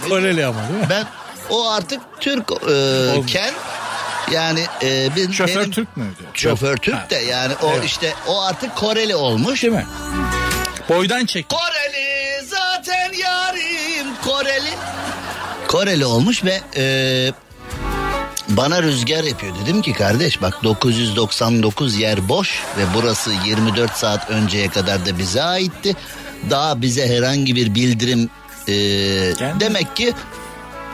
Koreli 0.09 0.47
ama 0.47 0.69
değil 0.69 0.81
mi? 0.81 0.87
Ben 0.91 1.07
o 1.51 1.69
artık 1.71 2.01
Türk 2.21 2.51
e, 2.53 3.27
ken 3.27 3.55
yani 4.31 4.67
e, 4.83 5.17
benim, 5.17 5.35
Şoför 5.35 5.57
benim- 5.61 5.71
Türk 5.71 5.97
müydü? 5.97 6.23
Şoför 6.35 6.71
Yok. 6.71 6.83
Türk 6.83 6.95
Ha. 6.97 7.07
de 7.11 7.17
yani 7.17 7.55
o 7.63 7.71
Evet. 7.75 7.85
işte 7.85 8.15
o 8.29 8.43
artık 8.43 8.77
Koreli 8.77 9.17
olmuş. 9.17 9.63
Değil 9.63 9.73
mi? 9.75 9.87
Boydan 10.89 11.27
çek. 11.27 11.47
Koreli 11.49 12.45
zaten 12.47 13.13
yarim 13.13 14.07
Koreli. 14.25 14.71
Koreli 15.69 16.07
olmuş 16.07 16.45
ve 16.45 16.61
e, 16.77 16.85
bana 18.49 18.83
rüzgar 18.83 19.25
yapıyor. 19.25 19.53
Dedim 19.65 19.83
ki 19.83 19.93
kardeş 19.93 20.43
bak 20.43 20.65
999 20.65 21.97
yer 21.97 22.29
boş 22.29 22.63
ve 22.79 22.83
burası 22.95 23.31
24 23.47 23.97
saat 23.97 24.31
önceye 24.31 24.69
kadar 24.69 25.07
da 25.07 25.19
bize 25.19 25.43
aitti. 25.43 25.97
Daha 26.51 26.83
bize 26.83 27.09
herhangi 27.09 27.57
bir 27.57 27.75
bildirim 27.75 28.31
e, 28.69 28.75
demek 29.61 29.97
ki 29.97 30.15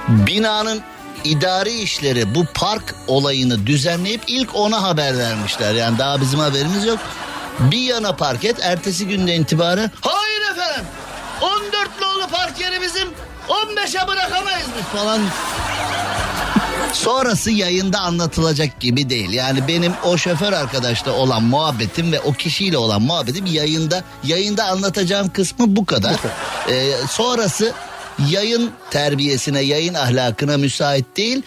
binanın 0.09 0.83
idari 1.25 1.71
işleri 1.71 2.35
bu 2.35 2.45
park 2.55 2.95
olayını 3.07 3.67
düzenleyip 3.67 4.23
ilk 4.27 4.55
ona 4.55 4.83
haber 4.83 5.19
vermişler. 5.19 5.75
Yani 5.75 5.99
daha 5.99 6.21
bizim 6.21 6.41
haberimiz 6.41 6.85
yok. 6.85 6.99
Bir 7.61 7.81
yana 7.81 8.17
park 8.17 8.45
et 8.45 8.57
ertesi 8.63 9.09
günden 9.09 9.41
itibaren 9.41 9.91
hayır 10.01 10.53
efendim 10.53 10.85
14 11.41 12.01
nolu 12.01 12.29
park 12.29 12.61
yeri 12.61 12.83
bizim 12.83 13.09
15'e 13.49 14.09
bırakamayız 14.09 14.67
biz 14.79 15.01
falan. 15.01 15.21
Sonrası 16.93 17.51
yayında 17.51 18.01
anlatılacak 18.01 18.81
gibi 18.81 19.11
değil. 19.11 19.31
Yani 19.31 19.69
benim 19.69 19.93
o 20.05 20.17
şoför 20.17 20.53
arkadaşla 20.53 21.13
olan 21.13 21.43
muhabbetim 21.43 22.13
ve 22.13 22.21
o 22.21 22.33
kişiyle 22.33 22.79
olan 22.79 23.03
muhabbetim 23.03 23.47
yayında 23.47 24.05
yayında 24.25 24.65
anlatacağım 24.65 25.33
kısmı 25.33 25.77
bu 25.77 25.87
kadar. 25.87 26.17
Ee, 26.71 26.93
sonrası 27.11 27.73
yayın 28.31 28.71
terbiyesine, 28.91 29.61
yayın 29.61 29.95
ahlakına 29.95 30.57
müsait 30.57 31.17
değil. 31.17 31.43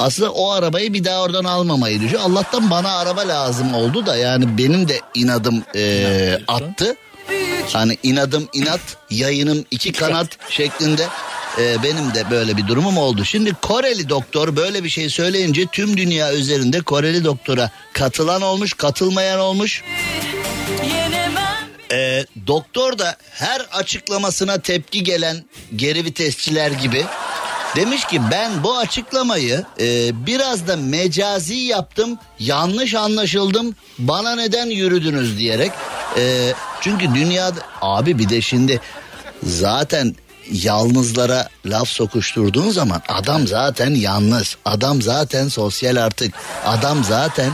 Aslında 0.00 0.32
o 0.32 0.50
arabayı 0.50 0.92
bir 0.92 1.04
daha 1.04 1.22
oradan 1.22 1.44
almamayı 1.44 2.00
düşün. 2.00 2.16
Allah'tan 2.16 2.70
bana 2.70 2.96
araba 2.96 3.28
lazım 3.28 3.74
oldu 3.74 4.06
da 4.06 4.16
yani 4.16 4.58
benim 4.58 4.88
de 4.88 5.00
inadım 5.14 5.62
e, 5.74 6.38
attı. 6.48 6.96
Hani 7.72 7.98
inadım 8.02 8.48
inat, 8.52 8.80
yayınım 9.10 9.64
iki 9.70 9.92
kanat 9.92 10.28
şeklinde 10.50 11.06
e, 11.58 11.82
benim 11.82 12.14
de 12.14 12.30
böyle 12.30 12.56
bir 12.56 12.66
durumum 12.66 12.98
oldu. 12.98 13.24
Şimdi 13.24 13.54
Koreli 13.62 14.08
doktor 14.08 14.56
böyle 14.56 14.84
bir 14.84 14.88
şey 14.88 15.10
söyleyince 15.10 15.66
tüm 15.66 15.96
dünya 15.96 16.34
üzerinde 16.34 16.80
Koreli 16.80 17.24
doktora 17.24 17.70
katılan 17.92 18.42
olmuş, 18.42 18.74
katılmayan 18.74 19.40
olmuş. 19.40 19.82
E, 21.92 22.24
doktor 22.46 22.98
da 22.98 23.16
her 23.30 23.60
açıklamasına 23.60 24.60
tepki 24.60 25.02
gelen 25.04 25.44
geri 25.76 26.04
vitesçiler 26.04 26.70
gibi 26.70 27.04
Demiş 27.76 28.04
ki 28.04 28.20
ben 28.30 28.62
bu 28.62 28.76
açıklamayı 28.76 29.64
e, 29.80 29.86
biraz 30.26 30.68
da 30.68 30.76
mecazi 30.76 31.54
yaptım, 31.54 32.18
yanlış 32.38 32.94
anlaşıldım, 32.94 33.74
bana 33.98 34.34
neden 34.34 34.66
yürüdünüz 34.66 35.38
diyerek. 35.38 35.72
E, 36.16 36.52
çünkü 36.80 37.14
dünyada 37.14 37.60
abi 37.80 38.18
bir 38.18 38.28
de 38.28 38.40
şimdi 38.40 38.80
zaten 39.42 40.16
yalnızlara 40.52 41.48
laf 41.66 41.88
sokuşturduğun 41.88 42.70
zaman 42.70 43.02
adam 43.08 43.46
zaten 43.46 43.94
yalnız, 43.94 44.56
adam 44.64 45.02
zaten 45.02 45.48
sosyal 45.48 45.96
artık, 45.96 46.34
adam 46.64 47.04
zaten 47.04 47.50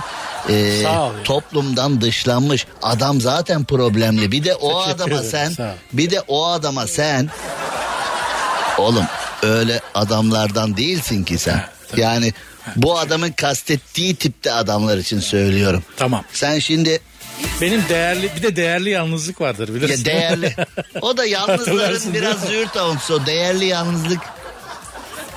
e, 0.49 0.83
toplumdan 1.25 2.01
dışlanmış, 2.01 2.67
adam 2.83 3.21
zaten 3.21 3.65
problemli. 3.65 4.33
Bir 4.33 4.45
de 4.45 4.55
o 4.55 4.85
Teşekkür 4.85 5.03
adama 5.03 5.21
ederim, 5.21 5.55
sen, 5.57 5.75
bir 5.93 6.11
de 6.11 6.21
o 6.29 6.47
adama 6.47 6.87
sen 6.87 7.31
Oğlum 8.79 9.05
öyle 9.42 9.81
adamlardan 9.94 10.77
değilsin 10.77 11.25
ki 11.25 11.38
sen. 11.38 11.64
Yani 11.96 12.33
bu 12.77 12.99
adamın 12.99 13.31
kastettiği 13.33 14.14
tipte 14.16 14.53
adamlar 14.53 14.99
için 14.99 15.20
söylüyorum. 15.20 15.83
Tamam. 15.96 16.25
Sen 16.33 16.59
şimdi 16.59 17.01
Benim 17.61 17.85
değerli 17.88 18.31
bir 18.37 18.42
de 18.42 18.57
değerli 18.57 18.90
yalnızlık 18.90 19.40
vardır 19.40 19.68
ya 19.68 19.75
bilirsin. 19.75 20.05
değerli. 20.05 20.55
O 21.01 21.16
da 21.16 21.25
yalnızların 21.27 22.14
biraz 22.14 22.40
züğürt 22.40 22.77
avuntusu. 22.77 23.14
o 23.14 23.27
Değerli 23.27 23.64
yalnızlık. 23.64 24.20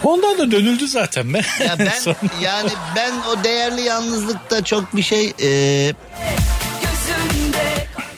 Ondan 0.04 0.38
da 0.38 0.52
dönüldü 0.52 0.88
zaten 0.88 1.34
be. 1.34 1.42
Ya 1.68 1.76
ben 1.80 2.16
yani 2.42 2.70
ben 2.96 3.14
o 3.30 3.44
değerli 3.44 3.82
yalnızlıkta 3.82 4.64
çok 4.64 4.96
bir 4.96 5.04
şey 5.04 5.34
e, 5.44 5.94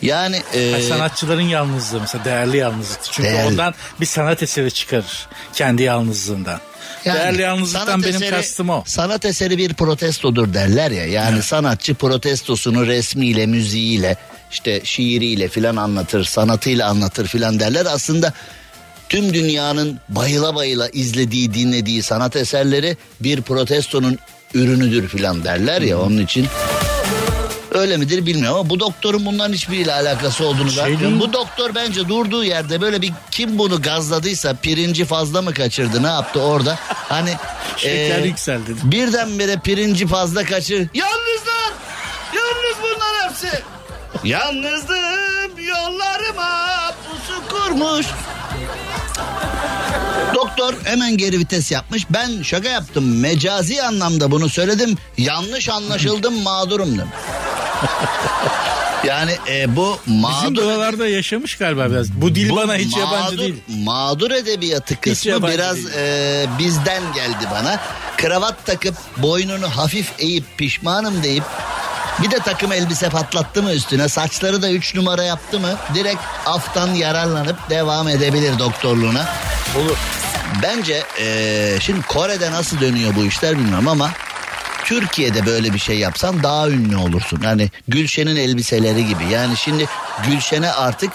yani 0.01 0.41
e, 0.53 0.81
sanatçıların 0.81 1.41
yalnızlığı 1.41 1.99
mesela 1.99 2.25
değerli 2.25 2.57
yalnızlıktır. 2.57 3.11
Çünkü 3.11 3.29
Değerli. 3.29 3.47
ondan 3.47 3.73
bir 4.01 4.05
sanat 4.05 4.43
eseri 4.43 4.71
çıkarır. 4.71 5.27
Kendi 5.53 5.83
yalnızlığından. 5.83 6.59
Yani 7.05 7.19
değerli 7.19 7.41
yalnızlıktan 7.41 8.03
benim 8.03 8.15
eseri- 8.23 8.29
kastım 8.29 8.69
o. 8.69 8.83
Sanat 8.85 9.25
eseri 9.25 9.57
bir 9.57 9.73
protestodur 9.73 10.53
derler 10.53 10.91
ya. 10.91 11.05
Yani 11.05 11.41
sanatçı 11.41 11.95
protestosunu 11.95 12.87
resmiyle, 12.87 13.45
müziğiyle, 13.45 14.17
işte 14.51 14.81
şiiriyle 14.83 15.47
filan 15.47 15.75
anlatır, 15.75 16.23
sanatıyla 16.23 16.87
anlatır 16.89 17.27
filan 17.27 17.59
derler. 17.59 17.85
Aslında 17.89 18.33
tüm 19.09 19.33
dünyanın 19.33 19.99
bayıla 20.09 20.55
bayıla 20.55 20.89
izlediği, 20.89 21.53
dinlediği 21.53 22.03
sanat 22.03 22.35
eserleri 22.35 22.97
bir 23.19 23.41
protestonun 23.41 24.17
ürünüdür 24.53 25.07
filan 25.07 25.43
derler 25.43 25.81
ya. 25.81 25.99
Onun 26.01 26.17
için 26.17 26.47
Öyle 27.71 27.97
midir 27.97 28.25
bilmiyorum 28.25 28.59
ama 28.59 28.69
bu 28.69 28.79
doktorun 28.79 29.25
bunların 29.25 29.53
hiçbiriyle 29.53 29.93
alakası 29.93 30.45
olduğunu 30.45 30.71
Şey 30.71 30.99
değil. 30.99 31.19
Bu 31.19 31.33
doktor 31.33 31.75
bence 31.75 32.07
durduğu 32.09 32.43
yerde 32.43 32.81
böyle 32.81 33.01
bir 33.01 33.11
kim 33.31 33.57
bunu 33.57 33.81
gazladıysa 33.81 34.53
pirinci 34.53 35.05
fazla 35.05 35.41
mı 35.41 35.53
kaçırdı 35.53 36.03
ne 36.03 36.07
yaptı 36.07 36.41
orada? 36.41 36.79
Hani 36.87 37.33
Şeker 37.77 38.19
eee, 38.19 38.27
yükseldi. 38.27 38.75
Birdenbire 38.83 39.57
pirinci 39.63 40.07
fazla 40.07 40.43
kaçır. 40.43 40.87
Yalnızlar! 40.93 41.71
Yalnız 42.35 42.77
bunlar 42.81 43.29
hepsi. 43.29 43.63
Yalnızdım 44.23 45.65
yollarıma 45.67 46.69
pusu 47.07 47.47
kurmuş. 47.49 48.05
Doktor 50.35 50.73
hemen 50.83 51.17
geri 51.17 51.39
vites 51.39 51.71
yapmış. 51.71 52.05
Ben 52.09 52.41
şaka 52.43 52.69
yaptım. 52.69 53.19
Mecazi 53.19 53.83
anlamda 53.83 54.31
bunu 54.31 54.49
söyledim. 54.49 54.97
Yanlış 55.17 55.69
anlaşıldım 55.69 56.41
mağdurum. 56.43 56.97
Yani 59.07 59.31
e, 59.49 59.75
bu 59.75 59.97
Bizim 60.07 60.21
mağdur 60.21 60.55
buralarda 60.55 61.07
yaşamış 61.07 61.57
galiba 61.57 61.91
biraz. 61.91 62.11
Bu 62.11 62.35
dil 62.35 62.49
bu 62.49 62.55
bana 62.55 62.75
hiç 62.75 62.97
yabancı 62.97 63.35
mağdur- 63.35 63.37
değil. 63.37 63.55
Mağdur 63.67 64.31
edebiyatı 64.31 65.01
kısmı 65.01 65.31
yabancı 65.31 65.53
biraz 65.53 65.75
değil. 65.75 65.87
e, 65.97 66.45
bizden 66.59 67.01
geldi 67.15 67.47
bana. 67.51 67.79
Kravat 68.17 68.65
takıp 68.65 68.95
boynunu 69.17 69.67
hafif 69.77 70.11
eğip 70.19 70.43
pişmanım 70.57 71.23
deyip 71.23 71.43
bir 72.23 72.31
de 72.31 72.39
takım 72.39 72.71
elbise 72.71 73.09
patlattı 73.09 73.63
mı 73.63 73.71
üstüne 73.73 74.09
saçları 74.09 74.61
da 74.61 74.71
3 74.71 74.95
numara 74.95 75.23
yaptı 75.23 75.59
mı 75.59 75.75
direkt 75.93 76.21
aftan 76.45 76.93
yararlanıp 76.93 77.69
devam 77.69 78.07
edebilir 78.07 78.59
doktorluğuna. 78.59 79.25
Olur. 79.77 79.97
Bence 80.63 81.03
e, 81.21 81.77
şimdi 81.81 82.01
Kore'de 82.01 82.51
nasıl 82.51 82.81
dönüyor 82.81 83.15
bu 83.15 83.25
işler 83.25 83.57
bilmiyorum 83.57 83.87
ama 83.87 84.11
Türkiye'de 84.85 85.45
böyle 85.45 85.73
bir 85.73 85.79
şey 85.79 85.97
yapsan 85.99 86.43
daha 86.43 86.69
ünlü 86.69 86.97
olursun. 86.97 87.39
Yani 87.43 87.69
Gülşen'in 87.87 88.35
elbiseleri 88.35 89.05
gibi. 89.07 89.23
Yani 89.31 89.57
şimdi 89.57 89.85
Gülşen'e 90.27 90.71
artık 90.71 91.11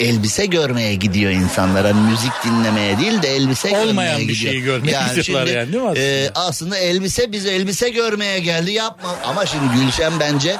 elbise 0.00 0.46
görmeye 0.46 0.94
gidiyor 0.94 1.30
insanlar. 1.32 1.86
Hani 1.86 2.10
müzik 2.10 2.32
dinlemeye 2.44 2.98
değil 2.98 3.22
de 3.22 3.36
elbise 3.36 3.68
Olmayan 3.68 3.86
görmeye 3.86 4.28
bir 4.28 4.34
gidiyor. 4.34 4.52
şeyi 4.52 4.62
görmeye 4.62 4.98
gidiyorlar 5.16 5.46
yani 5.46 5.72
değil 5.72 5.82
mi 5.84 5.88
aslında? 5.90 6.00
e, 6.04 6.30
aslında 6.34 6.78
elbise 6.78 7.32
bize 7.32 7.50
elbise 7.50 7.88
görmeye 7.88 8.38
geldi 8.40 8.70
yapma. 8.70 9.16
Ama 9.24 9.46
şimdi 9.46 9.64
Gülşen 9.80 10.20
bence 10.20 10.56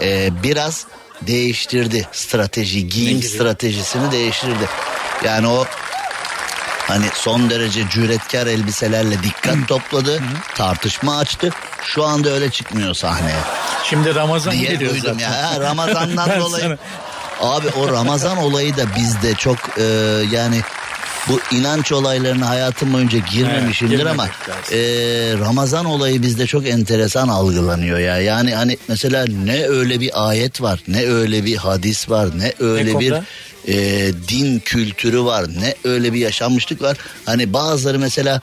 e, 0.00 0.30
biraz 0.42 0.86
değiştirdi 1.22 2.08
strateji, 2.12 2.88
giyim 2.88 3.22
stratejisini 3.22 4.12
değiştirdi. 4.12 4.68
Yani 5.24 5.46
o 5.46 5.64
Hani 6.88 7.06
son 7.14 7.50
derece 7.50 7.84
cüretkar 7.90 8.46
elbiselerle 8.46 9.22
dikkat 9.22 9.68
topladı, 9.68 10.20
tartışma 10.54 11.18
açtı. 11.18 11.50
Şu 11.82 12.04
anda 12.04 12.30
öyle 12.30 12.50
çıkmıyor 12.50 12.94
sahneye 12.94 13.36
Şimdi 13.84 14.14
Ramazan 14.14 14.52
diye 14.52 14.70
geliyor 14.70 14.90
duydum 14.90 15.02
zaten. 15.06 15.18
ya. 15.18 15.50
Ha, 15.50 15.60
Ramazan'dan 15.60 16.40
dolayı. 16.40 16.62
sana- 16.64 16.76
Abi 17.40 17.66
o 17.68 17.88
Ramazan 17.92 18.36
olayı 18.38 18.76
da 18.76 18.82
bizde 18.96 19.34
çok 19.34 19.56
e, 19.78 19.82
yani 20.32 20.60
bu 21.28 21.40
inanç 21.50 21.92
olaylarına 21.92 22.48
hayatım 22.48 22.92
boyunca 22.92 23.18
girmemişimdir 23.18 23.98
Evet, 23.98 24.06
ama 24.06 24.26
e, 24.72 24.78
Ramazan 25.38 25.84
olayı 25.84 26.22
bizde 26.22 26.46
çok 26.46 26.66
enteresan 26.68 27.28
algılanıyor 27.28 27.98
ya. 27.98 28.18
Yani 28.20 28.54
hani 28.54 28.78
mesela 28.88 29.24
ne 29.44 29.64
öyle 29.66 30.00
bir 30.00 30.28
ayet 30.28 30.62
var, 30.62 30.80
ne 30.88 31.06
öyle 31.06 31.44
bir 31.44 31.56
hadis 31.56 32.10
var, 32.10 32.28
ne 32.38 32.52
öyle 32.60 32.94
Ne 32.94 33.00
bir 33.00 33.10
konuda? 33.10 33.24
E, 33.68 33.74
din 34.28 34.58
kültürü 34.58 35.20
var, 35.24 35.44
ne 35.60 35.74
öyle 35.84 36.12
bir 36.12 36.18
yaşanmışlık 36.18 36.82
var. 36.82 36.96
Hani 37.26 37.52
bazıları 37.52 37.98
mesela 37.98 38.40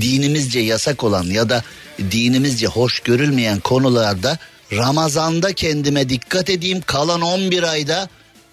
dinimizce 0.00 0.60
yasak 0.60 1.04
olan 1.04 1.24
ya 1.24 1.48
da 1.48 1.62
dinimizce 2.10 2.66
hoş 2.66 3.00
görülmeyen 3.00 3.60
konularda 3.60 4.38
Ramazan'da 4.72 5.52
kendime 5.52 6.08
dikkat 6.08 6.50
edeyim 6.50 6.80
kalan 6.86 7.20
11 7.20 7.62
ayda 7.62 8.08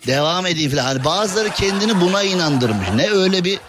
devam 0.08 0.46
edeyim 0.46 0.72
falan. 0.72 0.84
Hani 0.84 1.06
bazıları 1.06 1.50
kendini 1.50 2.02
buna 2.02 2.24
inandırmış. 2.24 2.88
Ne 2.96 3.10
öyle 3.10 3.44
bir 3.44 3.60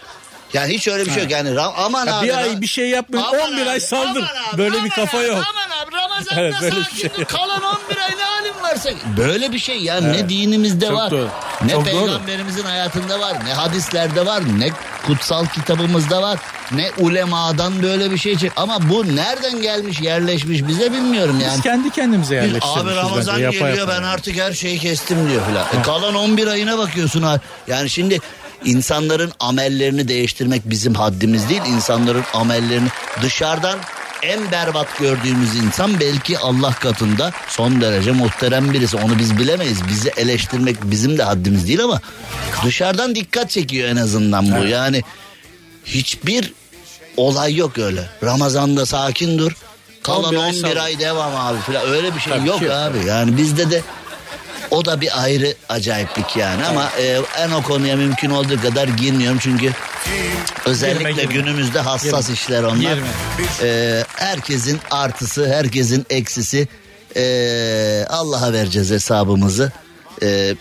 yani 0.52 0.74
hiç 0.74 0.88
öyle 0.88 1.06
bir 1.06 1.10
şey 1.10 1.22
yok. 1.22 1.32
Yani 1.32 1.60
aman 1.60 2.06
Ya 2.06 2.18
abi. 2.18 2.26
bir 2.26 2.36
ay 2.36 2.60
bir 2.60 2.66
şey 2.66 2.88
yapmayın 2.90 3.26
Aman 3.26 3.52
11 3.52 3.66
ay 3.66 3.72
abi, 3.74 3.80
saldır. 3.80 4.08
aman 4.22 4.50
abi, 4.52 4.58
Böyle 4.58 4.74
aman 4.74 4.84
bir 4.84 4.90
kafa 4.90 5.18
abi, 5.18 5.26
yok. 5.26 5.44
Aman 5.50 5.82
abi 5.86 5.90
Ramazan'da 6.20 6.40
Evet, 6.40 6.54
böyle 6.62 6.76
bir 6.76 6.82
sakin 6.84 6.96
şey 6.96 7.10
dur, 7.18 7.24
kalan 7.24 7.62
11 7.62 7.96
ay 7.96 8.10
ne 8.18 8.22
halin 8.24 8.62
varsa. 8.62 8.90
Böyle 9.16 9.52
bir 9.52 9.58
şey 9.58 9.76
ya 9.82 10.00
ne 10.00 10.28
dinimizde 10.28 10.86
Çok 10.86 10.96
var. 10.96 11.10
doğru. 11.10 11.28
Ne 11.64 11.72
Çok 11.72 11.86
doğru. 11.86 12.06
peygamberimizin 12.06 12.62
hayatında 12.64 13.20
var. 13.20 13.36
Ne 13.44 13.52
hadislerde 13.52 14.26
var. 14.26 14.42
Ne 14.58 14.70
kutsal 15.06 15.46
kitabımızda 15.46 16.22
var. 16.22 16.38
Ne 16.72 16.90
ulemadan 16.98 17.82
böyle 17.82 18.10
bir 18.10 18.18
şey 18.18 18.36
çık. 18.38 18.52
Ama 18.56 18.90
bu 18.90 19.16
nereden 19.16 19.62
gelmiş 19.62 20.00
yerleşmiş 20.00 20.68
bize 20.68 20.92
bilmiyorum 20.92 21.40
yani. 21.44 21.54
Biz 21.56 21.62
kendi 21.62 21.90
kendimize 21.90 22.34
yerleştirmişiz. 22.34 22.76
abi 22.86 22.94
Ramazan 22.96 23.34
bence, 23.36 23.58
geliyor 23.58 23.78
yapa. 23.78 23.92
ben 23.92 24.02
artık 24.02 24.36
her 24.36 24.52
şeyi 24.52 24.78
kestim 24.78 25.28
diyor 25.30 25.42
filan. 25.46 25.66
E, 25.80 25.82
kalan 25.82 26.14
11 26.14 26.46
ayına 26.46 26.78
bakıyorsun 26.78 27.22
ha. 27.22 27.40
Yani 27.66 27.90
şimdi 27.90 28.18
insanların 28.64 29.32
amellerini 29.40 30.08
değiştirmek 30.08 30.62
bizim 30.70 30.94
haddimiz 30.94 31.48
değil. 31.48 31.62
İnsanların 31.68 32.24
amellerini 32.34 32.88
dışarıdan 33.22 33.78
en 34.22 34.50
berbat 34.52 34.98
gördüğümüz 34.98 35.56
insan 35.56 36.00
belki 36.00 36.38
Allah 36.38 36.72
katında 36.72 37.32
son 37.48 37.80
derece 37.80 38.12
muhterem 38.12 38.72
birisi. 38.72 38.96
Onu 38.96 39.18
biz 39.18 39.38
bilemeyiz. 39.38 39.88
Bizi 39.88 40.08
eleştirmek 40.16 40.76
bizim 40.82 41.18
de 41.18 41.22
haddimiz 41.22 41.68
değil 41.68 41.84
ama 41.84 42.00
dışarıdan 42.64 43.14
dikkat 43.14 43.50
çekiyor 43.50 43.88
en 43.88 43.96
azından 43.96 44.60
bu. 44.60 44.66
Yani 44.66 45.02
hiçbir 45.84 46.52
olay 47.16 47.56
yok 47.56 47.78
öyle. 47.78 48.08
Ramazan'da 48.24 48.86
sakin 48.86 49.38
dur. 49.38 49.52
Kalan 50.02 50.24
11 50.34 50.36
ay 50.38 50.48
11 50.50 50.60
sabır. 50.60 50.76
ay 50.76 50.98
devam 50.98 51.36
abi 51.36 51.58
falan. 51.60 51.88
Öyle 51.88 52.14
bir 52.14 52.20
şey 52.20 52.32
Tabii 52.32 52.48
yok 52.48 52.62
yok. 52.62 52.72
abi. 52.72 52.98
Yani 53.06 53.36
bizde 53.36 53.70
de 53.70 53.82
o 54.70 54.84
da 54.84 55.00
bir 55.00 55.22
ayrı 55.22 55.54
acayiplik 55.68 56.36
yani 56.36 56.64
ama 56.66 56.90
e, 57.00 57.20
en 57.38 57.50
o 57.50 57.62
konuya 57.62 57.96
mümkün 57.96 58.30
olduğu 58.30 58.62
kadar 58.62 58.88
girmiyorum 58.88 59.38
çünkü 59.42 59.72
özellikle 60.66 61.10
Girme, 61.10 61.22
girme. 61.22 61.34
günümüzde 61.34 61.80
hassas 61.80 62.22
Girme. 62.26 62.34
işler 62.34 62.62
onlar. 62.62 62.76
Girme. 62.94 63.06
E, 63.62 64.04
herkesin 64.16 64.80
artısı, 64.90 65.48
herkesin 65.52 66.06
eksisi 66.10 66.68
e, 67.16 68.04
Allah'a 68.08 68.52
vereceğiz 68.52 68.90
hesabımızı. 68.90 69.72
E, 70.22 70.54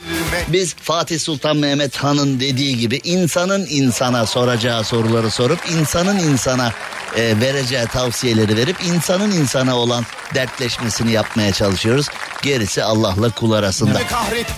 biz 0.47 0.73
Fatih 0.73 1.19
Sultan 1.19 1.57
Mehmet 1.57 1.97
Han'ın 1.97 2.39
dediği 2.39 2.77
gibi 2.77 3.01
insanın 3.03 3.67
insana 3.69 4.25
soracağı 4.25 4.83
soruları 4.83 5.31
sorup 5.31 5.59
insanın 5.79 6.19
insana 6.19 6.73
e, 7.17 7.39
vereceği 7.41 7.85
tavsiyeleri 7.85 8.57
verip 8.57 8.75
insanın 8.85 9.31
insana 9.31 9.77
olan 9.77 10.05
dertleşmesini 10.35 11.11
yapmaya 11.11 11.53
çalışıyoruz. 11.53 12.07
Gerisi 12.41 12.83
Allah'la 12.83 13.29
kul 13.29 13.51
arasında. 13.51 13.99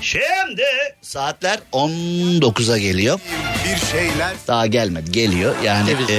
Şimdi 0.02 0.64
saatler 1.02 1.60
19'a 1.74 2.78
geliyor. 2.78 3.20
Bir 3.66 3.86
şeyler 3.92 4.32
Daha 4.48 4.68
gelmedi 4.68 5.12
geliyor 5.12 5.56
yani 5.64 5.96
e, 6.10 6.18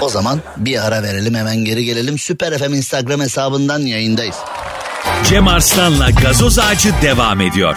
o 0.00 0.08
zaman 0.08 0.40
bir 0.56 0.86
ara 0.86 1.02
verelim 1.02 1.34
hemen 1.34 1.56
geri 1.64 1.84
gelelim. 1.84 2.18
Süper 2.18 2.58
FM 2.58 2.74
Instagram 2.74 3.20
hesabından 3.20 3.80
yayındayız. 3.80 4.36
Cem 5.28 5.48
Arslan'la 5.48 6.10
gazoz 6.10 6.58
ağacı 6.58 6.94
devam 7.02 7.40
ediyor. 7.40 7.76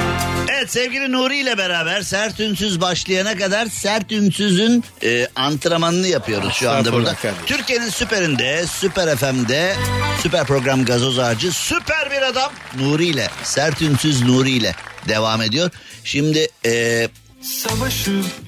Evet 0.49 0.71
sevgili 0.71 1.11
Nuri 1.11 1.37
ile 1.37 1.57
beraber 1.57 2.01
sert 2.01 2.39
ünsüz 2.39 2.81
başlayana 2.81 3.37
kadar 3.37 3.65
sert 3.65 4.11
ünsüzün 4.11 4.83
e, 5.03 5.27
antrenmanını 5.35 6.07
yapıyoruz 6.07 6.53
şu 6.53 6.71
anda 6.71 6.93
burada. 6.93 7.15
Türkiye'nin 7.45 7.89
süperinde, 7.89 8.65
süper 8.67 9.15
FM'de, 9.15 9.75
süper 10.23 10.45
program 10.45 10.85
gazoz 10.85 11.19
ağacı, 11.19 11.51
süper 11.51 12.11
bir 12.11 12.21
adam 12.21 12.51
Nuri 12.79 13.05
ile, 13.05 13.27
sert 13.43 13.81
ünsüz 13.81 14.21
Nuri 14.21 14.51
ile 14.51 14.75
devam 15.07 15.41
ediyor. 15.41 15.69
Şimdi 16.03 16.47
e, 16.65 17.07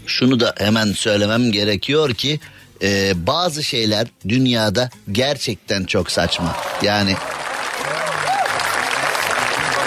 şunu 0.07 0.39
da 0.39 0.55
hemen 0.57 0.91
söylemem 0.91 1.51
gerekiyor 1.51 2.13
ki 2.13 2.39
e, 2.81 3.13
bazı 3.27 3.63
şeyler 3.63 4.07
dünyada 4.29 4.89
gerçekten 5.11 5.83
çok 5.83 6.11
saçma. 6.11 6.55
Yani 6.81 7.15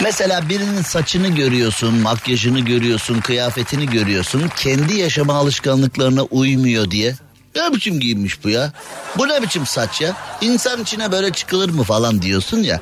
Mesela 0.03 0.49
birinin 0.49 0.83
saçını 0.83 1.29
görüyorsun, 1.29 1.95
makyajını 1.95 2.61
görüyorsun, 2.61 3.21
kıyafetini 3.21 3.87
görüyorsun. 3.87 4.43
Kendi 4.57 4.95
yaşama 4.99 5.35
alışkanlıklarına 5.35 6.23
uymuyor 6.23 6.91
diye. 6.91 7.15
Ne 7.57 7.75
biçim 7.75 8.01
giyinmiş 8.01 8.45
bu 8.45 8.49
ya? 8.51 8.73
Bu 9.19 9.29
ne 9.29 9.43
biçim 9.43 9.67
saç 9.67 10.01
ya? 10.01 10.17
İnsan 10.41 10.83
içine 10.83 11.13
böyle 11.13 11.33
çıkılır 11.33 11.69
mı 11.71 11.83
falan 11.83 12.23
diyorsun 12.23 12.63
ya. 12.63 12.81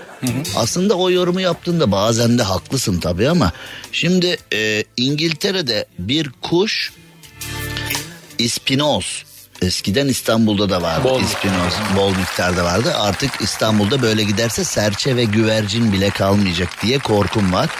Aslında 0.57 0.95
o 0.95 1.11
yorumu 1.11 1.41
yaptığında 1.41 1.93
bazen 1.93 2.39
de 2.39 2.43
haklısın 2.43 3.01
tabii 3.01 3.29
ama. 3.29 3.53
Şimdi 3.93 4.37
e, 4.53 4.85
İngiltere'de 4.97 5.87
bir 5.99 6.31
kuş 6.43 6.93
ispinoz. 8.39 9.25
Eskiden 9.63 10.09
İstanbul'da 10.09 10.71
da 10.71 10.83
vardı 10.83 11.05
Bol 11.05 11.21
ispinoz. 11.21 11.75
Bol 11.97 12.17
miktarda 12.17 12.65
vardı. 12.65 12.95
Artık 12.99 13.31
İstanbul'da 13.41 14.03
böyle 14.03 14.25
giderse 14.25 14.65
serçe 14.65 15.17
ve 15.17 15.25
güvercin 15.25 15.93
bile 15.93 16.11
kalmayacak 16.11 16.69
diye 16.83 16.99
korkum 16.99 17.53
var. 17.53 17.71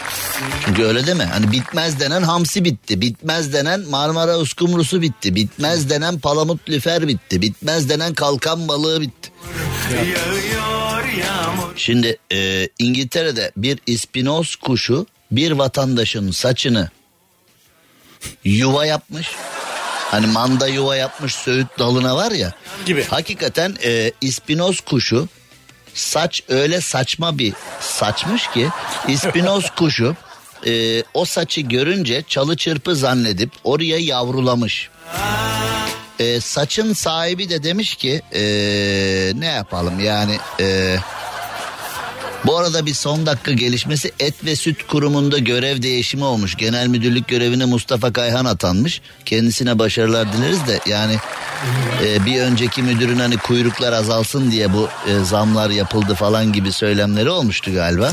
Çünkü 0.65 0.83
öyle 0.83 1.07
deme. 1.07 1.25
Hani 1.25 1.51
bitmez 1.51 1.99
denen 1.99 2.21
hamsi 2.21 2.63
bitti. 2.63 3.01
Bitmez 3.01 3.53
denen 3.53 3.89
Marmara 3.89 4.37
uskumrusu 4.37 5.01
bitti. 5.01 5.35
Bitmez 5.35 5.89
denen 5.89 6.19
palamut 6.19 6.69
lüfer 6.69 7.07
bitti. 7.07 7.41
Bitmez 7.41 7.89
denen 7.89 8.13
kalkan 8.13 8.67
balığı 8.67 9.01
bitti. 9.01 9.31
Şimdi 11.75 12.17
e, 12.31 12.69
İngiltere'de 12.79 13.51
bir 13.57 13.79
ispinoz 13.87 14.55
kuşu 14.55 15.05
bir 15.31 15.51
vatandaşın 15.51 16.31
saçını 16.31 16.89
yuva 18.43 18.85
yapmış. 18.85 19.27
Hani 20.15 20.27
manda 20.27 20.67
yuva 20.67 20.95
yapmış 20.95 21.35
söğüt 21.35 21.79
dalına 21.79 22.15
var 22.15 22.31
ya. 22.31 22.53
Gibi. 22.85 23.03
Hakikaten 23.03 23.75
e, 23.83 24.11
ispinoz 24.21 24.79
kuşu 24.79 25.27
saç 25.93 26.43
öyle 26.49 26.81
saçma 26.81 27.37
bir 27.37 27.53
saçmış 27.79 28.47
ki 28.47 28.69
ispinoz 29.07 29.69
kuşu 29.75 30.15
e, 30.65 31.03
o 31.13 31.25
saçı 31.25 31.61
görünce 31.61 32.23
çalı 32.27 32.57
çırpı 32.57 32.95
zannedip 32.95 33.51
oraya 33.63 33.97
yavrulamış. 33.97 34.89
E, 36.19 36.41
saçın 36.41 36.93
sahibi 36.93 37.49
de 37.49 37.63
demiş 37.63 37.95
ki 37.95 38.21
e, 38.33 38.41
ne 39.35 39.47
yapalım 39.47 39.99
yani 39.99 40.37
e, 40.59 40.97
bu 42.45 42.57
arada 42.57 42.85
bir 42.85 42.93
son 42.93 43.25
dakika 43.25 43.51
gelişmesi 43.51 44.11
Et 44.19 44.45
ve 44.45 44.55
Süt 44.55 44.87
Kurumu'nda 44.87 45.37
görev 45.37 45.81
değişimi 45.81 46.23
olmuş. 46.23 46.55
Genel 46.55 46.87
müdürlük 46.87 47.27
görevine 47.27 47.65
Mustafa 47.65 48.13
Kayhan 48.13 48.45
atanmış. 48.45 49.01
Kendisine 49.25 49.79
başarılar 49.79 50.33
dileriz 50.33 50.67
de 50.67 50.79
yani 50.85 51.15
e, 52.03 52.25
bir 52.25 52.41
önceki 52.41 52.83
müdürün 52.83 53.19
hani 53.19 53.37
kuyruklar 53.37 53.93
azalsın 53.93 54.51
diye 54.51 54.73
bu 54.73 54.89
e, 55.07 55.23
zamlar 55.23 55.69
yapıldı 55.69 56.15
falan 56.15 56.53
gibi 56.53 56.71
söylemleri 56.71 57.29
olmuştu 57.29 57.73
galiba. 57.73 58.11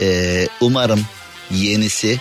E, 0.00 0.48
umarım 0.60 1.06
yenisi 1.50 2.20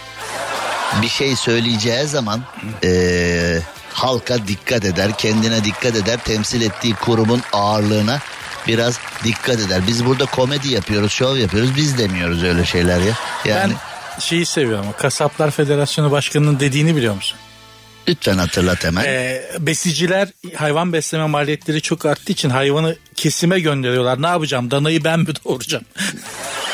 bir 1.01 1.07
şey 1.07 1.35
söyleyeceği 1.35 2.07
zaman 2.07 2.41
e, 2.83 3.59
halka 3.93 4.47
dikkat 4.47 4.85
eder, 4.85 5.17
kendine 5.17 5.63
dikkat 5.63 5.95
eder, 5.95 6.19
temsil 6.25 6.61
ettiği 6.61 6.93
kurumun 6.93 7.41
ağırlığına 7.53 8.19
biraz 8.67 8.99
dikkat 9.23 9.59
eder. 9.59 9.81
Biz 9.87 10.05
burada 10.05 10.25
komedi 10.25 10.67
yapıyoruz, 10.73 11.11
şov 11.11 11.37
yapıyoruz. 11.37 11.75
Biz 11.75 11.97
demiyoruz 11.97 12.43
öyle 12.43 12.65
şeyler 12.65 12.99
ya. 13.01 13.13
Yani 13.45 13.73
Ben 13.73 14.21
şeyi 14.21 14.45
seviyorum. 14.45 14.85
Kasaplar 14.97 15.51
Federasyonu 15.51 16.11
Başkanı'nın 16.11 16.59
dediğini 16.59 16.95
biliyor 16.95 17.15
musun? 17.15 17.37
lütfen 18.07 18.37
hatırlat 18.37 18.83
hemen. 18.85 19.03
Ee, 19.05 19.41
besiciler 19.59 20.29
hayvan 20.55 20.93
besleme 20.93 21.25
maliyetleri 21.25 21.81
çok 21.81 22.05
arttığı 22.05 22.31
için 22.31 22.49
hayvanı 22.49 22.95
kesime 23.15 23.59
gönderiyorlar. 23.59 24.21
Ne 24.21 24.27
yapacağım? 24.27 24.71
Danayı 24.71 25.03
ben 25.03 25.19
mi 25.19 25.27
doğuracağım? 25.45 25.85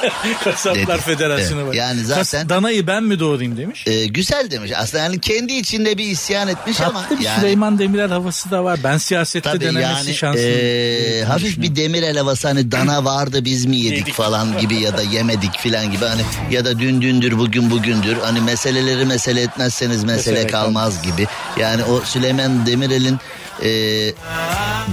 Kasaplar 0.43 0.87
Dedi. 0.97 1.01
Federasyonu 1.01 1.59
Evet, 1.61 1.69
var. 1.69 1.73
yani 1.73 2.01
zaten- 2.05 2.49
danayı 2.49 2.87
ben 2.87 3.03
mi 3.03 3.19
doğurayım 3.19 3.57
demiş. 3.57 3.83
E, 3.87 4.05
güzel 4.05 4.51
demiş. 4.51 4.71
Aslında 4.75 5.03
yani 5.03 5.19
kendi 5.19 5.53
içinde 5.53 5.97
bir 5.97 6.05
isyan 6.05 6.47
etmiş 6.47 6.81
ama 6.81 7.01
Tatlı 7.01 7.19
bir 7.19 7.23
yani 7.23 7.39
Süleyman 7.39 7.79
Demirel 7.79 8.09
havası 8.09 8.51
da 8.51 8.63
var. 8.63 8.79
Ben 8.83 8.97
siyasette 8.97 9.49
Tabii 9.49 9.59
denemesi 9.65 9.81
yani 10.07 10.13
şansım. 10.13 10.41
eee, 10.41 11.23
hafif 11.23 11.61
bir 11.61 11.75
demir 11.75 12.03
elevası 12.03 12.47
hani 12.47 12.71
dana 12.71 13.05
vardı 13.05 13.45
biz 13.45 13.65
mi 13.65 13.77
yedik, 13.77 13.99
Yedik. 13.99 14.13
falan 14.13 14.57
gibi 14.57 14.75
ya 14.75 14.97
da 14.97 15.01
yemedik 15.01 15.59
filan 15.59 15.91
gibi 15.91 16.05
hani 16.05 16.21
ya 16.51 16.65
da 16.65 16.79
dün 16.79 17.01
dündür 17.01 17.37
bugün 17.37 17.71
bugündür 17.71 18.17
hani 18.23 18.41
meseleleri 18.41 19.05
mesele 19.05 19.41
etmezseniz 19.41 20.03
mesele, 20.03 20.17
Mesele 20.37 20.47
kalmaz 20.51 21.01
gibi. 21.03 21.27
Yani 21.59 21.83
o 21.83 22.01
Süleyman 22.01 22.65
Demirel'in 22.65 23.17
eee, 23.63 24.13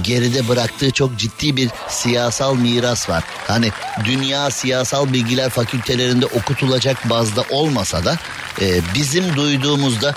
geride 0.03 0.47
bıraktığı 0.47 0.91
çok 0.91 1.17
ciddi 1.17 1.55
bir 1.55 1.69
siyasal 1.89 2.55
miras 2.55 3.09
var. 3.09 3.23
Hani 3.47 3.71
dünya 4.05 4.51
siyasal 4.51 5.13
bilgiler 5.13 5.49
fakültelerinde 5.49 6.25
okutulacak 6.25 7.09
bazda 7.09 7.43
olmasa 7.49 8.05
da 8.05 8.17
eee, 8.61 8.81
bizim 8.95 9.35
duyduğumuzda 9.35 10.15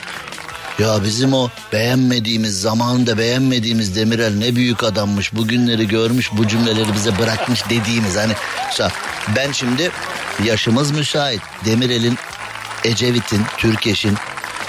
ya 0.79 1.05
bizim 1.05 1.33
o 1.33 1.49
beğenmediğimiz 1.73 2.61
zamanında 2.61 3.19
beğenmediğimiz 3.19 3.97
Demirel 3.97 4.37
ne 4.37 4.57
büyük 4.57 4.83
adammış 4.83 5.35
bugünleri 5.35 5.89
görmüş 5.89 6.31
bu 6.33 6.49
cümleleri 6.49 6.95
bize 6.95 7.19
bırakmış 7.19 7.71
dediğimiz 7.71 8.17
hani 8.17 8.33
ben 9.37 9.53
şimdi 9.53 9.91
yaşımız 10.45 10.91
müsait 10.91 11.41
Demirel'in 11.65 12.19
Ecevit'in 12.85 13.43
Türkeş'in 13.57 14.15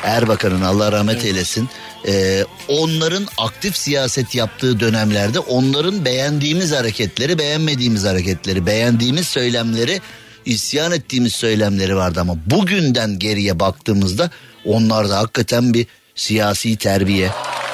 Erbakan'ın 0.04 0.62
Allah 0.62 0.92
rahmet 0.92 1.26
eylesin 1.26 1.70
ee, 2.08 2.46
onların 2.68 3.28
aktif 3.38 3.78
siyaset 3.78 4.36
yaptığı 4.36 4.80
dönemlerde 4.80 5.40
onların 5.40 6.06
beğendiğimiz 6.06 6.72
hareketleri 6.72 7.40
beğenmediğimiz 7.40 8.06
hareketleri 8.06 8.66
beğendiğimiz 8.66 9.28
söylemleri 9.28 10.02
isyan 10.46 10.92
ettiğimiz 10.92 11.36
söylemleri 11.36 11.96
vardı. 11.96 12.22
Ama 12.22 12.36
bugünden 12.46 13.20
geriye 13.20 13.60
baktığımızda 13.60 14.30
onlarda 14.66 15.18
hakikaten 15.18 15.74
bir 15.74 15.88
siyasi 16.16 16.76
terbiye, 16.76 17.30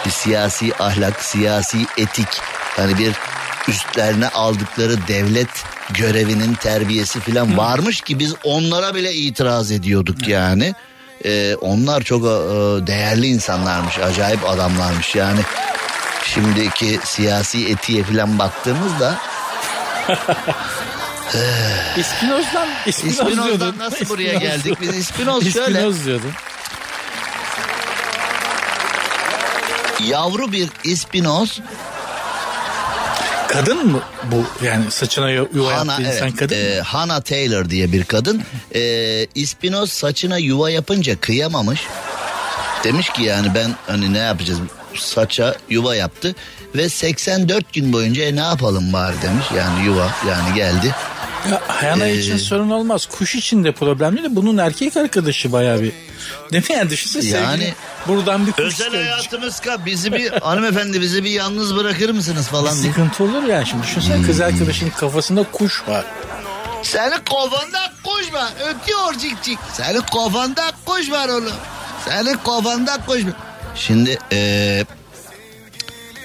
bir 0.05 0.11
siyasi 0.11 0.75
ahlak, 0.79 1.21
siyasi 1.21 1.77
etik. 1.97 2.27
Yani 2.77 2.97
bir 2.97 3.11
üstlerine 3.67 4.27
aldıkları 4.27 5.07
devlet 5.07 5.49
görevinin 5.93 6.53
terbiyesi 6.53 7.19
falan 7.19 7.57
varmış 7.57 8.01
ki 8.01 8.19
biz 8.19 8.33
onlara 8.43 8.95
bile 8.95 9.13
itiraz 9.13 9.71
ediyorduk 9.71 10.27
yani. 10.27 10.73
Ee, 11.25 11.55
onlar 11.55 12.01
çok 12.01 12.21
e, 12.23 12.27
değerli 12.87 13.27
insanlarmış, 13.27 13.99
acayip 13.99 14.49
adamlarmış 14.49 15.15
yani. 15.15 15.39
şimdiki 16.23 16.99
siyasi 17.03 17.67
etiğe 17.69 18.03
falan 18.03 18.39
baktığımızda 18.39 19.15
İspinoz'dan, 21.97 22.67
İspinoz 22.85 23.13
İspinoz'dan 23.19 23.77
nasıl 23.77 24.09
buraya 24.09 24.33
İspinoz. 24.33 24.41
geldik? 24.63 24.77
Biz 24.81 24.97
İspinoz 24.97 25.53
şöyle 25.53 25.67
İspinoz 25.71 26.05
diyordun. 26.05 26.31
yavru 30.07 30.51
bir 30.51 30.69
İspinoz 30.83 31.59
Kadın 33.55 33.87
mı 33.91 34.01
bu 34.31 34.65
yani 34.65 34.91
saçına 34.91 35.29
yu- 35.31 35.49
yuva 35.53 35.75
Hana, 35.79 35.91
yaptı 35.91 36.07
insan 36.07 36.27
evet, 36.27 36.35
kadın 36.39 36.55
e, 36.55 36.75
mı? 36.77 36.81
Hannah 36.81 37.21
Taylor 37.21 37.69
diye 37.69 37.91
bir 37.91 38.03
kadın. 38.03 38.41
E, 38.75 38.81
İspinoz 39.35 39.91
saçına 39.91 40.37
yuva 40.37 40.69
yapınca 40.69 41.19
kıyamamış. 41.19 41.81
Demiş 42.83 43.09
ki 43.09 43.23
yani 43.23 43.47
ben 43.55 43.75
hani 43.87 44.13
ne 44.13 44.17
yapacağız? 44.17 44.59
Saça 44.95 45.55
yuva 45.69 45.95
yaptı 45.95 46.35
ve 46.75 46.89
84 46.89 47.73
gün 47.73 47.93
boyunca 47.93 48.23
"E, 48.23 48.35
ne 48.35 48.39
yapalım 48.41 48.93
bari 48.93 49.15
demiş. 49.21 49.45
Yani 49.57 49.85
yuva 49.85 50.11
yani 50.29 50.55
geldi. 50.55 50.95
Ya 51.51 51.61
Hayana 51.67 52.07
Ee, 52.07 52.17
için 52.17 52.37
sorun 52.37 52.69
olmaz. 52.69 53.05
Kuş 53.05 53.35
için 53.35 53.63
de 53.63 53.71
problemli 53.71 54.23
de 54.23 54.35
bunun 54.35 54.57
erkek 54.57 54.97
arkadaşı 54.97 55.51
bayağı 55.51 55.81
bir. 55.81 55.91
Değil 56.51 56.69
mi 56.69 56.75
yani 56.75 56.89
düşünsene 56.89 57.25
Yani- 57.25 57.47
sevgili 57.57 57.73
buradan 58.07 58.47
bir 58.47 58.51
kuş 58.51 58.59
Özel 58.65 58.91
gelecek. 58.91 59.11
hayatımız 59.11 59.59
ka 59.59 59.85
bizi 59.85 60.13
bir 60.13 60.31
hanımefendi 60.41 61.01
bizi 61.01 61.23
bir 61.23 61.29
yalnız 61.29 61.75
bırakır 61.75 62.09
mısınız 62.09 62.47
falan 62.47 62.73
diye. 62.83 62.93
Sıkıntı 62.93 63.23
olur 63.23 63.43
yani 63.43 63.67
şimdi 63.67 63.83
düşünsene 63.83 64.21
kız 64.27 64.37
Hmm. 64.37 64.45
arkadaşının 64.45 64.89
kafasında 64.89 65.43
kuş 65.51 65.83
var. 65.87 66.05
Senin 66.83 67.17
kafanda 67.29 67.91
kuş 68.03 68.33
var. 68.33 68.51
Ötüyor 68.69 69.13
cik 69.19 69.43
cik. 69.43 69.59
Senin 69.73 70.01
kafanda 70.01 70.71
kuş 70.85 71.11
var 71.11 71.29
oğlum. 71.29 71.51
Senin 72.09 72.37
kafanda 72.37 72.97
kuş 73.07 73.25
var. 73.25 73.33
Şimdi 73.75 74.17
eee 74.31 74.85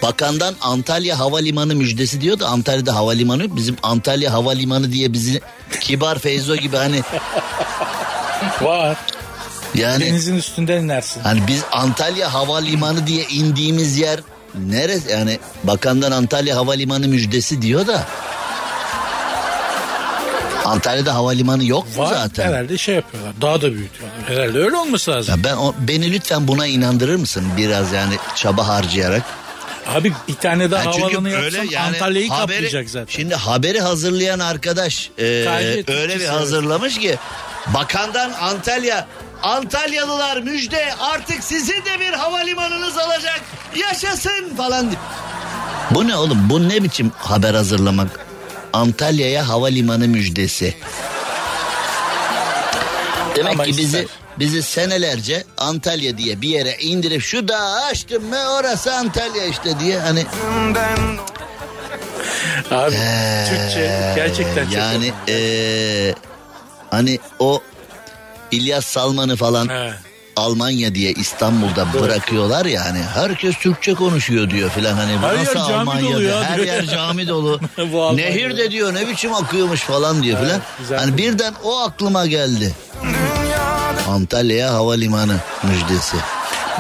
bakandan 0.03 0.55
Antalya 0.61 1.19
Havalimanı 1.19 1.75
müjdesi 1.75 2.21
diyor 2.21 2.39
da 2.39 2.47
Antalya'da 2.49 2.95
havalimanı 2.95 3.43
yok. 3.43 3.57
Bizim 3.57 3.77
Antalya 3.83 4.33
Havalimanı 4.33 4.93
diye 4.93 5.13
bizi 5.13 5.41
kibar 5.81 6.19
Feyzo 6.19 6.57
gibi 6.57 6.77
hani 6.77 7.03
Var. 8.61 8.97
yani 9.75 10.05
Denizin 10.07 10.37
üstünden 10.37 10.83
inersin. 10.83 11.21
hani 11.21 11.41
biz 11.47 11.63
Antalya 11.73 12.35
Havalimanı 12.35 13.07
diye 13.07 13.25
indiğimiz 13.25 13.99
yer 13.99 14.21
neresi 14.55 15.11
yani 15.11 15.39
bakandan 15.65 16.13
Antalya 16.13 16.57
Havalimanı 16.57 17.09
müjdesi 17.09 17.63
diyor 17.63 17.87
da 17.87 18.05
Antalya'da 20.65 21.15
havalimanı 21.15 21.65
yok 21.65 21.97
mu 21.97 22.03
Var 22.03 22.15
zaten? 22.15 22.47
herhalde 22.49 22.79
şey 22.79 22.95
yapıyorlar. 22.95 23.33
Daha 23.41 23.61
da 23.63 23.73
büyütüyorlar. 23.73 24.19
Herhalde 24.29 24.59
öyle 24.59 24.77
olması 24.77 25.11
lazım. 25.11 25.35
Ya 25.39 25.45
ben 25.45 25.57
o, 25.57 25.75
beni 25.89 26.13
lütfen 26.13 26.49
buna 26.49 26.67
inandırır 26.67 27.17
mısın 27.17 27.45
biraz 27.57 27.93
yani 27.93 28.15
çaba 28.35 28.69
harcayarak? 28.69 29.23
Abi 29.87 30.13
bir 30.29 30.35
tane 30.35 30.71
daha 30.71 30.85
Yani 30.85 31.01
havalanı 31.01 31.29
öyle 31.37 31.57
yapsam 31.57 31.65
yani 31.73 31.87
Antalya'yı 31.97 32.29
haberi- 32.29 32.41
kaplayacak 32.41 32.91
zaten. 32.91 33.13
Şimdi 33.17 33.35
haberi 33.35 33.81
hazırlayan 33.81 34.39
arkadaş 34.39 35.11
e, 35.19 35.25
öyle 35.89 36.21
bir 36.21 36.27
hazırlamış 36.27 36.99
ki 36.99 37.17
bakandan 37.67 38.33
Antalya 38.33 39.07
Antalyalılar 39.43 40.37
müjde 40.37 40.95
artık 41.01 41.45
sizin 41.45 41.85
de 41.85 42.01
bir 42.01 42.13
havalimanınız 42.13 42.97
olacak 42.97 43.41
yaşasın 43.77 44.57
falan. 44.57 44.93
Bu 45.91 46.09
ne 46.09 46.17
oğlum 46.17 46.51
bu 46.51 46.69
ne 46.69 46.83
biçim 46.83 47.13
haber 47.19 47.55
hazırlamak? 47.55 48.27
Antalya'ya 48.73 49.49
havalimanı 49.49 50.09
müjdesi. 50.09 50.75
Demek 53.37 53.53
Ama 53.55 53.65
ki 53.65 53.71
bizi 53.71 53.83
ister. 53.83 54.05
Bizi 54.41 54.63
senelerce 54.63 55.45
Antalya 55.59 56.19
diye 56.19 56.41
bir 56.41 56.49
yere 56.49 56.77
indirip 56.81 57.23
şu 57.23 57.49
dağı 57.49 57.85
açtım 57.85 58.25
mı 58.25 58.39
orası 58.59 58.95
Antalya 58.95 59.45
işte 59.45 59.81
diye 59.81 59.99
hani 59.99 60.27
Abi 62.71 62.97
Türkçe 63.49 64.13
gerçekten 64.17 64.65
çok 64.65 64.75
yani 64.75 65.13
eee, 65.29 66.15
hani 66.91 67.19
o 67.39 67.63
İlyas 68.51 68.85
Salman'ı 68.85 69.37
falan 69.37 69.69
He. 69.69 69.93
Almanya 70.37 70.95
diye 70.95 71.13
İstanbul'da 71.13 71.87
bırakıyorlar 72.01 72.67
ya 72.67 72.85
hani 72.85 73.03
herkes 73.03 73.55
Türkçe 73.59 73.95
konuşuyor 73.95 74.51
diyor 74.51 74.71
filan 74.71 74.95
hani 74.95 75.19
Her 75.19 75.33
yer 75.33 75.41
nasıl 75.41 75.55
cami 75.55 75.73
Almanya 75.75 76.03
dolu 76.03 76.19
diyor, 76.19 76.31
ya 76.33 76.45
her 76.45 76.57
diyor. 76.57 76.67
yer 76.67 76.87
cami 76.87 77.29
dolu. 77.29 77.61
Nehir 78.17 78.57
de 78.57 78.71
diyor 78.71 78.95
ne 78.95 79.09
biçim 79.09 79.35
akıyormuş 79.35 79.81
falan 79.81 80.23
diyor 80.23 80.41
filan. 80.41 80.61
Güzel. 80.79 80.99
hani 80.99 81.17
birden 81.19 81.55
o 81.65 81.79
aklıma 81.81 82.27
geldi 82.27 82.75
Antalya 84.11 84.73
Havalimanı 84.75 85.37
müjdesi 85.63 86.17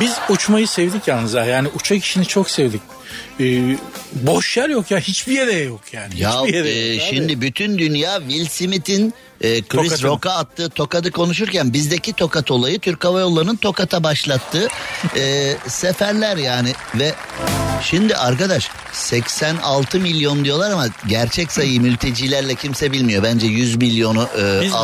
Biz 0.01 0.13
uçmayı 0.29 0.69
sevdik 0.69 1.09
yalnız 1.09 1.35
ha. 1.35 1.45
Yani 1.45 1.69
uçak 1.75 2.05
işini 2.05 2.27
çok 2.27 2.51
sevdik. 2.51 2.81
Ee, 3.41 3.77
boş 4.13 4.57
yer 4.57 4.69
yok 4.69 4.91
ya. 4.91 4.99
Hiçbir 4.99 5.33
yere 5.33 5.53
yok 5.53 5.81
yani. 5.93 6.21
Ya 6.21 6.43
Hiçbir 6.43 6.55
yere 6.55 6.69
e, 6.69 6.95
yok 6.95 7.03
abi. 7.03 7.17
şimdi 7.17 7.41
bütün 7.41 7.79
dünya 7.79 8.19
Will 8.21 8.47
Smith'in 8.49 9.15
e, 9.41 9.63
Chris 9.63 9.69
Tokatını. 9.69 10.09
Rock'a 10.09 10.31
attığı 10.31 10.71
tokadı 10.71 11.11
konuşurken 11.11 11.73
bizdeki 11.73 12.13
tokat 12.13 12.51
olayı 12.51 12.79
Türk 12.79 13.05
Hava 13.05 13.21
Yolları'nın 13.21 13.57
tokata 13.57 14.03
başlattığı 14.05 14.69
e, 15.17 15.55
seferler 15.69 16.37
yani 16.37 16.73
ve 16.95 17.15
şimdi 17.83 18.17
arkadaş 18.17 18.69
86 18.93 20.01
milyon 20.01 20.45
diyorlar 20.45 20.71
ama 20.71 20.87
gerçek 21.09 21.53
sayıyı 21.53 21.81
mültecilerle 21.81 22.55
kimse 22.55 22.93
bilmiyor. 22.93 23.23
Bence 23.23 23.47
100 23.47 23.77
milyonu 23.77 24.29
e, 24.39 24.61
Biz 24.63 24.73
mi? 24.73 24.79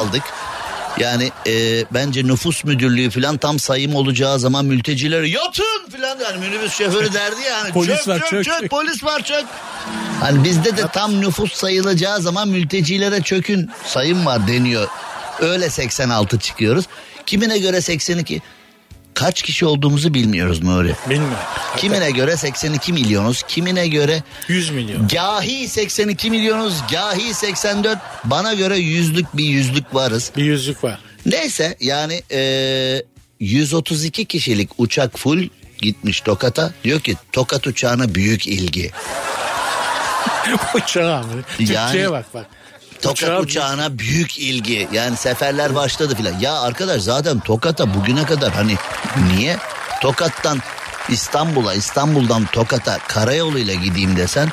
Yani 0.99 1.31
e, 1.47 1.85
bence 1.95 2.27
nüfus 2.27 2.65
müdürlüğü 2.65 3.11
falan 3.11 3.37
tam 3.39 3.59
sayım 3.59 3.95
olacağı 3.95 4.39
zaman 4.39 4.65
mültecileri 4.65 5.31
yatın 5.31 5.91
falan 5.93 6.19
yani 6.25 6.47
minibüs 6.47 6.73
şoförü 6.75 7.13
derdi 7.13 7.41
yani. 7.51 7.73
Polis 7.73 7.99
çök, 7.99 8.09
var, 8.09 8.19
çök, 8.19 8.29
çök, 8.31 8.45
çök, 8.45 8.61
çök. 8.61 8.71
polis 8.71 9.05
var 9.05 9.23
çök. 9.23 9.45
Hani 10.21 10.45
bizde 10.45 10.77
de 10.77 10.83
tam 10.93 11.21
nüfus 11.21 11.53
sayılacağı 11.53 12.21
zaman 12.21 12.49
mültecilere 12.49 13.23
çökün 13.23 13.71
sayım 13.85 14.27
var 14.27 14.49
deniyor. 14.49 14.89
Öyle 15.41 15.71
86 15.71 16.39
çıkıyoruz. 16.39 16.85
Kimine 17.27 17.59
göre 17.59 17.81
82. 17.81 18.43
Kaç 19.17 19.43
kişi 19.43 19.67
olduğumuzu 19.67 20.15
bilmiyoruz 20.15 20.63
Nuri. 20.63 20.95
Bilmiyorum. 21.11 21.37
Kimine 21.77 22.11
göre 22.11 22.37
82 22.37 22.93
milyonuz, 22.93 23.43
kimine 23.49 23.89
göre 23.89 24.23
100 24.49 24.71
milyon. 24.71 25.09
gahi 25.09 25.69
82 25.69 26.31
milyonuz, 26.31 26.75
gahi 26.91 27.35
84. 27.35 27.99
Bana 28.25 28.55
göre 28.55 28.77
yüzlük 28.79 29.37
bir 29.37 29.45
yüzlük 29.45 29.95
varız. 29.95 30.33
Bir 30.37 30.45
yüzlük 30.45 30.85
var. 30.85 30.99
Neyse 31.27 31.77
yani 31.81 32.23
eee 32.31 33.05
132 33.41 34.25
kişilik 34.25 34.71
uçak 34.79 35.19
full 35.19 35.49
gitmiş 35.83 36.21
Tokat'a. 36.21 36.71
Diyor 36.85 37.01
ki 37.01 37.17
Tokat 37.33 37.67
uçağına 37.67 38.15
büyük 38.15 38.47
ilgi. 38.47 38.91
Uçağa. 40.75 41.25
Türkçe'ye 41.59 41.79
Yani- 42.03 42.11
bak 42.11 42.35
bak. 42.35 42.47
Tokat 43.03 43.23
Uçağa- 43.23 43.41
uçağına 43.41 43.99
büyük 43.99 44.39
ilgi. 44.39 44.89
Yani 44.93 45.17
seferler 45.17 45.75
başladı 45.75 46.15
filan. 46.17 46.39
Ya 46.41 46.61
arkadaş 46.61 47.03
zaten 47.03 47.41
Tokat'a 47.41 47.95
bugüne 47.95 48.25
kadar 48.25 48.53
hani 48.53 48.77
niye 49.33 49.57
Tokat'tan 50.03 50.63
İstanbul'a, 51.09 51.75
İstanbul'dan 51.75 52.47
Tokat'a 52.53 52.99
karayoluyla 53.09 53.75
gideyim 53.75 54.17
desen 54.17 54.49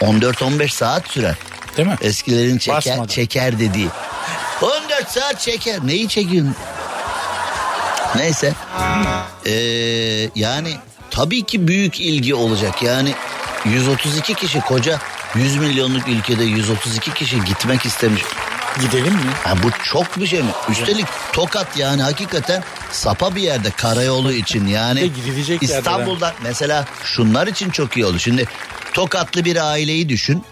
14-15 0.00 0.68
saat 0.74 1.08
sürer. 1.08 1.34
Değil 1.76 1.88
mi? 1.88 1.96
Eskilerin 2.00 2.58
çeker, 2.58 2.76
Basmadan. 2.76 3.06
çeker 3.06 3.58
dediği. 3.58 3.88
14 4.62 5.08
saat 5.10 5.40
çeker. 5.40 5.78
Neyi 5.86 6.08
çekiyorsun? 6.08 6.54
Neyse. 8.16 8.52
Ee, 9.46 9.52
yani 10.34 10.76
tabii 11.10 11.42
ki 11.42 11.68
büyük 11.68 12.00
ilgi 12.00 12.34
olacak. 12.34 12.82
Yani 12.82 13.14
132 13.64 14.34
kişi 14.34 14.60
koca 14.60 14.98
100 15.34 15.56
milyonluk 15.56 16.08
ülkede 16.08 16.44
132 16.44 17.14
kişi 17.14 17.44
gitmek 17.44 17.86
istemiş. 17.86 18.22
Gidelim 18.80 19.12
mi? 19.14 19.30
Ha, 19.44 19.54
bu 19.62 19.68
çok 19.84 20.20
bir 20.20 20.26
şey 20.26 20.42
mi? 20.42 20.50
Üstelik 20.70 21.06
Tokat 21.32 21.76
yani 21.76 22.02
hakikaten 22.02 22.62
sapa 22.92 23.34
bir 23.34 23.42
yerde 23.42 23.70
karayolu 23.70 24.32
için 24.32 24.66
yani. 24.66 25.12
gidilecek 25.12 25.62
İstanbul'da 25.62 26.34
mesela 26.42 26.84
şunlar 27.04 27.46
için 27.46 27.70
çok 27.70 27.96
iyi 27.96 28.06
oldu. 28.06 28.18
Şimdi 28.18 28.44
Tokatlı 28.92 29.44
bir 29.44 29.56
aileyi 29.70 30.08
düşün. 30.08 30.44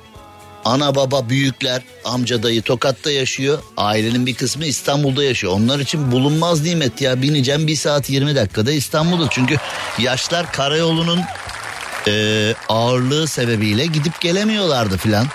Ana 0.64 0.95
baba 0.95 1.28
büyükler 1.28 1.83
amca 2.05 2.43
dayı 2.43 2.62
Tokat'ta 2.62 3.11
yaşıyor. 3.11 3.59
Ailenin 3.76 4.26
bir 4.26 4.35
kısmı 4.35 4.64
İstanbul'da 4.64 5.24
yaşıyor. 5.24 5.53
Onlar 5.53 5.78
için 5.78 6.12
bulunmaz 6.12 6.62
nimet 6.62 7.01
ya. 7.01 7.22
Bineceğim 7.22 7.66
bir 7.66 7.76
saat 7.76 8.11
20 8.11 8.37
dakikada 8.37 8.72
İstanbul'da. 8.72 9.26
Çünkü 9.30 9.57
yaşlar 9.99 10.53
karayolunun 10.53 11.20
e, 12.09 12.55
ağırlığı 12.69 13.29
sebebiyle 13.29 13.87
gidip 13.87 14.21
gelemiyorlardı 14.21 14.97
filan. 14.97 15.27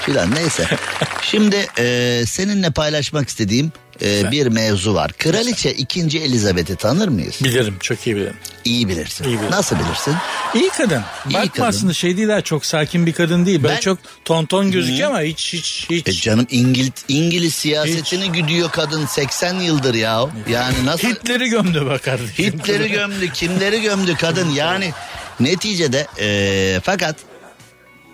Filan 0.00 0.34
neyse. 0.34 0.66
Şimdi 1.22 1.66
e, 1.78 2.22
seninle 2.26 2.70
paylaşmak 2.70 3.28
istediğim 3.28 3.72
e, 4.02 4.30
bir 4.30 4.46
mevzu 4.46 4.94
var. 4.94 5.12
Kraliçe 5.12 5.72
2. 5.72 6.00
Elizabeth'i 6.00 6.76
tanır 6.76 7.08
mıyız? 7.08 7.38
Bilirim 7.44 7.76
çok 7.80 8.06
iyi 8.06 8.16
bilirim. 8.16 8.36
İyi 8.64 8.88
bilirsin. 8.88 9.24
İyi 9.24 9.36
bilirim. 9.36 9.50
Nasıl 9.50 9.76
bilirsin? 9.78 10.14
İyi 10.54 10.68
kadın. 10.70 11.02
İyi 11.30 11.34
Bakma 11.34 11.50
kadın. 11.52 11.68
aslında 11.68 11.92
şey 11.92 12.16
değil 12.16 12.28
ha 12.28 12.40
çok 12.40 12.66
sakin 12.66 13.06
bir 13.06 13.12
kadın 13.12 13.46
değil. 13.46 13.62
Böyle 13.62 13.74
Ben- 13.74 13.80
çok 13.80 13.98
tonton 14.24 14.70
gözüküyor 14.70 15.10
ama 15.10 15.20
hiç 15.20 15.52
hiç 15.52 15.86
hiç. 15.90 16.08
E 16.08 16.12
canım 16.12 16.46
İngiliz, 16.50 16.90
İngiliz 17.08 17.54
siyasetini 17.54 18.32
güdüyor 18.32 18.70
kadın 18.70 19.06
80 19.06 19.54
yıldır 19.54 19.94
ya. 19.94 20.24
Yani 20.48 20.74
nasıl 20.84 21.08
Hitler'i 21.08 21.48
gömdü 21.48 21.86
bak 21.86 22.02
kardeşim. 22.04 22.44
Hitler'i 22.44 22.90
gömdü, 22.90 23.32
kimleri 23.32 23.82
gömdü 23.82 24.14
kadın 24.16 24.50
yani 24.54 24.92
Neticede 25.40 26.06
eee, 26.20 26.80
fakat 26.80 27.16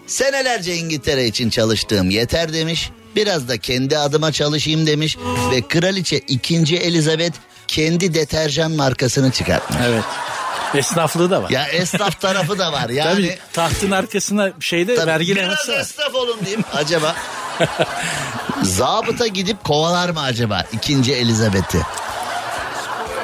senelerce 0.07 0.75
İngiltere 0.77 1.27
için 1.27 1.51
çalıştığım 1.51 2.11
yeter 2.11 2.53
demiş. 2.53 2.91
Biraz 3.17 3.49
da 3.49 3.59
kendi 3.59 3.99
adıma 3.99 4.33
çalışayım 4.33 4.87
demiş 4.87 5.17
ve 5.53 5.63
kraliçe 5.69 6.19
2. 6.19 6.77
Elizabeth 6.77 7.37
kendi 7.69 8.15
deterjan 8.15 8.71
markasını 8.73 9.31
çıkartmış. 9.31 9.79
Evet. 9.87 10.05
Esnaflığı 10.75 11.31
da 11.31 11.43
var. 11.43 11.51
Ya 11.51 11.67
esnaf 11.69 12.21
tarafı 12.21 12.59
da 12.59 12.73
var 12.73 12.89
yani. 12.89 13.15
Tabii 13.15 13.39
tahtın 13.53 13.91
arkasına 13.91 14.51
şeyde 14.61 14.95
Tabii 14.95 15.07
vergi 15.07 15.37
biraz 15.37 15.69
var. 15.69 15.81
esnaf 15.81 16.15
olun 16.15 16.39
diyeyim 16.45 16.65
acaba. 16.75 17.15
Zabıta 18.63 19.27
gidip 19.27 19.65
kovalar 19.65 20.11
mı 20.11 20.21
acaba 20.23 20.65
ikinci 20.73 21.15
Elizabeth'i? 21.15 21.79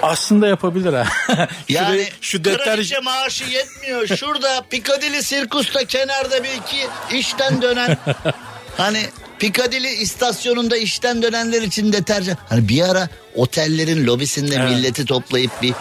Aslında 0.03 0.47
yapabilir 0.47 0.93
ha. 0.93 1.07
Yani 1.69 2.09
şu 2.21 2.43
kraliçe 2.43 3.01
maaşı 3.01 3.45
yetmiyor. 3.45 4.07
Şurada 4.07 4.63
Piccadilly 4.71 5.23
Sirkus'ta 5.23 5.85
kenarda 5.85 6.45
bir 6.45 6.49
iki 6.49 6.89
işten 7.19 7.63
dönen 7.63 7.97
hani 8.77 9.07
Piccadilly 9.43 9.95
istasyonunda 10.03 10.77
işten 10.77 11.23
dönenler 11.23 11.63
için 11.63 11.93
deterjan. 11.93 12.37
Hani 12.49 12.69
bir 12.69 12.83
ara 12.83 13.09
otellerin 13.35 14.07
lobisinde 14.07 14.55
Evet. 14.55 14.71
milleti 14.71 15.05
toplayıp 15.05 15.51
bir 15.63 15.75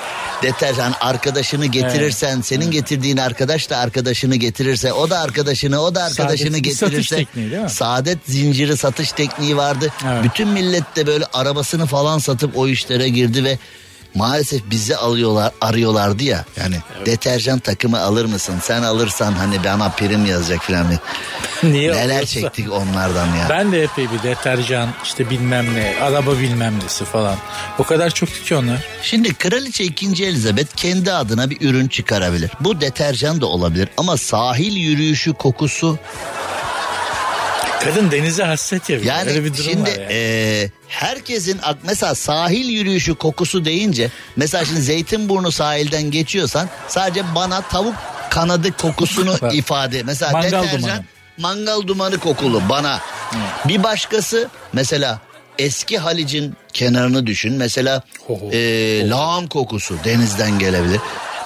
deterjan 0.43 0.93
arkadaşını 1.01 1.65
getirirsen 1.65 2.41
senin 2.41 2.71
getirdiğin 2.71 3.17
arkadaş 3.17 3.69
da 3.69 3.77
arkadaşını 3.77 4.35
getirirse 4.35 4.93
o 4.93 5.09
da 5.09 5.19
arkadaşını 5.19 5.81
o 5.81 5.95
da 5.95 6.03
arkadaşını 6.03 6.51
Saadet 6.51 6.63
getirirse 6.63 7.15
tekniği 7.15 7.51
değil 7.51 7.61
mi? 7.63 7.69
saadet 7.69 8.17
zinciri 8.25 8.77
satış 8.77 9.11
tekniği 9.11 9.57
vardı. 9.57 9.93
Evet. 10.07 10.23
Bütün 10.23 10.47
millet 10.47 10.95
de 10.95 11.07
böyle 11.07 11.25
arabasını 11.33 11.85
falan 11.85 12.19
satıp 12.19 12.57
o 12.57 12.67
işlere 12.67 13.09
girdi 13.09 13.43
ve 13.43 13.57
maalesef 14.15 14.61
bizi 14.71 14.95
alıyorlar 14.97 15.51
arıyorlardı 15.61 16.23
ya. 16.23 16.45
Yani 16.59 16.75
deterjan 17.05 17.59
takımı 17.59 17.99
alır 18.01 18.25
mısın? 18.25 18.55
Sen 18.61 18.83
alırsan 18.83 19.31
hani 19.33 19.63
bana 19.63 19.89
prim 19.89 20.25
yazacak 20.25 20.63
falan. 20.63 20.85
niye 21.63 21.91
Neler 21.91 22.03
alıyorsa. 22.03 22.25
çektik 22.25 22.71
onlardan 22.71 23.27
ya. 23.27 23.47
Ben 23.49 23.71
de 23.71 23.83
epey 23.83 24.11
bir 24.11 24.23
deterjan 24.23 24.89
işte 25.03 25.29
bilmem 25.29 25.75
ne 25.75 25.93
araba 26.01 26.39
bilmem 26.39 26.79
nesi 26.83 27.05
falan. 27.05 27.35
O 27.79 27.83
kadar 27.83 28.09
çok 28.09 28.29
ki 28.45 28.55
onlar. 28.55 28.85
Şimdi 29.01 29.33
Kraliçe 29.33 29.83
2. 29.83 30.25
Elizabeth 30.25 30.75
kendi 30.75 31.11
adına 31.11 31.49
bir 31.49 31.61
ürün 31.61 31.87
çıkarabilir. 31.87 32.51
Bu 32.59 32.81
deterjan 32.81 33.41
da 33.41 33.45
olabilir 33.45 33.89
ama 33.97 34.17
sahil 34.17 34.75
yürüyüşü 34.75 35.33
kokusu 35.33 35.99
Kadın 37.83 38.11
denize 38.11 38.43
hasret 38.43 38.89
yapıyor. 38.89 39.15
Yani 39.15 39.29
Öyle 39.29 39.43
bir 39.43 39.53
durum 39.53 39.63
şimdi 39.63 39.91
var 39.91 39.95
yani. 39.97 40.07
e, 40.13 40.69
herkesin 40.87 41.59
mesela 41.83 42.15
sahil 42.15 42.69
yürüyüşü 42.69 43.15
kokusu 43.15 43.65
deyince 43.65 44.09
mesela 44.35 44.65
şimdi 44.65 44.81
Zeytinburnu 44.81 45.51
sahilden 45.51 46.03
geçiyorsan 46.03 46.69
sadece 46.87 47.35
bana 47.35 47.61
tavuk 47.61 47.95
kanadı 48.29 48.71
kokusunu 48.71 49.35
ifade. 49.53 50.03
Mesela 50.03 50.31
Mangal 50.31 50.51
deterjan 50.63 50.81
dumanı. 50.81 51.03
mangal 51.37 51.87
dumanı 51.87 52.17
kokulu 52.19 52.61
bana. 52.69 52.99
Bir 53.67 53.83
başkası 53.83 54.49
mesela 54.73 55.19
eski 55.59 55.97
Halic'in 55.97 56.55
kenarını 56.73 57.27
düşün. 57.27 57.53
Mesela 57.53 58.03
Ho 58.27 58.33
ho. 58.35 58.49
e, 58.51 59.09
lağım 59.09 59.47
kokusu 59.47 59.95
denizden 60.03 60.59
gelebilir. 60.59 60.99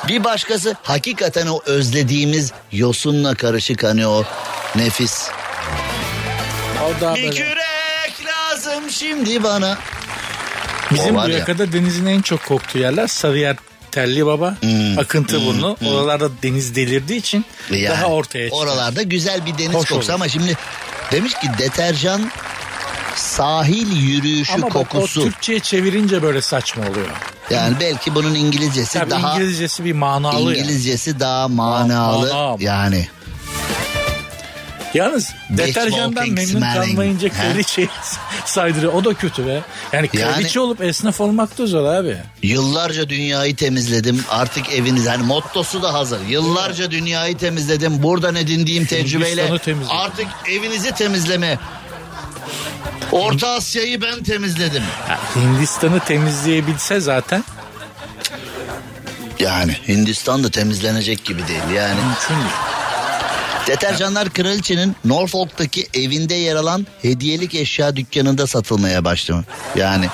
Bir 0.07 0.23
başkası 0.23 0.75
hakikaten 0.83 1.47
o 1.47 1.61
özlediğimiz 1.65 2.51
yosunla 2.71 3.36
karışık 3.36 3.83
hani 3.83 4.07
o 4.07 4.23
nefis 4.75 5.27
bir 6.89 7.01
böyle- 7.23 7.29
kürek 7.29 8.25
lazım 8.27 8.89
şimdi 8.89 9.43
bana. 9.43 9.77
Bizim 10.93 11.15
O 11.15 11.17
var 11.19 11.27
bu 11.27 11.31
ya. 11.31 11.38
yakada 11.38 11.71
denizin 11.73 12.05
en 12.05 12.21
çok 12.21 12.45
koktuğu 12.45 12.77
yerler 12.79 13.07
Sarıyer 13.07 13.55
Telli 13.91 14.25
Baba, 14.25 14.55
Hmm, 14.61 14.99
Akıntı 14.99 15.45
Burnu. 15.45 15.77
Oralarda 15.88 16.29
deniz 16.43 16.75
delirdiği 16.75 17.19
için 17.19 17.45
Yani 17.71 17.89
daha 17.89 18.05
ortaya 18.05 18.45
çıkıyor. 18.49 18.63
Oralarda 18.67 19.01
güzel 19.01 19.45
bir 19.45 19.57
deniz 19.57 19.73
Hoş 19.75 19.89
kokusu 19.89 19.95
olur. 20.11 20.15
ama 20.15 20.29
şimdi 20.29 20.57
demiş 21.11 21.33
ki 21.33 21.47
deterjan 21.57 22.31
sahil 23.15 23.97
yürüyüşü 23.97 24.53
Ama 24.53 24.69
kokusu. 24.69 25.21
o 25.21 25.23
Türkçe'ye 25.23 25.59
çevirince 25.59 26.21
böyle 26.23 26.41
saçma 26.41 26.83
oluyor. 26.89 27.07
Yani 27.49 27.75
belki 27.79 28.15
bunun 28.15 28.36
İngilizcesi 28.36 28.99
Tabii 28.99 29.11
daha 29.11 29.33
İngilizcesi 29.33 29.86
bir 29.86 29.93
manalı. 29.93 30.55
İngilizcesi 30.55 31.19
daha 31.19 31.47
manalı 31.47 32.33
Mana- 32.33 32.55
yani. 32.59 33.07
Yalnız 34.95 35.33
deterjandan 35.49 36.29
memnun 36.29 36.61
kalmayınca 36.61 37.29
kraliçeyi 37.29 37.89
saydırıyor. 38.45 38.93
O 38.93 39.05
da 39.05 39.13
kötü 39.13 39.47
be. 39.47 39.61
Yani 39.93 40.09
Yani- 40.13 40.31
kraliçe 40.33 40.59
olup 40.59 40.81
esnaf 40.81 41.21
olmak 41.21 41.57
da 41.57 41.67
zor 41.67 41.85
abi. 41.85 42.17
Yıllarca 42.43 43.09
dünyayı 43.09 43.55
temizledim. 43.55 44.23
Artık 44.29 44.73
eviniz 44.73 45.07
hani 45.07 45.23
mottosu 45.23 45.81
da 45.83 45.93
hazır. 45.93 46.19
Yıllarca 46.29 46.91
dünyayı 46.91 47.37
temizledim. 47.37 48.03
Buradan 48.03 48.35
edindiğim 48.35 48.85
tecrübeyle 48.85 49.51
artık 49.89 50.27
evinizi 50.49 50.91
temizleme. 50.91 51.59
Orta 53.11 53.49
Asya'yı 53.49 54.01
ben 54.01 54.23
temizledim. 54.23 54.83
Hindistan'ı 55.35 55.99
temizleyebilse 55.99 56.99
zaten 56.99 57.43
Yani 59.39 59.75
Hindistan 59.87 60.43
da 60.43 60.49
temizlenecek 60.51 61.25
gibi 61.25 61.47
değil 61.47 61.63
yani. 61.75 61.95
mümkün 61.95 62.35
değil. 62.35 62.55
Deterjanlar 63.68 64.30
kraliçenin 64.30 64.95
Norfolk'taki 65.05 65.88
evinde 65.93 66.34
yer 66.34 66.55
alan 66.55 66.88
hediyelik 67.01 67.55
eşya 67.55 67.95
dükkanında 67.95 68.47
satılmaya 68.47 69.05
başladı. 69.05 69.45
Yani 69.76 70.05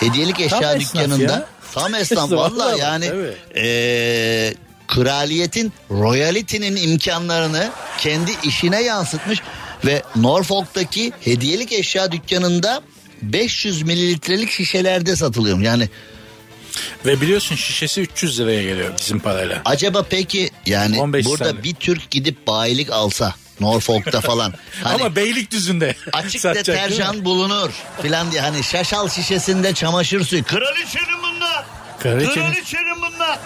hediyelik 0.00 0.40
eşya 0.40 0.74
esnaf 0.74 0.80
dükkanında 0.80 1.32
ya. 1.32 1.46
tam 1.74 1.94
esnaf 2.00 2.32
valla 2.32 2.76
yani 2.76 3.10
evet. 3.14 3.36
eee, 3.56 4.54
kraliyetin 4.88 5.72
royalty'nin 5.90 6.76
imkanlarını 6.76 7.70
kendi 7.98 8.30
işine 8.44 8.82
yansıtmış 8.82 9.40
ve 9.84 10.02
Norfolk'taki 10.16 11.12
hediyelik 11.20 11.72
eşya 11.72 12.12
dükkanında 12.12 12.82
500 13.22 13.82
mililitrelik 13.82 14.50
şişelerde 14.50 15.16
satılıyor. 15.16 15.60
Yani 15.60 15.88
Ve 17.06 17.20
biliyorsun 17.20 17.56
şişesi 17.56 18.00
300 18.00 18.40
liraya 18.40 18.62
geliyor 18.62 18.92
bizim 19.00 19.18
parayla. 19.20 19.62
acaba 19.64 20.02
peki 20.10 20.50
yani 20.66 21.00
15 21.00 21.26
burada 21.26 21.44
saniye. 21.44 21.62
bir 21.64 21.74
Türk 21.74 22.10
gidip 22.10 22.46
bayilik 22.46 22.90
alsa 22.90 23.34
Norfolk'ta 23.60 24.20
falan. 24.20 24.54
Hani 24.84 24.94
Ama 24.94 25.16
Beylikdüzü'nde. 25.16 25.94
açık 26.12 26.40
satacak, 26.40 26.76
deterjan 26.76 27.24
bulunur 27.24 27.70
filan 28.02 28.32
diye 28.32 28.40
hani 28.40 28.64
şaşal 28.64 29.08
şişesinde 29.08 29.74
çamaşır 29.74 30.24
suyu. 30.24 30.44
Kraliçenin 30.44 31.22
bunlar. 31.22 31.64
Kraliçenin- 32.02 32.52
Kraliçenin 32.52 32.96
bunlar. 32.96 33.38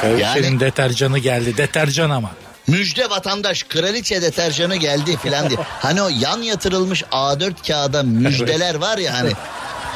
Kraliçenin 0.00 0.44
Yani- 0.50 0.60
deterjanı 0.60 1.18
geldi. 1.18 1.56
Deterjan 1.56 2.10
ama. 2.10 2.30
Müjde 2.66 3.10
vatandaş 3.10 3.62
kraliçe 3.62 4.22
deterjanı 4.22 4.76
geldi 4.76 5.16
filan 5.22 5.50
diye. 5.50 5.58
Hani 5.80 6.02
o 6.02 6.08
yan 6.20 6.42
yatırılmış 6.42 7.02
A4 7.02 7.52
kağıda 7.66 8.02
müjdeler 8.02 8.74
var 8.74 8.98
ya 8.98 9.14
hani. 9.14 9.32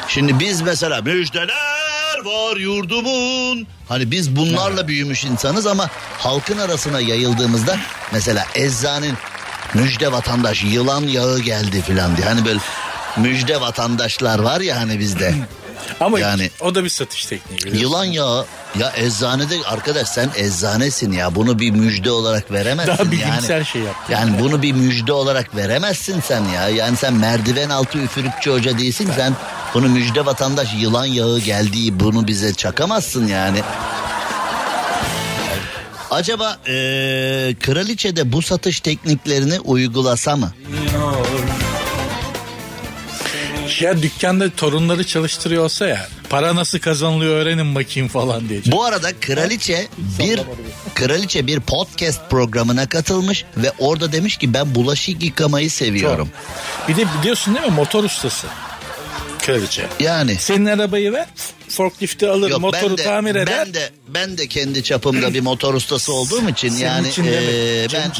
Şimdi 0.07 0.39
biz 0.39 0.61
mesela 0.61 1.01
müjdeler 1.01 1.55
var 2.25 2.57
yurdumun. 2.57 3.67
Hani 3.89 4.11
biz 4.11 4.35
bunlarla 4.35 4.87
büyümüş 4.87 5.23
insanız 5.25 5.67
ama 5.67 5.89
halkın 6.17 6.57
arasına 6.57 6.99
yayıldığımızda 6.99 7.77
mesela 8.11 8.45
eczanin 8.55 9.13
müjde 9.73 10.11
vatandaş 10.11 10.63
yılan 10.63 11.01
yağı 11.01 11.39
geldi 11.39 11.81
filan 11.81 12.17
diye. 12.17 12.27
Hani 12.27 12.45
böyle 12.45 12.59
müjde 13.17 13.61
vatandaşlar 13.61 14.39
var 14.39 14.61
ya 14.61 14.79
hani 14.79 14.99
bizde. 14.99 15.33
Ama 15.99 16.19
Yani- 16.19 16.51
o 16.61 16.75
da 16.75 16.83
bir 16.83 16.89
satış 16.89 17.25
tekniği. 17.25 17.57
biliyorsun. 17.59 17.81
Yılan 17.81 18.05
yağı 18.05 18.45
ya 18.79 18.91
eczanede 18.95 19.55
arkadaş 19.65 20.07
sen 20.07 20.29
eczanesin 20.35 21.11
ya 21.11 21.35
bunu 21.35 21.59
bir 21.59 21.71
müjde 21.71 22.11
olarak 22.11 22.51
veremezsin 22.51 22.93
Daha 22.97 23.11
bilimsel 23.11 23.53
yani. 23.55 23.65
şey 23.65 23.81
yaptın. 23.81 24.13
Yani 24.13 24.39
bunu 24.39 24.61
bir 24.61 24.71
müjde 24.73 25.13
olarak 25.13 25.55
veremezsin 25.55 26.21
sen 26.21 26.43
ya. 26.45 26.69
Yani 26.69 26.97
sen 26.97 27.13
merdiven 27.13 27.69
altı 27.69 27.97
üfürükçü 27.97 28.51
hoca 28.51 28.77
değilsin 28.77 29.11
sen 29.15 29.33
bunu 29.73 29.89
müjde 29.89 30.25
vatandaş 30.25 30.69
yılan 30.79 31.05
yağı 31.05 31.39
geldiği 31.39 31.99
bunu 31.99 32.27
bize 32.27 32.53
çakamazsın 32.53 33.27
yani. 33.27 33.59
Acaba 36.11 36.57
eee 36.67 37.55
kraliçe 37.59 38.15
de 38.15 38.31
bu 38.31 38.41
satış 38.41 38.79
tekniklerini 38.79 39.59
uygulasa 39.59 40.35
mı? 40.35 40.53
Ya 43.81 44.01
dükkanda 44.01 44.49
torunları 44.49 45.03
çalıştırıyor 45.03 45.63
olsa 45.63 45.87
ya 45.87 46.07
para 46.29 46.55
nasıl 46.55 46.79
kazanılıyor 46.79 47.35
öğrenin 47.35 47.75
bakayım 47.75 48.09
falan 48.09 48.49
diye. 48.49 48.61
Bu 48.65 48.83
arada 48.85 49.09
kraliçe 49.21 49.87
bir 49.97 50.39
kraliçe 50.95 51.47
bir 51.47 51.59
podcast 51.59 52.29
programına 52.29 52.89
katılmış 52.89 53.45
ve 53.57 53.71
orada 53.79 54.11
demiş 54.11 54.37
ki 54.37 54.53
ben 54.53 54.75
bulaşık 54.75 55.23
yıkamayı 55.23 55.71
seviyorum. 55.71 56.29
Bir 56.87 56.97
de 56.97 57.05
biliyorsun 57.19 57.55
değil 57.55 57.65
mi 57.65 57.71
motor 57.73 58.03
ustası. 58.03 58.47
Kraliçe. 59.47 59.87
Yani 59.99 60.35
Senin 60.35 60.65
arabayı 60.65 61.13
ver 61.13 61.25
forklifti 61.69 62.27
alır 62.27 62.49
Yok, 62.49 62.61
motoru 62.61 62.89
ben 62.89 62.97
de, 62.97 63.03
tamir 63.03 63.35
eder. 63.35 63.63
Ben 63.65 63.73
de 63.73 63.89
ben 64.07 64.37
de 64.37 64.47
kendi 64.47 64.83
çapımda 64.83 65.33
bir 65.33 65.41
motor 65.41 65.73
ustası 65.73 66.13
olduğum 66.13 66.49
için 66.49 66.69
Senin 66.69 66.81
yani 66.81 67.07
için 67.07 67.23
eee, 67.23 67.87
ben. 67.93 68.11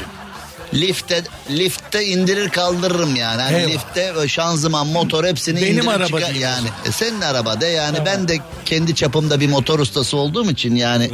Lifte 0.73 1.23
lifte 1.49 2.05
indirir 2.05 2.49
kaldırırım 2.49 3.15
yani. 3.15 3.41
Hani 3.41 3.57
Eyvah. 3.57 3.69
lifte 3.69 4.15
ve 4.15 4.27
şanzıman 4.27 4.87
motor 4.87 5.25
hepsini 5.25 5.61
Benim 5.61 5.73
indirir 5.73 5.87
araba 5.87 6.05
çıkar- 6.05 6.33
yani. 6.33 6.67
E, 6.87 6.91
senin 6.91 7.21
araba 7.21 7.61
de 7.61 7.65
yani 7.65 7.97
ben 8.05 8.27
de 8.27 8.37
kendi 8.65 8.95
çapımda 8.95 9.39
bir 9.39 9.47
motor 9.49 9.79
ustası 9.79 10.17
olduğum 10.17 10.51
için 10.51 10.75
yani 10.75 11.11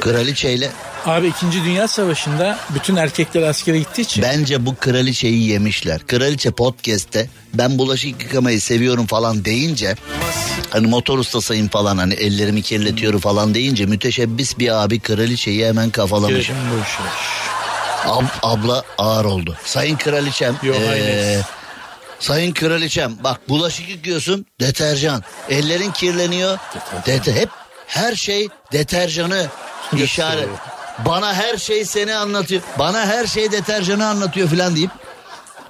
kraliçeyle 0.00 0.70
Abi 1.06 1.26
2. 1.26 1.64
Dünya 1.64 1.88
Savaşı'nda 1.88 2.58
bütün 2.74 2.96
erkekler 2.96 3.42
askere 3.42 3.78
gittiği 3.78 4.02
için 4.02 4.22
bence 4.22 4.66
bu 4.66 4.76
kraliçeyi 4.76 5.48
yemişler. 5.48 6.06
Kraliçe 6.06 6.50
podcast'te 6.50 7.28
ben 7.54 7.78
bulaşık 7.78 8.22
yıkamayı 8.22 8.60
seviyorum 8.60 9.06
falan 9.06 9.44
deyince 9.44 9.94
hani 10.70 10.86
motor 10.86 11.18
ustasıyım 11.18 11.68
falan 11.68 11.98
hani 11.98 12.14
ellerimi 12.14 12.62
kirletiyorum 12.62 13.20
falan 13.20 13.54
deyince 13.54 13.86
müteşebbis 13.86 14.58
bir 14.58 14.82
abi 14.84 15.00
kraliçeyi 15.00 15.66
hemen 15.66 15.90
kafalamış. 15.90 16.34
Bu 16.34 16.40
işe. 16.40 16.52
Ab- 18.06 18.38
abla 18.42 18.82
ağır 18.98 19.24
oldu. 19.24 19.56
Sayın 19.64 19.96
kraliçem. 19.96 20.56
Yok, 20.62 20.76
ee, 20.76 21.40
sayın 22.18 22.52
kraliçem 22.54 23.16
bak 23.24 23.48
bulaşık 23.48 23.88
yıkıyorsun 23.88 24.46
deterjan. 24.60 25.22
Ellerin 25.48 25.90
kirleniyor. 25.90 26.58
Dete 27.06 27.34
hep 27.34 27.48
her 27.86 28.14
şey 28.14 28.48
deterjanı 28.72 29.46
işaret. 29.92 30.48
Bana 31.06 31.34
her 31.34 31.56
şey 31.56 31.84
seni 31.84 32.14
anlatıyor. 32.14 32.62
Bana 32.78 33.06
her 33.06 33.26
şey 33.26 33.52
deterjanı 33.52 34.06
anlatıyor 34.06 34.48
filan 34.48 34.76
deyip 34.76 34.90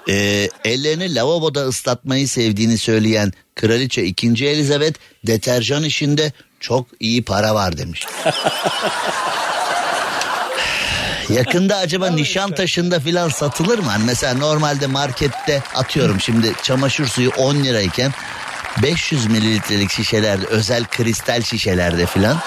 ee, 0.08 0.48
ellerini 0.64 1.14
lavaboda 1.14 1.60
ıslatmayı 1.60 2.28
sevdiğini 2.28 2.78
söyleyen 2.78 3.32
kraliçe 3.54 4.04
2. 4.04 4.46
Elizabeth 4.46 4.98
deterjan 5.26 5.84
işinde 5.84 6.32
çok 6.60 6.86
iyi 7.00 7.24
para 7.24 7.54
var 7.54 7.78
demiş. 7.78 8.06
Yakında 11.28 11.76
acaba 11.76 12.10
Nişantaşı'nda 12.10 13.00
filan 13.00 13.28
satılır 13.28 13.78
mı? 13.78 13.90
Hani 13.90 14.04
mesela 14.04 14.34
normalde 14.34 14.86
markette 14.86 15.62
atıyorum 15.74 16.20
şimdi 16.20 16.52
çamaşır 16.62 17.06
suyu 17.06 17.30
10 17.30 17.54
lirayken 17.54 18.12
500 18.82 19.26
mililitrelik 19.26 19.90
şişelerde 19.90 20.46
özel 20.46 20.84
kristal 20.84 21.42
şişelerde 21.42 22.06
filan 22.06 22.38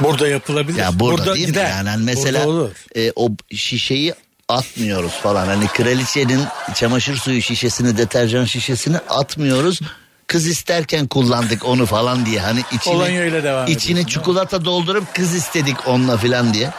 Burada 0.00 0.28
yapılabilir. 0.28 0.78
ya 0.78 0.98
burada, 1.00 1.34
değil 1.34 1.46
gider. 1.46 1.64
mi? 1.64 1.70
Yani 1.70 1.88
hani 1.88 2.04
mesela 2.04 2.46
Burada 2.46 2.70
e, 2.96 3.12
o 3.16 3.28
şişeyi 3.54 4.14
atmıyoruz 4.48 5.12
falan. 5.12 5.46
Hani 5.46 5.66
kraliçenin 5.66 6.40
çamaşır 6.74 7.16
suyu 7.16 7.42
şişesini, 7.42 7.98
deterjan 7.98 8.44
şişesini 8.44 8.96
atmıyoruz. 8.98 9.80
Kız 10.26 10.46
isterken 10.46 11.06
kullandık 11.06 11.64
onu 11.64 11.86
falan 11.86 12.26
diye. 12.26 12.40
Hani 12.40 12.60
içine, 12.72 13.26
ile 13.28 13.44
devam 13.44 13.66
içini 13.66 13.92
ediyorsun, 13.92 14.08
çikolata 14.08 14.64
doldurup 14.64 15.14
kız 15.14 15.34
istedik 15.34 15.88
onunla 15.88 16.16
falan 16.16 16.54
diye. 16.54 16.70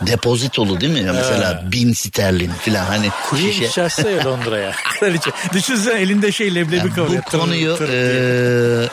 Depozitolu 0.00 0.80
değil 0.80 0.92
mi? 0.92 1.00
Ya 1.00 1.12
mesela 1.12 1.62
bin 1.72 1.92
sterlin 1.92 2.50
falan 2.50 2.84
hani 2.84 3.08
Queen 3.30 3.50
şişe. 3.50 3.68
şahsı 3.70 4.08
ya 4.08 4.24
Londra'ya. 4.24 4.72
Kraliçe. 5.00 5.30
Düşünsene 5.52 6.00
elinde 6.00 6.32
şey 6.32 6.54
leblebi 6.54 6.76
Yani 6.76 6.94
kavuruyor. 6.94 7.22
bu 7.32 7.38
konuyu 7.38 7.78
diye. 7.78 8.88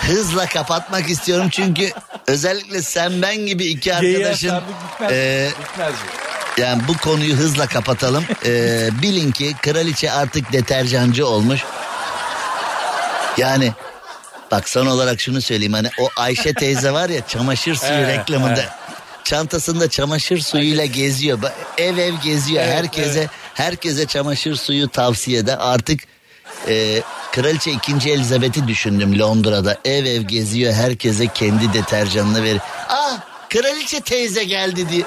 hızla 0.00 0.46
kapatmak 0.46 1.10
istiyorum 1.10 1.48
çünkü 1.50 1.90
özellikle 2.26 2.82
sen 2.82 3.22
ben 3.22 3.36
gibi 3.36 3.64
iki 3.64 3.94
arkadaşın 3.94 4.52
bu. 5.00 5.04
yani 6.60 6.82
bu 6.88 6.96
konuyu 6.98 7.34
hızla 7.36 7.66
kapatalım. 7.66 8.24
Eee, 8.44 8.88
bilin 9.02 9.30
ki 9.30 9.54
kraliçe 9.62 10.12
artık 10.12 10.52
deterjancı 10.52 11.26
olmuş. 11.26 11.60
Yani 13.36 13.72
bak 14.50 14.68
son 14.68 14.86
olarak 14.86 15.20
şunu 15.20 15.40
söyleyeyim 15.40 15.72
hani 15.72 15.90
o 16.00 16.08
Ayşe 16.16 16.54
teyze 16.54 16.90
var 16.92 17.08
ya 17.08 17.26
çamaşır 17.28 17.74
suyu 17.74 18.06
reklamında. 18.06 18.64
Çantasında 19.24 19.90
çamaşır 19.90 20.38
suyuyla 20.38 20.84
geziyor. 20.84 21.38
Ev 21.78 21.96
ev 21.96 22.14
geziyor. 22.24 22.62
Evet, 22.64 22.74
herkese 22.74 23.28
herkese 23.54 24.06
çamaşır 24.06 24.56
suyu 24.56 24.88
tavsiyede. 24.88 25.56
Artık 25.56 26.00
e, 26.68 27.02
Kraliçe 27.32 27.70
2. 27.70 28.10
Elizabeth'i 28.10 28.68
düşündüm 28.68 29.18
Londra'da. 29.18 29.78
Ev 29.84 30.04
ev 30.04 30.22
geziyor. 30.22 30.72
Herkese 30.72 31.26
kendi 31.26 31.72
deterjanını 31.72 32.42
verir. 32.42 32.60
Ah 32.88 33.20
kraliçe 33.50 34.00
teyze 34.00 34.44
geldi 34.44 34.88
diye. 34.88 35.02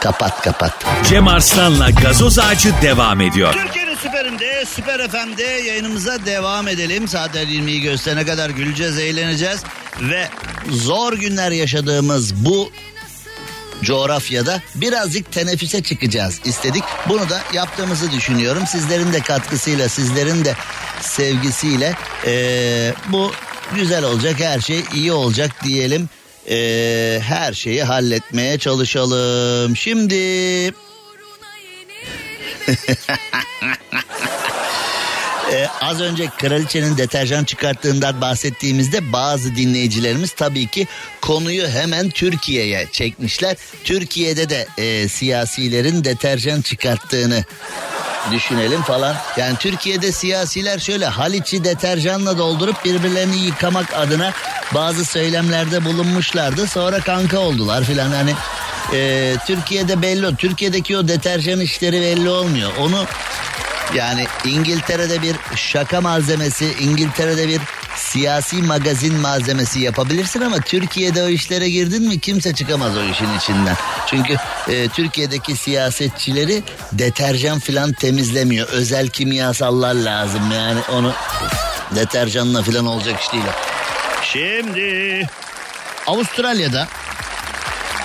Kapat 0.00 0.42
kapat. 0.42 0.72
Cem 1.08 1.28
Arslan'la 1.28 1.90
gazoz 1.90 2.38
ağacı 2.38 2.72
devam 2.82 3.20
ediyor. 3.20 3.52
Türkiye'nin 3.52 3.94
süperinde, 3.96 4.64
süper 4.64 5.08
FM'de 5.08 5.42
yayınımıza 5.42 6.26
devam 6.26 6.68
edelim. 6.68 7.08
Saatler 7.08 7.46
20'yi 7.46 7.82
gösterene 7.82 8.26
kadar 8.26 8.50
güleceğiz, 8.50 8.98
eğleneceğiz. 8.98 9.62
Ve 10.00 10.28
zor 10.70 11.12
günler 11.12 11.50
yaşadığımız 11.50 12.34
bu 12.44 12.70
coğrafyada 13.82 14.62
birazcık 14.74 15.32
teneffüse 15.32 15.82
çıkacağız 15.82 16.40
istedik. 16.44 16.82
Bunu 17.08 17.30
da 17.30 17.42
yaptığımızı 17.52 18.12
düşünüyorum. 18.12 18.66
Sizlerin 18.66 19.12
de 19.12 19.20
katkısıyla, 19.20 19.88
sizlerin 19.88 20.44
de 20.44 20.54
sevgisiyle 21.00 21.94
eee, 22.26 22.94
bu 23.08 23.32
güzel 23.74 24.04
olacak, 24.04 24.40
her 24.40 24.60
şey 24.60 24.84
iyi 24.94 25.12
olacak 25.12 25.50
diyelim. 25.64 26.08
Eee, 26.46 27.20
her 27.24 27.52
şeyi 27.52 27.84
halletmeye 27.84 28.58
çalışalım. 28.58 29.76
Şimdi 29.76 30.14
Ee, 35.52 35.68
az 35.80 36.00
önce 36.00 36.26
kraliçenin 36.38 36.96
deterjan 36.96 37.44
çıkarttığından 37.44 38.20
bahsettiğimizde 38.20 39.12
bazı 39.12 39.56
dinleyicilerimiz 39.56 40.32
tabii 40.32 40.66
ki 40.66 40.86
konuyu 41.20 41.68
hemen 41.68 42.10
Türkiye'ye 42.10 42.86
çekmişler. 42.92 43.56
Türkiye'de 43.84 44.48
de 44.48 44.66
e, 44.78 45.08
siyasilerin 45.08 46.04
deterjan 46.04 46.60
çıkarttığını 46.60 47.44
düşünelim 48.30 48.82
falan. 48.82 49.16
Yani 49.36 49.56
Türkiye'de 49.58 50.12
siyasiler 50.12 50.78
şöyle 50.78 51.06
Haliç'i 51.06 51.64
deterjanla 51.64 52.38
doldurup 52.38 52.84
birbirlerini 52.84 53.36
yıkamak 53.36 53.94
adına 53.94 54.32
bazı 54.74 55.04
söylemlerde 55.04 55.84
bulunmuşlardı. 55.84 56.66
Sonra 56.66 57.00
kanka 57.00 57.38
oldular 57.38 57.84
filan 57.84 58.10
hani 58.10 58.34
e, 58.92 59.34
Türkiye'de 59.46 60.02
belli 60.02 60.36
Türkiye'deki 60.36 60.96
o 60.96 61.08
deterjan 61.08 61.60
işleri 61.60 62.00
belli 62.00 62.30
olmuyor. 62.30 62.70
Onu 62.80 63.06
yani 63.94 64.26
İngiltere'de 64.44 65.22
bir 65.22 65.36
şaka 65.56 66.00
malzemesi, 66.00 66.74
İngiltere'de 66.80 67.48
bir 67.48 67.60
siyasi 67.96 68.56
magazin 68.56 69.14
malzemesi 69.14 69.80
yapabilirsin 69.80 70.40
ama 70.40 70.56
Türkiye'de 70.56 71.22
o 71.22 71.28
işlere 71.28 71.70
girdin 71.70 72.08
mi 72.08 72.20
kimse 72.20 72.54
çıkamaz 72.54 72.96
o 72.96 73.02
işin 73.02 73.38
içinden. 73.38 73.76
Çünkü 74.06 74.36
e, 74.68 74.88
Türkiye'deki 74.88 75.56
siyasetçileri 75.56 76.62
deterjan 76.92 77.58
filan 77.58 77.92
temizlemiyor. 77.92 78.68
Özel 78.68 79.08
kimyasallar 79.08 79.94
lazım 79.94 80.50
yani 80.52 80.80
onu 80.92 81.12
deterjanla 81.94 82.62
filan 82.62 82.86
olacak 82.86 83.20
iş 83.20 83.32
değil. 83.32 83.44
Şimdi 84.22 85.26
Avustralya'da 86.06 86.88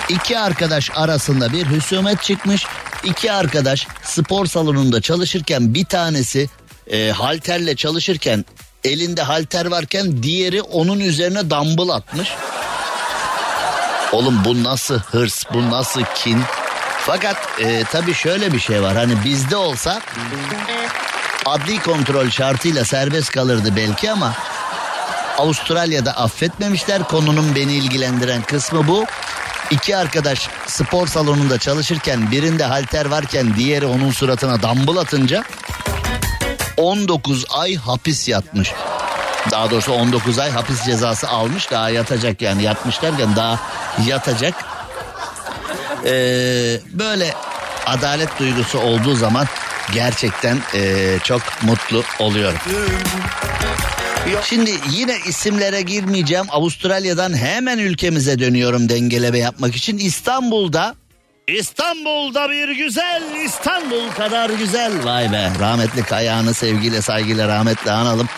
iki 0.08 0.38
arkadaş 0.38 0.90
arasında 0.94 1.52
bir 1.52 1.66
husumet 1.66 2.22
çıkmış. 2.22 2.66
İki 3.04 3.32
arkadaş 3.32 3.86
spor 4.02 4.46
salonunda 4.46 5.00
çalışırken 5.00 5.74
bir 5.74 5.84
tanesi 5.84 6.48
e, 6.86 7.10
halterle 7.10 7.76
çalışırken 7.76 8.44
elinde 8.84 9.22
halter 9.22 9.66
varken 9.66 10.22
diğeri 10.22 10.62
onun 10.62 11.00
üzerine 11.00 11.50
dumbbell 11.50 11.88
atmış. 11.88 12.28
Oğlum 14.12 14.44
bu 14.44 14.64
nasıl 14.64 14.98
hırs 14.98 15.44
bu 15.52 15.70
nasıl 15.70 16.02
kin? 16.14 16.40
Fakat 16.98 17.36
e, 17.60 17.84
tabii 17.84 18.14
şöyle 18.14 18.52
bir 18.52 18.60
şey 18.60 18.82
var 18.82 18.96
hani 18.96 19.24
bizde 19.24 19.56
olsa 19.56 20.00
adli 21.46 21.82
kontrol 21.82 22.30
şartıyla 22.30 22.84
serbest 22.84 23.30
kalırdı 23.30 23.76
belki 23.76 24.10
ama 24.10 24.32
Avustralya'da 25.38 26.16
affetmemişler. 26.16 27.04
Konunun 27.04 27.54
beni 27.54 27.72
ilgilendiren 27.72 28.42
kısmı 28.42 28.88
bu. 28.88 29.06
İki 29.72 29.96
arkadaş 29.96 30.48
spor 30.66 31.06
salonunda 31.06 31.58
çalışırken 31.58 32.30
birinde 32.30 32.64
halter 32.64 33.06
varken 33.06 33.56
diğeri 33.56 33.86
onun 33.86 34.10
suratına 34.10 34.62
dumbbell 34.62 34.96
atınca 34.96 35.44
19 36.76 37.44
ay 37.50 37.76
hapis 37.76 38.28
yatmış. 38.28 38.72
Daha 39.50 39.70
doğrusu 39.70 39.92
19 39.92 40.38
ay 40.38 40.50
hapis 40.50 40.84
cezası 40.84 41.28
almış 41.28 41.70
daha 41.70 41.90
yatacak 41.90 42.42
yani 42.42 42.62
yatmış 42.62 43.02
derken 43.02 43.36
daha 43.36 43.58
yatacak. 44.06 44.54
Ee, 46.04 46.80
böyle 46.92 47.34
adalet 47.86 48.38
duygusu 48.38 48.78
olduğu 48.78 49.14
zaman 49.14 49.46
gerçekten 49.92 50.58
ee, 50.74 51.18
çok 51.24 51.42
mutlu 51.62 52.02
oluyorum. 52.18 52.58
Şimdi 54.44 54.70
yine 54.90 55.16
isimlere 55.26 55.82
girmeyeceğim. 55.82 56.46
Avustralya'dan 56.50 57.36
hemen 57.36 57.78
ülkemize 57.78 58.38
dönüyorum 58.38 58.88
dengeleme 58.88 59.38
yapmak 59.38 59.76
için. 59.76 59.98
İstanbul'da 59.98 60.94
İstanbul'da 61.46 62.50
bir 62.50 62.68
güzel 62.68 63.22
İstanbul 63.44 64.10
kadar 64.10 64.50
güzel. 64.50 65.04
Vay 65.04 65.32
be 65.32 65.52
rahmetli 65.60 66.02
Kayağan'ı 66.02 66.54
sevgiyle 66.54 67.02
saygıyla 67.02 67.48
rahmetle 67.48 67.90
analım. 67.90 68.28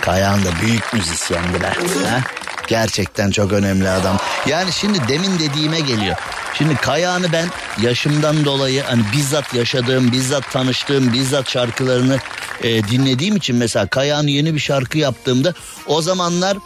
Kayağan 0.00 0.44
da 0.44 0.48
büyük 0.62 0.92
müzisyendi 0.92 1.60
be. 1.62 1.72
Ha? 2.08 2.20
Gerçekten 2.68 3.30
çok 3.30 3.52
önemli 3.52 3.88
adam. 3.88 4.16
Yani 4.46 4.72
şimdi 4.72 4.98
demin 5.08 5.38
dediğime 5.38 5.80
geliyor. 5.80 6.16
Şimdi 6.58 6.76
Kayağan'ı 6.76 7.32
ben 7.32 7.48
yaşımdan 7.82 8.44
dolayı 8.44 8.82
hani 8.82 9.02
bizzat 9.16 9.54
yaşadığım, 9.54 10.12
bizzat 10.12 10.52
tanıştığım, 10.52 11.12
bizzat 11.12 11.50
şarkılarını 11.50 12.18
e, 12.62 12.88
dinlediğim 12.88 13.36
için 13.36 13.56
mesela 13.56 13.86
Kayağan 13.86 14.26
yeni 14.26 14.54
bir 14.54 14.60
şarkı 14.60 14.98
yaptığımda 14.98 15.54
o 15.86 16.02
zamanlar 16.02 16.56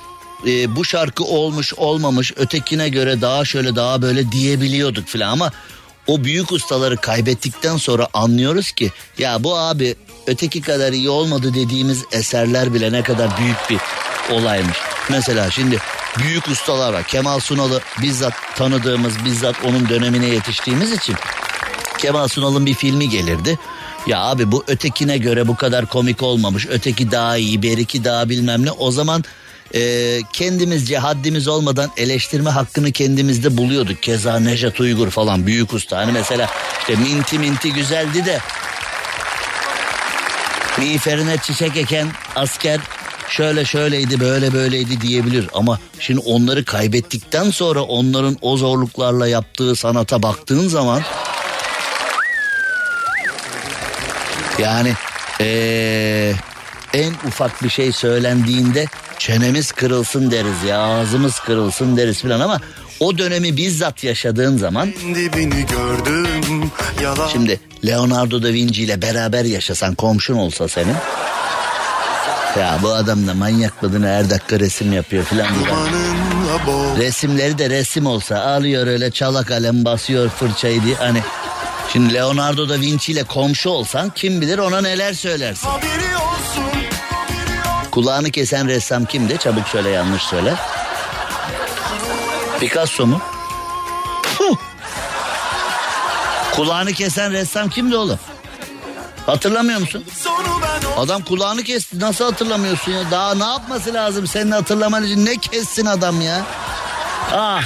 e, 0.46 0.76
bu 0.76 0.84
şarkı 0.84 1.24
olmuş 1.24 1.74
olmamış 1.74 2.32
ötekine 2.36 2.88
göre 2.88 3.20
daha 3.20 3.44
şöyle 3.44 3.76
daha 3.76 4.02
böyle 4.02 4.32
diyebiliyorduk 4.32 5.08
filan 5.08 5.32
ama 5.32 5.52
o 6.06 6.24
büyük 6.24 6.52
ustaları 6.52 6.96
kaybettikten 6.96 7.76
sonra 7.76 8.08
anlıyoruz 8.14 8.72
ki 8.72 8.92
ya 9.18 9.44
bu 9.44 9.58
abi 9.58 9.96
öteki 10.26 10.60
kadar 10.60 10.92
iyi 10.92 11.08
olmadı 11.10 11.54
dediğimiz 11.54 12.04
eserler 12.12 12.74
bile 12.74 12.92
ne 12.92 13.02
kadar 13.02 13.38
büyük 13.38 13.70
bir 13.70 13.78
olaymış. 14.34 14.78
Mesela 15.10 15.50
şimdi 15.50 15.78
büyük 16.18 16.48
ustalar 16.48 16.92
var. 16.92 17.02
Kemal 17.02 17.40
Sunal'ı 17.40 17.80
bizzat 18.02 18.34
tanıdığımız, 18.56 19.24
bizzat 19.24 19.56
onun 19.64 19.88
dönemine 19.88 20.26
yetiştiğimiz 20.26 20.92
için 20.92 21.16
Kemal 21.98 22.28
Sunal'ın 22.28 22.66
bir 22.66 22.74
filmi 22.74 23.08
gelirdi. 23.08 23.58
Ya 24.06 24.20
abi 24.20 24.52
bu 24.52 24.64
ötekine 24.66 25.18
göre 25.18 25.48
bu 25.48 25.56
kadar 25.56 25.86
komik 25.86 26.22
olmamış. 26.22 26.66
Öteki 26.70 27.10
daha 27.10 27.36
iyi, 27.36 27.62
beriki 27.62 28.04
daha 28.04 28.28
bilmem 28.28 28.64
ne. 28.66 28.70
O 28.70 28.90
zaman 28.90 29.24
e, 29.74 30.20
kendimizce 30.32 30.98
haddimiz 30.98 31.48
olmadan 31.48 31.90
eleştirme 31.96 32.50
hakkını 32.50 32.92
kendimizde 32.92 33.56
buluyorduk. 33.56 34.02
Keza 34.02 34.40
Nejat 34.40 34.80
Uygur 34.80 35.10
falan 35.10 35.46
büyük 35.46 35.72
usta. 35.72 35.96
Hani 35.96 36.12
mesela 36.12 36.48
işte 36.80 36.96
minti 36.96 37.38
minti 37.38 37.72
güzeldi 37.72 38.24
de 38.26 38.40
miğferine 40.78 41.36
çiçek 41.36 41.76
eken 41.76 42.08
asker 42.36 42.80
şöyle 43.28 43.64
şöyleydi 43.64 44.20
böyle 44.20 44.52
böyleydi 44.52 45.00
diyebilir. 45.00 45.48
Ama 45.54 45.78
şimdi 46.00 46.20
onları 46.20 46.64
kaybettikten 46.64 47.50
sonra 47.50 47.82
onların 47.82 48.36
o 48.42 48.56
zorluklarla 48.56 49.28
yaptığı 49.28 49.76
sanata 49.76 50.22
baktığın 50.22 50.68
zaman 50.68 51.02
yani 54.58 54.92
ee, 55.40 56.32
en 56.94 57.12
ufak 57.26 57.62
bir 57.62 57.68
şey 57.68 57.92
söylendiğinde 57.92 58.86
çenemiz 59.18 59.72
kırılsın 59.72 60.30
deriz 60.30 60.62
ya 60.68 60.78
ağzımız 60.78 61.40
kırılsın 61.40 61.96
deriz 61.96 62.22
falan 62.22 62.40
ama 62.40 62.60
o 63.00 63.18
dönemi 63.18 63.56
bizzat 63.56 64.04
yaşadığın 64.04 64.56
zaman 64.56 64.92
gördüm 65.66 66.70
yalan 67.02 67.28
Şimdi 67.28 67.60
Leonardo 67.86 68.42
da 68.42 68.48
Vinci 68.48 68.82
ile 68.82 69.02
beraber 69.02 69.44
yaşasan 69.44 69.94
komşun 69.94 70.36
olsa 70.36 70.68
senin. 70.68 70.94
Ya 72.56 72.78
bu 72.82 72.92
adam 72.94 73.26
da 73.26 73.34
manyak 73.34 73.82
mıdır 73.82 74.06
her 74.08 74.30
dakika 74.30 74.60
resim 74.60 74.92
yapıyor 74.92 75.24
filan 75.24 75.48
diye. 75.54 75.66
Resimleri 77.06 77.58
de 77.58 77.70
resim 77.70 78.06
olsa 78.06 78.40
alıyor 78.40 78.86
öyle 78.86 79.10
çala 79.10 79.44
kalem 79.44 79.84
basıyor 79.84 80.28
fırçayı 80.28 80.82
diye 80.82 80.94
hani. 80.94 81.22
Şimdi 81.92 82.14
Leonardo 82.14 82.68
da 82.68 82.80
Vinci 82.80 83.12
ile 83.12 83.24
komşu 83.24 83.70
olsan 83.70 84.10
kim 84.10 84.40
bilir 84.40 84.58
ona 84.58 84.80
neler 84.80 85.12
söylersin. 85.12 85.68
Kulağını 87.90 88.30
kesen 88.30 88.68
ressam 88.68 89.04
kimdi? 89.04 89.38
Çabuk 89.38 89.68
söyle 89.68 89.88
yanlış 89.88 90.22
söyle. 90.22 90.54
Picasso 92.60 93.06
mu? 93.06 93.20
Puh! 94.38 94.56
Kulağını 96.52 96.92
kesen 96.92 97.32
ressam 97.32 97.68
kimdi 97.68 97.96
oğlum? 97.96 98.18
Hatırlamıyor 99.28 99.80
musun? 99.80 100.04
Adam 100.96 101.22
kulağını 101.22 101.62
kesti. 101.62 102.00
Nasıl 102.00 102.24
hatırlamıyorsun 102.24 102.92
ya? 102.92 103.10
Daha 103.10 103.34
ne 103.34 103.44
yapması 103.44 103.94
lazım 103.94 104.26
senin 104.26 104.50
hatırlaman 104.50 105.04
için? 105.04 105.26
Ne 105.26 105.36
kessin 105.36 105.86
adam 105.86 106.20
ya? 106.20 106.42
Ah. 107.32 107.62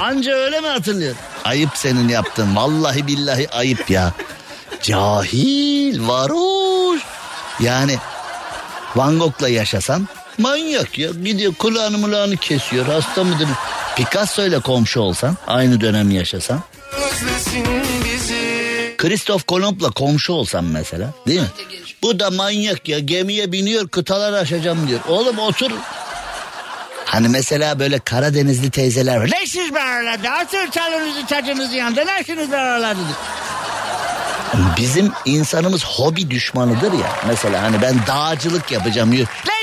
Anca 0.00 0.32
öyle 0.32 0.60
mi 0.60 0.66
hatırlıyor? 0.66 1.14
Ayıp 1.44 1.70
senin 1.74 2.08
yaptın. 2.08 2.56
Vallahi 2.56 3.06
billahi 3.06 3.50
ayıp 3.50 3.90
ya. 3.90 4.12
Cahil, 4.82 6.08
varoş. 6.08 7.00
Yani 7.60 7.98
Van 8.96 9.18
Gogh'la 9.18 9.48
yaşasan 9.48 10.08
manyak 10.38 10.98
ya. 10.98 11.10
Gidiyor 11.10 11.54
kulağını 11.54 11.98
mulağını 11.98 12.36
kesiyor. 12.36 12.86
Hasta 12.86 13.24
mıdır? 13.24 13.48
Picasso 13.96 14.42
ile 14.42 14.60
komşu 14.60 15.00
olsan 15.00 15.36
aynı 15.46 15.80
dönem 15.80 16.10
yaşasan. 16.10 16.60
özlesin 16.96 17.66
bizi 18.04 18.41
Kristof 19.02 19.46
Kolomb'la 19.46 19.90
komşu 19.90 20.32
olsam 20.32 20.66
mesela 20.66 21.10
değil 21.26 21.40
mi? 21.40 21.46
Bu 22.02 22.20
da 22.20 22.30
manyak 22.30 22.88
ya 22.88 22.98
gemiye 22.98 23.52
biniyor 23.52 23.88
kıtalar 23.88 24.32
aşacağım 24.32 24.88
diyor. 24.88 25.00
Oğlum 25.08 25.38
otur. 25.38 25.70
Hani 27.04 27.28
mesela 27.28 27.78
böyle 27.78 27.98
Karadenizli 27.98 28.70
teyzeler 28.70 29.16
var. 29.16 29.30
Ne 29.30 29.42
işiniz 29.42 29.72
var 29.74 30.00
oralarda? 30.00 30.30
Atın 30.30 30.70
çalınızı 30.70 31.26
çacınızı 31.26 31.76
yanında. 31.76 32.04
Ne 32.04 32.20
işiniz 32.20 32.50
var 32.50 32.64
oralarda? 32.64 33.00
Bizim 34.76 35.12
insanımız 35.24 35.84
hobi 35.84 36.30
düşmanıdır 36.30 36.92
ya. 36.92 37.12
Mesela 37.26 37.62
hani 37.62 37.82
ben 37.82 37.94
dağcılık 38.06 38.72
yapacağım 38.72 39.12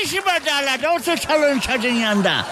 işin 0.04 0.26
var 0.26 0.46
dağlarda? 0.46 0.92
Otur 0.94 1.16
çalın 1.16 1.58
çacın 1.60 1.94
yanında. 1.94 2.46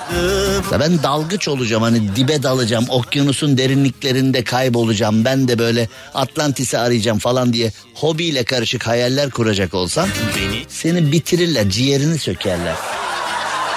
Ya 0.72 0.80
ben 0.80 1.02
dalgıç 1.02 1.48
olacağım 1.48 1.82
hani 1.82 2.16
dibe 2.16 2.42
dalacağım. 2.42 2.86
Okyanusun 2.88 3.58
derinliklerinde 3.58 4.44
kaybolacağım. 4.44 5.24
Ben 5.24 5.48
de 5.48 5.58
böyle 5.58 5.88
Atlantis'i 6.14 6.78
arayacağım 6.78 7.18
falan 7.18 7.52
diye 7.52 7.72
hobiyle 7.94 8.44
karışık 8.44 8.86
hayaller 8.86 9.30
kuracak 9.30 9.74
olsan 9.74 10.08
seni 10.68 11.12
bitirirler, 11.12 11.70
ciğerini 11.70 12.18
sökerler. 12.18 12.74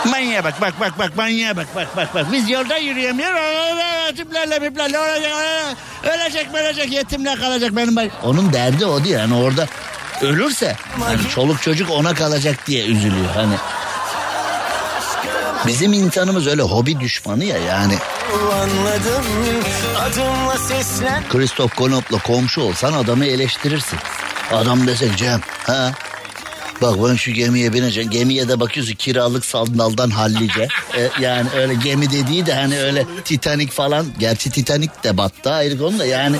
Manyağa 0.05 0.43
bak 0.43 0.61
bak 0.61 0.73
bak 0.79 0.99
bak 0.99 1.17
manyağa 1.17 1.55
bak 1.55 1.67
bak 1.75 1.87
bak 1.97 2.15
bak. 2.15 2.31
Biz 2.31 2.49
yolda 2.49 2.77
yürüyemiyoruz. 2.77 4.17
Tiplerle 4.17 4.59
miplerle 4.59 4.97
ölecek, 4.97 5.31
ölecek 6.03 6.47
ölecek 6.55 6.91
yetimle 6.91 7.35
kalacak 7.35 7.75
benim 7.75 7.95
baş. 7.95 8.07
Onun 8.23 8.53
derdi 8.53 8.85
o 8.85 9.03
değil 9.03 9.15
yani 9.15 9.35
orada 9.35 9.67
ölürse 10.21 10.75
hani 10.99 11.29
çoluk 11.29 11.61
çocuk 11.61 11.91
ona 11.91 12.13
kalacak 12.13 12.67
diye 12.67 12.85
üzülüyor 12.85 13.29
hani. 13.35 13.55
Bizim 15.67 15.93
insanımız 15.93 16.47
öyle 16.47 16.61
hobi 16.61 16.99
düşmanı 16.99 17.43
ya 17.43 17.57
yani. 17.57 17.97
Anladım 18.53 19.25
adımla 19.99 20.57
seslen 20.57 21.23
Kristof 21.29 21.75
Kolomb'la 21.75 22.17
komşu 22.19 22.61
olsan 22.61 22.93
adamı 22.93 23.25
eleştirirsin. 23.25 23.99
Adam 24.51 24.87
dese 24.87 25.15
Cem 25.17 25.41
ha 25.67 25.91
Bak 26.81 26.95
ben 27.09 27.15
şu 27.15 27.31
gemiye 27.31 27.73
bineceğim. 27.73 28.09
Gemiye 28.09 28.47
de 28.47 28.59
bakıyorsun 28.59 28.95
kiralık 28.95 29.45
sandaldan 29.45 30.09
hallice. 30.09 30.67
E, 30.97 31.09
yani 31.19 31.49
öyle 31.55 31.73
gemi 31.73 32.11
dediği 32.11 32.45
de 32.45 32.53
hani 32.53 32.79
öyle 32.79 33.05
Titanic 33.25 33.71
falan. 33.71 34.05
Gerçi 34.19 34.51
Titanic 34.51 34.91
de 35.03 35.17
battı 35.17 35.51
ayrı 35.51 35.77
konu 35.77 35.99
da 35.99 36.05
yani. 36.05 36.37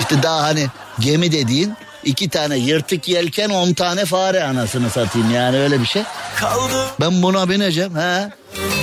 işte 0.00 0.22
daha 0.22 0.42
hani 0.42 0.66
gemi 1.00 1.32
dediğin 1.32 1.74
iki 2.04 2.28
tane 2.28 2.56
yırtık 2.56 3.08
yelken 3.08 3.50
on 3.50 3.72
tane 3.72 4.04
fare 4.04 4.44
anasını 4.44 4.90
satayım 4.90 5.34
yani 5.34 5.58
öyle 5.58 5.80
bir 5.80 5.86
şey. 5.86 6.02
kaldı 6.36 6.86
Ben 7.00 7.22
buna 7.22 7.50
bineceğim 7.50 7.94
ha. 7.94 8.30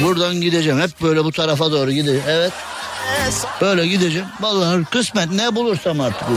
Buradan 0.04 0.42
gideceğim. 0.42 0.82
Hep 0.82 1.02
böyle 1.02 1.24
bu 1.24 1.32
tarafa 1.32 1.72
doğru 1.72 1.92
gideceğim. 1.92 2.24
Evet. 2.28 2.52
Böyle 3.62 3.88
gideceğim. 3.88 4.28
Vallahi 4.42 4.86
kısmet 4.86 5.32
ne 5.32 5.56
bulursam 5.56 6.02
artık. 6.02 6.28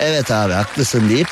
Evet 0.00 0.30
abi 0.30 0.52
haklısın 0.52 1.08
deyip 1.08 1.28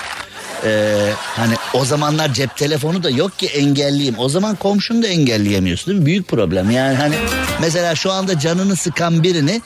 e, 0.64 0.96
hani 1.36 1.54
o 1.72 1.84
zamanlar 1.84 2.34
cep 2.34 2.56
telefonu 2.56 3.02
da 3.02 3.10
yok 3.10 3.38
ki 3.38 3.46
engelleyeyim. 3.46 4.18
O 4.18 4.28
zaman 4.28 4.56
komşunu 4.56 5.02
da 5.02 5.06
engelleyemiyorsun 5.06 5.86
değil 5.86 6.00
mi? 6.00 6.06
Büyük 6.06 6.28
problem 6.28 6.70
yani 6.70 6.96
hani 6.96 7.14
mesela 7.60 7.94
şu 7.94 8.12
anda 8.12 8.38
canını 8.38 8.76
sıkan 8.76 9.22
birini 9.22 9.62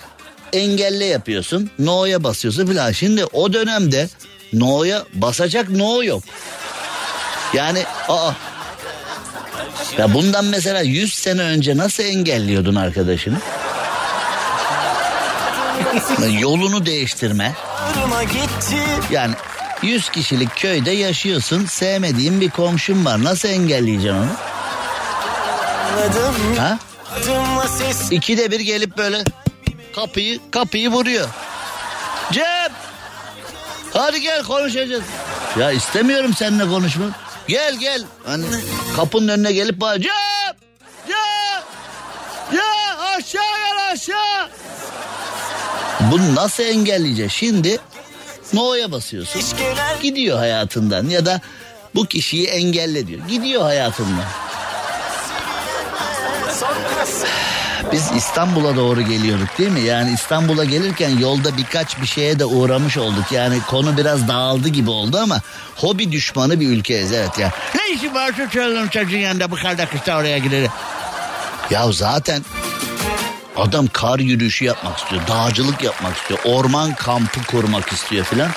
engelle 0.52 1.04
yapıyorsun. 1.04 1.70
No'ya 1.78 2.24
basıyorsun 2.24 2.66
filan. 2.66 2.92
Şimdi 2.92 3.24
o 3.24 3.52
dönemde 3.52 4.08
No'ya 4.52 5.04
basacak 5.14 5.70
No 5.70 6.02
yok. 6.02 6.22
Yani 7.54 7.82
aa 8.08 8.32
ya 9.98 10.14
bundan 10.14 10.44
mesela 10.44 10.80
100 10.80 11.14
sene 11.14 11.42
önce 11.42 11.76
nasıl 11.76 12.02
engelliyordun 12.02 12.74
arkadaşını? 12.74 13.38
Yolunu 16.40 16.86
değiştirme. 16.86 17.52
Yani 19.10 19.34
100 19.82 20.08
kişilik 20.08 20.56
köyde 20.56 20.90
yaşıyorsun. 20.90 21.66
Sevmediğin 21.66 22.40
bir 22.40 22.50
komşun 22.50 23.04
var. 23.04 23.24
Nasıl 23.24 23.48
engelleyeceksin 23.48 24.18
onu? 24.18 24.26
Anladım 25.94 26.34
Ha? 26.58 26.78
İkide 28.10 28.50
bir 28.50 28.60
gelip 28.60 28.98
böyle 28.98 29.24
kapıyı 29.94 30.40
kapıyı 30.50 30.90
vuruyor. 30.90 31.28
Cem! 32.32 32.72
Hadi 33.92 34.20
gel 34.20 34.42
konuşacağız. 34.42 35.02
Ya 35.58 35.70
istemiyorum 35.72 36.34
seninle 36.38 36.68
konuşmak. 36.68 37.10
Gel 37.48 37.76
gel. 37.76 38.02
Hani 38.26 38.44
kapının 38.96 39.28
önüne 39.28 39.52
gelip 39.52 39.80
bağır. 39.80 40.00
Cem! 40.00 40.12
Cem! 41.08 41.62
Cem! 42.52 42.98
Aşağı 43.16 43.42
gel 43.42 43.92
aşağı. 43.92 44.48
Bunu 46.00 46.34
nasıl 46.34 46.62
engelleyeceğiz? 46.62 47.32
Şimdi 47.32 47.78
No'ya 48.52 48.92
basıyorsun. 48.92 49.42
Gidiyor 50.02 50.38
hayatından 50.38 51.08
ya 51.08 51.26
da 51.26 51.40
bu 51.94 52.06
kişiyi 52.06 52.46
engelle 52.46 53.06
diyor. 53.06 53.20
Gidiyor 53.28 53.62
hayatından. 53.62 54.24
Biz 57.92 58.10
İstanbul'a 58.16 58.76
doğru 58.76 59.02
geliyorduk 59.02 59.58
değil 59.58 59.70
mi? 59.70 59.80
Yani 59.80 60.12
İstanbul'a 60.12 60.64
gelirken 60.64 61.18
yolda 61.18 61.56
birkaç 61.56 62.00
bir 62.00 62.06
şeye 62.06 62.38
de 62.38 62.44
uğramış 62.44 62.96
olduk. 62.96 63.32
Yani 63.32 63.58
konu 63.66 63.96
biraz 63.96 64.28
dağıldı 64.28 64.68
gibi 64.68 64.90
oldu 64.90 65.18
ama 65.18 65.40
hobi 65.76 66.12
düşmanı 66.12 66.60
bir 66.60 66.68
ülkeyiz 66.68 67.12
evet 67.12 67.38
ya. 67.38 67.52
Ne 67.74 67.94
işi 67.94 68.14
var 68.14 68.32
şu 68.36 68.90
çocuğun 68.90 69.18
yanında 69.18 69.50
bu 69.50 69.56
karda 69.56 69.86
kışta 69.86 70.18
oraya 70.18 70.38
gidelim. 70.38 70.70
Ya 71.70 71.92
zaten 71.92 72.42
adam 73.56 73.86
kar 73.86 74.18
yürüyüşü 74.18 74.64
yapmak 74.64 74.98
istiyor, 74.98 75.22
dağcılık 75.28 75.82
yapmak 75.82 76.16
istiyor, 76.16 76.40
orman 76.44 76.94
kampı 76.94 77.42
kurmak 77.42 77.92
istiyor 77.92 78.24
filan. 78.24 78.50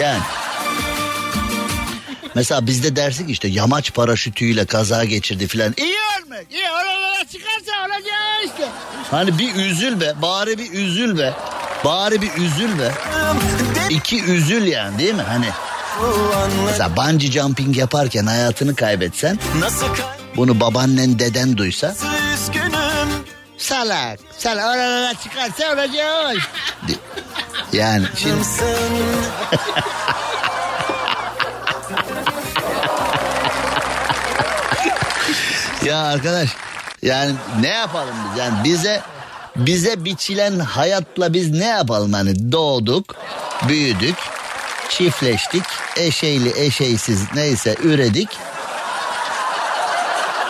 Yani 0.00 0.20
Mesela 2.34 2.66
bizde 2.66 2.96
dersik 2.96 3.30
işte 3.30 3.48
yamaç 3.48 3.94
paraşütüyle 3.94 4.64
kaza 4.64 5.04
geçirdi 5.04 5.46
filan. 5.46 5.74
İyi 5.76 5.96
ölmek. 6.18 6.46
İyi 6.52 6.70
oralara 6.70 7.24
çıkarsa 7.32 7.72
olacağı 7.86 8.44
işte. 8.44 8.68
Hani 9.10 9.38
bir 9.38 9.54
üzül 9.54 10.00
be. 10.00 10.14
Bari 10.22 10.58
bir 10.58 10.72
üzül 10.72 11.18
be. 11.18 11.32
Bari 11.84 12.22
bir 12.22 12.30
üzül 12.36 12.78
be. 12.78 12.92
İki 13.90 14.24
üzül 14.24 14.66
yani 14.66 14.98
değil 14.98 15.14
mi? 15.14 15.22
Hani 15.22 15.46
mesela 16.66 16.96
bungee 16.96 17.30
jumping 17.30 17.76
yaparken 17.76 18.26
hayatını 18.26 18.74
kaybetsen 18.74 19.38
Nasıl 19.60 19.86
bunu 20.36 20.60
babaannen 20.60 21.18
deden 21.18 21.56
duysa 21.56 21.94
salak 23.58 24.20
salak 24.38 24.64
oralara 24.64 25.14
çıkarsa 25.14 25.72
olacağı 25.74 26.28
o 26.28 26.32
işte. 26.32 27.00
Yani 27.72 28.06
şimdi. 28.16 28.42
Ya 35.84 36.02
arkadaş 36.02 36.48
yani 37.02 37.34
ne 37.60 37.68
yapalım 37.68 38.14
biz? 38.30 38.38
Yani 38.38 38.64
bize 38.64 39.02
bize 39.56 40.04
biçilen 40.04 40.58
hayatla 40.58 41.32
biz 41.34 41.50
ne 41.50 41.64
yapalım? 41.64 42.12
Hani 42.12 42.52
doğduk 42.52 43.14
büyüdük 43.68 44.16
çiftleştik 44.88 45.64
eşeyli 45.96 46.60
eşeysiz 46.60 47.24
neyse 47.34 47.76
üredik 47.82 48.28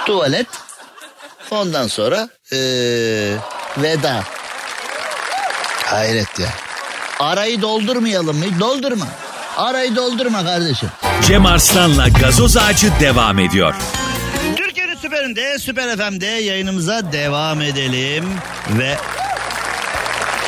tuvalet 0.09 0.47
ondan 1.51 1.87
sonra 1.87 2.29
eee, 2.53 2.59
veda 3.79 4.25
hayret 5.85 6.39
ya 6.39 6.49
arayı 7.21 7.63
doldurmayalım 7.63 8.39
mı 8.39 8.45
doldurma 8.61 9.07
arayı 9.57 9.97
doldurma 9.97 10.45
kardeşim 10.45 10.89
Cem 11.27 11.47
Arslan'la 11.47 12.09
gazoz 12.09 12.57
ağacı 12.57 12.93
devam 13.01 13.39
ediyor. 13.39 13.75
Türkiye'nin 14.57 14.97
süperinde, 14.97 15.59
Süper 15.59 15.97
FM'de 15.97 16.27
yayınımıza 16.27 17.13
devam 17.13 17.61
edelim 17.63 18.25
ve 18.79 18.97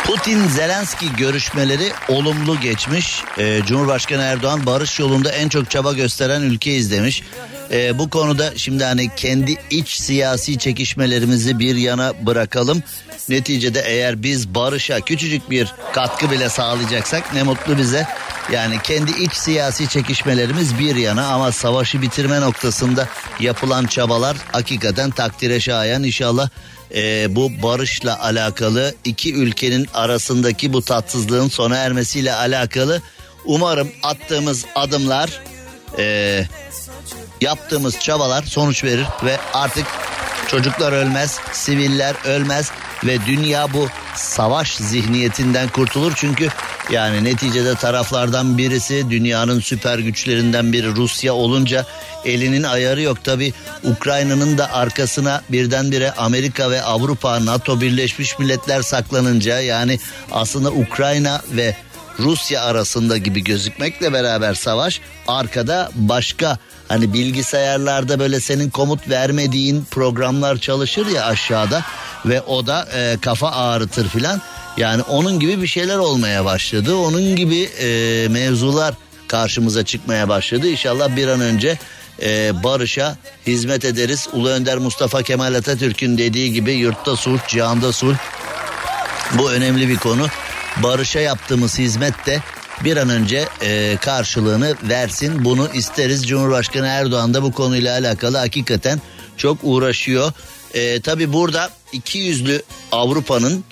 Putin-Zelenski 0.07 1.17
görüşmeleri 1.17 1.93
olumlu 2.09 2.61
geçmiş. 2.61 3.23
Ee, 3.39 3.61
Cumhurbaşkanı 3.67 4.23
Erdoğan 4.23 4.67
barış 4.67 4.99
yolunda 5.01 5.33
en 5.33 5.49
çok 5.49 5.71
çaba 5.71 5.93
gösteren 5.93 6.43
ülkeyiz 6.43 6.91
demiş. 6.91 7.23
Ee, 7.71 7.99
bu 7.99 8.11
konuda 8.11 8.53
şimdi 8.57 8.85
hani 8.85 9.11
kendi 9.17 9.57
iç 9.71 9.89
siyasi 9.89 10.59
çekişmelerimizi 10.59 11.59
bir 11.59 11.77
yana 11.77 12.27
bırakalım. 12.27 12.83
Neticede 13.29 13.81
eğer 13.87 14.23
biz 14.23 14.55
barışa 14.55 15.01
küçücük 15.01 15.51
bir 15.51 15.75
katkı 15.93 16.31
bile 16.31 16.49
sağlayacaksak 16.49 17.35
ne 17.35 17.43
mutlu 17.43 17.79
bize. 17.79 18.07
Yani 18.53 18.79
kendi 18.83 19.11
iç 19.11 19.33
siyasi 19.33 19.89
çekişmelerimiz 19.89 20.79
bir 20.79 20.97
yana 20.97 21.27
ama 21.27 21.53
savaşı 21.53 22.03
bitirme 22.03 22.41
noktasında 22.41 23.09
yapılan 23.41 23.87
çabalar 23.87 24.37
hakikaten 24.53 25.11
takdire 25.11 25.61
şayan 25.61 26.05
inşallah 26.05 26.49
e, 26.95 27.37
bu 27.37 27.51
barışla 27.63 28.23
alakalı 28.23 28.95
iki 29.05 29.35
ülkenin 29.35 29.87
arasındaki 29.95 30.73
bu 30.73 30.83
tatsızlığın 30.83 31.49
sona 31.49 31.77
ermesiyle 31.77 32.35
alakalı 32.35 33.03
umarım 33.45 33.89
attığımız 34.03 34.65
adımlar 34.75 35.41
e, 35.99 36.45
yaptığımız 37.41 38.01
çabalar 38.01 38.43
sonuç 38.43 38.85
verir 38.85 39.07
ve 39.25 39.39
artık 39.55 39.87
çocuklar 40.49 40.93
ölmez, 40.93 41.39
siviller 41.53 42.15
ölmez 42.25 42.71
ve 43.05 43.27
dünya 43.27 43.73
bu 43.73 43.89
savaş 44.17 44.75
zihniyetinden 44.75 45.69
kurtulur. 45.69 46.13
Çünkü 46.17 46.49
yani 46.91 47.25
neticede 47.25 47.75
taraflardan 47.75 48.59
birisi 48.59 49.11
dünyanın 49.11 49.61
süper 49.61 49.99
güçlerinden 49.99 50.73
biri 50.73 50.97
Rusya 50.97 51.35
olunca 51.35 51.87
elinin 52.25 52.63
ayarı 52.63 53.03
yok. 53.03 53.25
Tabi 53.25 53.53
Ukrayna'nın 53.85 54.59
da 54.59 54.73
arkasına 54.73 55.43
birdenbire 55.49 56.13
Amerika 56.13 56.71
ve 56.71 56.83
Avrupa 56.83 57.47
NATO 57.47 57.81
Birleşmiş 57.81 58.39
Milletler 58.39 58.83
saklanınca 58.83 59.61
yani 59.61 59.99
aslında 60.33 60.71
Ukrayna 60.71 61.41
ve 61.51 61.77
Rusya 62.19 62.63
arasında 62.63 63.17
gibi 63.17 63.45
gözükmekle 63.45 64.13
beraber 64.13 64.55
savaş 64.55 65.01
arkada 65.29 65.91
başka 65.95 66.59
hani 66.91 67.13
bilgisayarlarda 67.13 68.19
böyle 68.19 68.41
senin 68.41 68.71
komut 68.71 69.09
vermediğin 69.09 69.85
programlar 69.91 70.57
çalışır 70.57 71.07
ya 71.07 71.25
aşağıda 71.25 71.85
ve 72.27 72.41
o 72.41 72.67
da 72.67 72.89
e, 72.95 73.17
kafa 73.21 73.51
ağrıtır 73.51 74.09
filan. 74.09 74.41
Yani 74.77 75.03
onun 75.03 75.41
gibi 75.41 75.63
bir 75.63 75.67
şeyler 75.67 75.97
olmaya 75.97 76.45
başladı. 76.45 76.97
Onun 76.97 77.37
gibi 77.37 77.63
e, 77.63 78.29
mevzular 78.31 78.95
karşımıza 79.29 79.85
çıkmaya 79.85 80.29
başladı. 80.29 80.69
İnşallah 80.69 81.17
bir 81.17 81.29
an 81.29 81.41
önce 81.41 81.79
e, 82.23 82.53
barışa 82.65 83.17
hizmet 83.47 83.85
ederiz. 83.85 84.29
Ulu 84.33 84.49
Önder 84.49 84.79
Mustafa 84.79 85.23
Kemal 85.23 85.55
Atatürk'ün 85.55 86.19
dediği 86.19 86.53
gibi 86.53 86.73
yurtta 86.73 87.17
sulh 87.17 87.49
cihanda 87.49 87.93
sulh. 87.93 88.17
Bu 89.39 89.53
önemli 89.53 89.89
bir 89.89 89.97
konu. 89.97 90.27
Barış'a 90.83 91.21
yaptığımız 91.21 91.79
hizmet 91.79 92.27
de 92.27 92.43
bir 92.85 92.97
an 92.97 93.09
önce 93.09 93.49
e, 93.63 93.97
karşılığını 94.01 94.75
versin. 94.83 95.45
Bunu 95.45 95.69
isteriz. 95.75 96.27
Cumhurbaşkanı 96.29 96.87
Erdoğan 96.87 97.35
da 97.35 97.43
bu 97.43 97.53
konuyla 97.53 97.99
alakalı 97.99 98.37
hakikaten 98.37 99.01
çok 99.37 99.59
uğraşıyor. 99.63 100.33
E, 100.75 101.01
Tabi 101.01 101.33
burada 101.33 101.71
iki 101.93 102.19
yüzlü 102.19 102.63
Avrupa'nın 102.93 103.65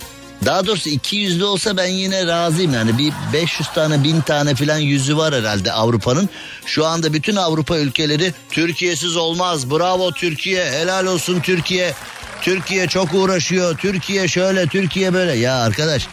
daha 0.45 0.67
doğrusu 0.67 0.89
iki 0.89 1.17
yüzlü 1.17 1.45
olsa 1.45 1.77
ben 1.77 1.87
yine 1.87 2.27
razıyım 2.27 2.75
yani 2.75 2.99
bir 2.99 3.13
500 3.33 3.69
tane 3.69 4.05
bin 4.05 4.21
tane 4.21 4.55
filan 4.55 4.79
yüzü 4.79 5.17
var 5.17 5.35
herhalde 5.35 5.73
Avrupa'nın. 5.73 6.29
Şu 6.67 6.87
anda 6.87 7.13
bütün 7.13 7.37
Avrupa 7.37 7.79
ülkeleri 7.79 8.33
Türkiye'siz 8.51 9.17
olmaz 9.17 9.71
bravo 9.71 10.13
Türkiye 10.13 10.71
helal 10.71 11.07
olsun 11.07 11.41
Türkiye. 11.41 11.95
Türkiye 12.43 12.87
çok 12.87 13.15
uğraşıyor 13.15 13.79
Türkiye 13.79 14.29
şöyle 14.29 14.67
Türkiye 14.67 15.15
böyle 15.15 15.33
ya 15.33 15.57
arkadaş 15.57 16.09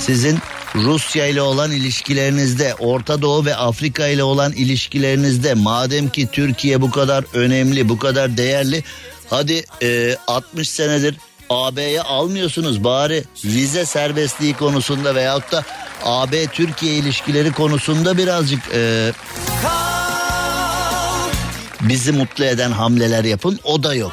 sizin 0.00 0.38
Rusya 0.74 1.26
ile 1.26 1.42
olan 1.42 1.70
ilişkilerinizde 1.70 2.74
Orta 2.78 3.22
Doğu 3.22 3.44
ve 3.44 3.56
Afrika 3.56 4.06
ile 4.06 4.22
olan 4.22 4.52
ilişkilerinizde 4.52 5.54
madem 5.54 6.08
ki 6.08 6.28
Türkiye 6.32 6.80
bu 6.80 6.90
kadar 6.90 7.24
önemli 7.34 7.88
bu 7.88 7.98
kadar 7.98 8.36
değerli 8.36 8.84
hadi 9.30 9.64
e, 9.82 10.16
60 10.26 10.70
senedir 10.70 11.16
AB'ye 11.50 12.02
almıyorsunuz 12.02 12.84
bari 12.84 13.24
vize 13.44 13.86
serbestliği 13.86 14.54
konusunda 14.54 15.14
veyahut 15.14 15.52
da 15.52 15.64
AB 16.04 16.46
Türkiye 16.46 16.94
ilişkileri 16.94 17.52
konusunda 17.52 18.18
birazcık 18.18 18.60
e, 18.74 19.12
bizi 21.80 22.12
mutlu 22.12 22.44
eden 22.44 22.70
hamleler 22.70 23.24
yapın 23.24 23.60
o 23.64 23.82
da 23.82 23.94
yok. 23.94 24.12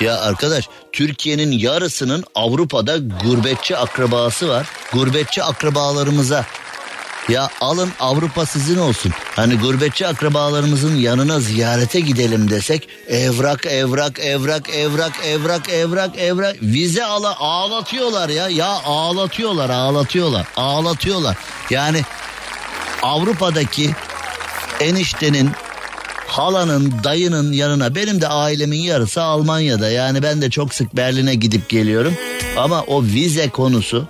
Ya 0.00 0.20
arkadaş 0.20 0.68
Türkiye'nin 0.92 1.52
yarısının 1.52 2.24
Avrupa'da 2.34 2.96
gurbetçi 2.98 3.76
akrabası 3.76 4.48
var. 4.48 4.66
Gurbetçi 4.92 5.42
akrabalarımıza 5.42 6.44
ya 7.28 7.48
alın 7.60 7.90
Avrupa 8.00 8.46
sizin 8.46 8.78
olsun. 8.78 9.12
Hani 9.36 9.58
gurbetçi 9.58 10.06
akrabalarımızın 10.06 10.96
yanına 10.96 11.40
ziyarete 11.40 12.00
gidelim 12.00 12.50
desek 12.50 12.88
evrak 13.08 13.66
evrak 13.66 14.18
evrak 14.18 14.68
evrak 14.68 15.12
evrak 15.26 15.68
evrak 15.68 16.18
evrak 16.18 16.62
vize 16.62 17.04
ala 17.04 17.36
ağlatıyorlar 17.38 18.28
ya. 18.28 18.48
Ya 18.48 18.66
ağlatıyorlar 18.66 19.70
ağlatıyorlar 19.70 20.46
ağlatıyorlar. 20.56 21.36
Yani 21.70 22.02
Avrupa'daki 23.02 23.90
eniştenin 24.80 25.50
halanın 26.30 26.94
dayının 27.04 27.52
yanına. 27.52 27.94
Benim 27.94 28.20
de 28.20 28.28
ailemin 28.28 28.80
yarısı 28.80 29.22
Almanya'da. 29.22 29.90
Yani 29.90 30.22
ben 30.22 30.42
de 30.42 30.50
çok 30.50 30.74
sık 30.74 30.96
Berlin'e 30.96 31.34
gidip 31.34 31.68
geliyorum. 31.68 32.14
Ama 32.56 32.82
o 32.82 33.02
vize 33.02 33.48
konusu 33.48 34.08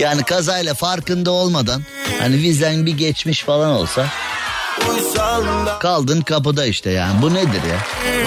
yani 0.00 0.22
kazayla 0.22 0.74
farkında 0.74 1.30
olmadan 1.30 1.82
hani 2.20 2.36
vizen 2.36 2.86
bir 2.86 2.96
geçmiş 2.96 3.42
falan 3.42 3.70
olsa 3.70 4.06
kaldın 5.80 6.20
kapıda 6.20 6.66
işte 6.66 6.90
yani. 6.90 7.22
Bu 7.22 7.34
nedir 7.34 7.62
ya? 7.70 7.78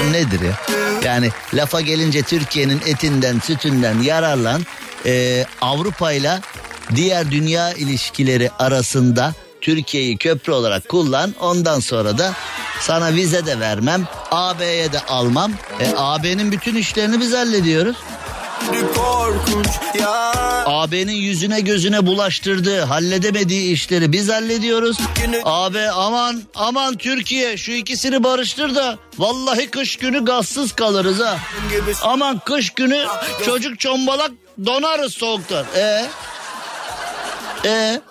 Bu 0.03 0.13
nedir 0.13 0.41
ya? 0.41 0.57
Yani 1.05 1.29
lafa 1.53 1.81
gelince 1.81 2.21
Türkiye'nin 2.21 2.81
etinden 2.85 3.39
sütünden 3.39 4.01
yararlan 4.01 4.65
e, 5.05 5.45
Avrupa 5.61 6.11
ile 6.11 6.39
diğer 6.95 7.31
dünya 7.31 7.73
ilişkileri 7.73 8.51
arasında 8.59 9.33
Türkiye'yi 9.61 10.17
köprü 10.17 10.51
olarak 10.51 10.89
kullan 10.89 11.35
ondan 11.39 11.79
sonra 11.79 12.17
da 12.17 12.33
Sana 12.81 13.13
vize 13.13 13.45
de 13.45 13.59
vermem. 13.59 14.07
AB'ye 14.31 14.93
de 14.93 14.99
almam. 14.99 15.51
E, 15.79 15.93
AB'nin 15.97 16.51
bütün 16.51 16.75
işlerini 16.75 17.19
biz 17.19 17.33
hallediyoruz. 17.33 17.95
AB'nin 20.65 21.13
yüzüne 21.13 21.59
gözüne 21.59 22.05
bulaştırdığı, 22.05 22.81
halledemediği 22.81 23.73
işleri 23.73 24.11
biz 24.11 24.29
hallediyoruz. 24.29 24.97
AB 25.43 25.91
aman 25.91 26.41
aman 26.55 26.97
Türkiye 26.97 27.57
şu 27.57 27.71
ikisini 27.71 28.23
barıştır 28.23 28.75
da 28.75 28.97
vallahi 29.17 29.69
kış 29.69 29.95
günü 29.95 30.25
gazsız 30.25 30.71
kalırız 30.71 31.19
ha. 31.19 31.37
Aman 32.03 32.41
kış 32.45 32.69
günü 32.69 33.05
çocuk 33.45 33.79
çombalak 33.79 34.31
donarız 34.65 35.13
soğuktan. 35.13 35.65
E 35.75 36.05
e 37.65 38.01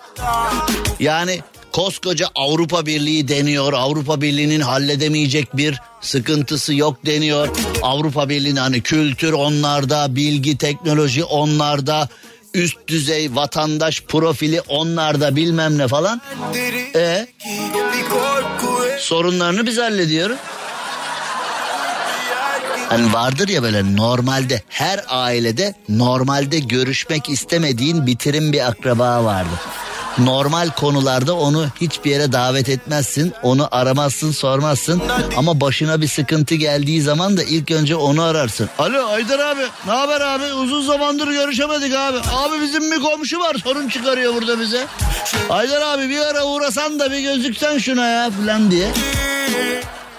yani 1.01 1.39
koskoca 1.71 2.27
Avrupa 2.35 2.85
Birliği 2.85 3.27
deniyor. 3.27 3.73
Avrupa 3.73 4.21
Birliği'nin 4.21 4.59
halledemeyecek 4.59 5.57
bir 5.57 5.81
sıkıntısı 6.01 6.73
yok 6.73 7.05
deniyor. 7.05 7.47
Avrupa 7.81 8.29
Birliği'nin 8.29 8.59
hani 8.59 8.81
kültür 8.81 9.33
onlarda, 9.33 10.15
bilgi, 10.15 10.57
teknoloji 10.57 11.23
onlarda, 11.23 12.09
üst 12.53 12.87
düzey 12.87 13.35
vatandaş 13.35 14.01
profili 14.01 14.61
onlarda 14.61 15.35
bilmem 15.35 15.77
ne 15.77 15.87
falan. 15.87 16.21
E 16.95 17.27
sorunlarını 18.99 19.65
biz 19.65 19.77
hallediyoruz. 19.77 20.37
Hani 22.89 23.13
vardır 23.13 23.47
ya 23.47 23.63
böyle 23.63 23.95
normalde 23.95 24.61
her 24.69 25.05
ailede 25.07 25.73
normalde 25.89 26.59
görüşmek 26.59 27.29
istemediğin 27.29 28.07
bitirim 28.07 28.53
bir 28.53 28.67
akraba 28.67 29.23
vardır. 29.23 29.59
Normal 30.17 30.69
konularda 30.69 31.33
onu 31.35 31.67
hiçbir 31.81 32.11
yere 32.11 32.31
davet 32.31 32.69
etmezsin. 32.69 33.33
Onu 33.43 33.67
aramazsın 33.71 34.31
sormazsın. 34.31 35.01
Ama 35.37 35.61
başına 35.61 36.01
bir 36.01 36.07
sıkıntı 36.07 36.55
geldiği 36.55 37.01
zaman 37.01 37.37
da 37.37 37.43
ilk 37.43 37.71
önce 37.71 37.95
onu 37.95 38.21
ararsın. 38.23 38.69
Alo 38.79 39.07
Aydar 39.07 39.39
abi 39.39 39.61
ne 39.87 39.91
haber 39.91 40.21
abi 40.21 40.53
uzun 40.53 40.81
zamandır 40.87 41.27
görüşemedik 41.27 41.93
abi. 41.95 42.17
Abi 42.17 42.61
bizim 42.61 42.91
bir 42.91 42.99
komşu 42.99 43.39
var 43.39 43.55
sorun 43.63 43.89
çıkarıyor 43.89 44.33
burada 44.35 44.59
bize. 44.59 44.87
Aydar 45.49 45.81
abi 45.81 46.09
bir 46.09 46.19
ara 46.19 46.45
uğrasan 46.45 46.99
da 46.99 47.11
bir 47.11 47.19
gözüksen 47.19 47.77
şuna 47.77 48.07
ya 48.07 48.31
falan 48.31 48.71
diye. 48.71 48.87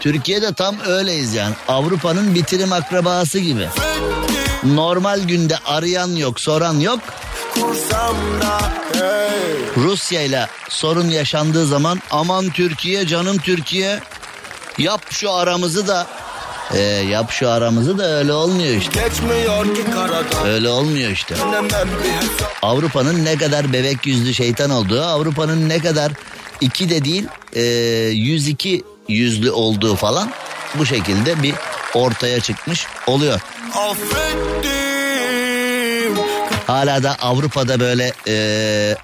Türkiye'de 0.01 0.53
tam 0.53 0.76
öyleyiz 0.86 1.34
yani. 1.34 1.55
Avrupa'nın 1.68 2.34
bitirim 2.34 2.72
akrabası 2.72 3.38
gibi. 3.38 3.68
Normal 4.64 5.20
günde 5.20 5.57
arayan 5.66 6.16
yok, 6.16 6.40
soran 6.40 6.80
yok. 6.80 7.01
Kursam 7.55 8.16
da 8.42 8.59
hey. 9.00 9.84
Rusya 9.84 10.22
ile 10.22 10.46
sorun 10.68 11.09
yaşandığı 11.09 11.66
zaman 11.66 12.00
aman 12.11 12.50
Türkiye 12.50 13.07
canım 13.07 13.38
Türkiye 13.38 14.00
yap 14.78 15.00
şu 15.11 15.32
aramızı 15.32 15.88
da 15.88 16.07
Ee, 16.74 16.80
yap 16.80 17.30
şu 17.30 17.50
aramızı 17.50 17.98
da 17.98 18.18
öyle 18.18 18.32
olmuyor 18.32 18.74
işte. 18.74 19.03
Geçmiyor 19.03 19.74
ki 19.74 19.84
karadan 19.94 20.46
Öyle 20.46 20.68
olmuyor 20.68 21.11
işte. 21.11 21.34
Avrupa'nın 22.62 23.24
ne 23.24 23.36
kadar 23.36 23.72
bebek 23.72 24.07
yüzlü 24.07 24.34
şeytan 24.34 24.70
olduğu, 24.70 25.03
Avrupa'nın 25.03 25.68
ne 25.68 25.78
kadar 25.78 26.12
iki 26.61 26.90
de 26.90 27.05
değil 27.05 27.26
e, 27.53 27.62
102 27.62 28.84
yüzlü 29.09 29.50
olduğu 29.50 29.96
falan 29.96 30.30
bu 30.74 30.86
şekilde 30.86 31.42
bir 31.42 31.55
ortaya 31.94 32.40
çıkmış 32.40 32.86
oluyor. 33.07 33.40
affettim 33.76 34.91
Hala 36.66 37.02
da 37.02 37.16
Avrupa'da 37.22 37.80
böyle 37.80 38.12
e, 38.28 38.96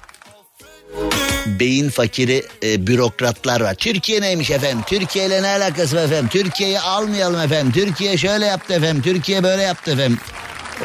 beyin 1.45 1.89
fakiri 1.89 2.43
e, 2.63 2.87
bürokratlar 2.87 3.61
var. 3.61 3.73
Türkiye 3.75 4.21
neymiş 4.21 4.51
efendim? 4.51 4.83
Türkiye 4.87 5.25
ile 5.25 5.43
ne 5.43 5.47
alakası 5.47 5.95
var 5.95 6.03
efendim? 6.03 6.27
Türkiye'yi 6.31 6.79
almayalım 6.79 7.41
efendim. 7.41 7.71
Türkiye 7.71 8.17
şöyle 8.17 8.45
yaptı 8.45 8.73
efendim. 8.73 9.01
Türkiye 9.01 9.43
böyle 9.43 9.61
yaptı 9.61 9.91
efendim. 9.91 10.19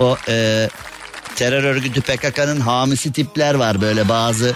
O 0.00 0.16
e, 0.28 0.68
terör 1.36 1.64
örgütü 1.64 2.00
PKK'nın 2.00 2.60
hamisi 2.60 3.12
tipler 3.12 3.54
var 3.54 3.80
böyle 3.80 4.08
bazı 4.08 4.54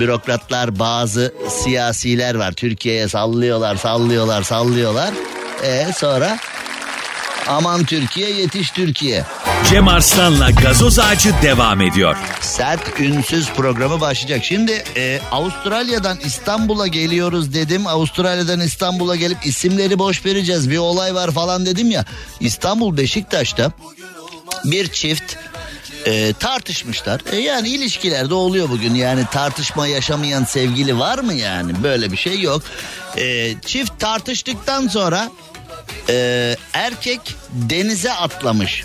bürokratlar 0.00 0.78
bazı 0.78 1.34
siyasiler 1.62 2.34
var. 2.34 2.52
Türkiye'ye 2.52 3.08
sallıyorlar 3.08 3.76
sallıyorlar 3.76 4.42
sallıyorlar. 4.42 5.10
E 5.62 5.86
sonra 5.96 6.38
aman 7.48 7.84
Türkiye 7.84 8.30
yetiş 8.30 8.70
Türkiye. 8.70 9.24
Cem 9.62 9.88
Arslan'la 9.88 10.50
gazoz 10.50 10.98
ağacı 10.98 11.34
devam 11.42 11.80
ediyor. 11.80 12.16
Sert 12.40 13.00
Ünsüz 13.00 13.50
programı 13.50 14.00
başlayacak. 14.00 14.44
Şimdi 14.44 14.84
e, 14.96 15.20
Avustralya'dan 15.32 16.18
İstanbul'a 16.24 16.86
geliyoruz 16.86 17.54
dedim. 17.54 17.86
Avustralya'dan 17.86 18.60
İstanbul'a 18.60 19.16
gelip 19.16 19.46
isimleri 19.46 19.98
boş 19.98 20.26
vereceğiz. 20.26 20.70
Bir 20.70 20.78
olay 20.78 21.14
var 21.14 21.30
falan 21.30 21.66
dedim 21.66 21.90
ya. 21.90 22.04
İstanbul 22.40 22.96
Beşiktaş'ta 22.96 23.72
bir 24.64 24.88
çift 24.88 25.36
e, 26.06 26.32
tartışmışlar. 26.32 27.20
E, 27.32 27.36
yani 27.36 27.68
ilişkilerde 27.68 28.34
oluyor 28.34 28.68
bugün. 28.70 28.94
Yani 28.94 29.24
tartışma 29.32 29.86
yaşamayan 29.86 30.44
sevgili 30.44 30.98
var 30.98 31.18
mı 31.18 31.34
yani? 31.34 31.82
Böyle 31.82 32.12
bir 32.12 32.16
şey 32.16 32.40
yok. 32.40 32.62
E, 33.16 33.54
çift 33.66 34.00
tartıştıktan 34.00 34.88
sonra 34.88 35.30
e, 36.08 36.56
erkek 36.72 37.20
denize 37.52 38.12
atlamış. 38.12 38.84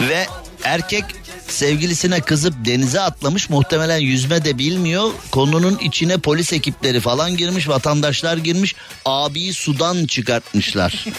Ve 0.00 0.26
erkek 0.64 1.04
sevgilisine 1.48 2.20
kızıp 2.20 2.54
denize 2.64 3.00
atlamış 3.00 3.50
muhtemelen 3.50 3.98
yüzme 3.98 4.44
de 4.44 4.58
bilmiyor. 4.58 5.10
Konunun 5.30 5.78
içine 5.78 6.18
polis 6.18 6.52
ekipleri 6.52 7.00
falan 7.00 7.36
girmiş 7.36 7.68
vatandaşlar 7.68 8.36
girmiş 8.36 8.74
abiyi 9.04 9.54
sudan 9.54 10.06
çıkartmışlar. 10.06 11.04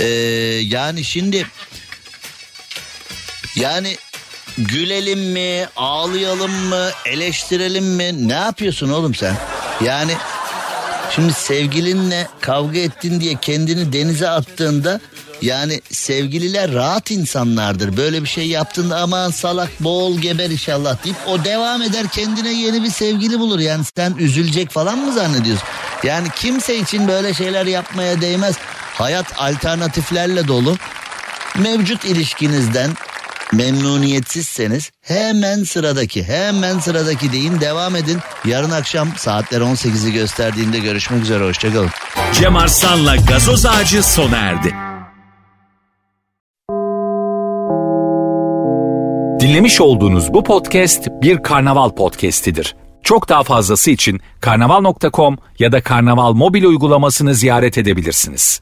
Ee, 0.00 0.04
yani 0.62 1.04
şimdi 1.04 1.46
yani 3.56 3.96
gülelim 4.58 5.20
mi 5.20 5.68
ağlayalım 5.76 6.52
mı 6.52 6.90
eleştirelim 7.06 7.84
mi 7.84 8.28
ne 8.28 8.32
yapıyorsun 8.32 8.88
oğlum 8.88 9.14
sen? 9.14 9.36
Yani 9.84 10.12
Şimdi 11.10 11.32
sevgilinle 11.32 12.28
kavga 12.40 12.78
ettin 12.78 13.20
diye 13.20 13.34
kendini 13.40 13.92
denize 13.92 14.28
attığında 14.28 15.00
yani 15.42 15.80
sevgililer 15.90 16.72
rahat 16.72 17.10
insanlardır. 17.10 17.96
Böyle 17.96 18.22
bir 18.22 18.28
şey 18.28 18.48
yaptığında 18.48 18.96
aman 18.96 19.30
salak 19.30 19.70
boğul 19.80 20.18
geber 20.18 20.50
inşallah 20.50 21.04
deyip 21.04 21.16
o 21.28 21.44
devam 21.44 21.82
eder 21.82 22.06
kendine 22.08 22.52
yeni 22.52 22.82
bir 22.82 22.90
sevgili 22.90 23.38
bulur. 23.38 23.58
Yani 23.58 23.84
sen 23.96 24.14
üzülecek 24.18 24.70
falan 24.70 24.98
mı 24.98 25.12
zannediyorsun? 25.12 25.68
Yani 26.04 26.28
kimse 26.36 26.76
için 26.76 27.08
böyle 27.08 27.34
şeyler 27.34 27.66
yapmaya 27.66 28.20
değmez. 28.20 28.56
Hayat 28.94 29.26
alternatiflerle 29.36 30.48
dolu. 30.48 30.76
Mevcut 31.58 32.04
ilişkinizden 32.04 32.90
memnuniyetsizseniz 33.54 34.90
hemen 35.02 35.64
sıradaki 35.64 36.24
hemen 36.24 36.78
sıradaki 36.78 37.32
deyin 37.32 37.60
devam 37.60 37.96
edin. 37.96 38.18
Yarın 38.44 38.70
akşam 38.70 39.08
saatler 39.16 39.60
18'i 39.60 40.12
gösterdiğinde 40.12 40.78
görüşmek 40.78 41.22
üzere 41.22 41.44
hoşçakalın. 41.44 41.90
Cem 42.32 42.56
Arslan'la 42.56 43.16
gazoz 43.16 43.66
ağacı 43.66 44.02
sona 44.02 44.36
erdi. 44.36 44.74
Dinlemiş 49.40 49.80
olduğunuz 49.80 50.34
bu 50.34 50.44
podcast 50.44 51.08
bir 51.22 51.42
karnaval 51.42 51.90
podcastidir. 51.90 52.76
Çok 53.02 53.28
daha 53.28 53.42
fazlası 53.42 53.90
için 53.90 54.20
karnaval.com 54.40 55.38
ya 55.58 55.72
da 55.72 55.82
karnaval 55.82 56.32
mobil 56.32 56.64
uygulamasını 56.64 57.34
ziyaret 57.34 57.78
edebilirsiniz. 57.78 58.60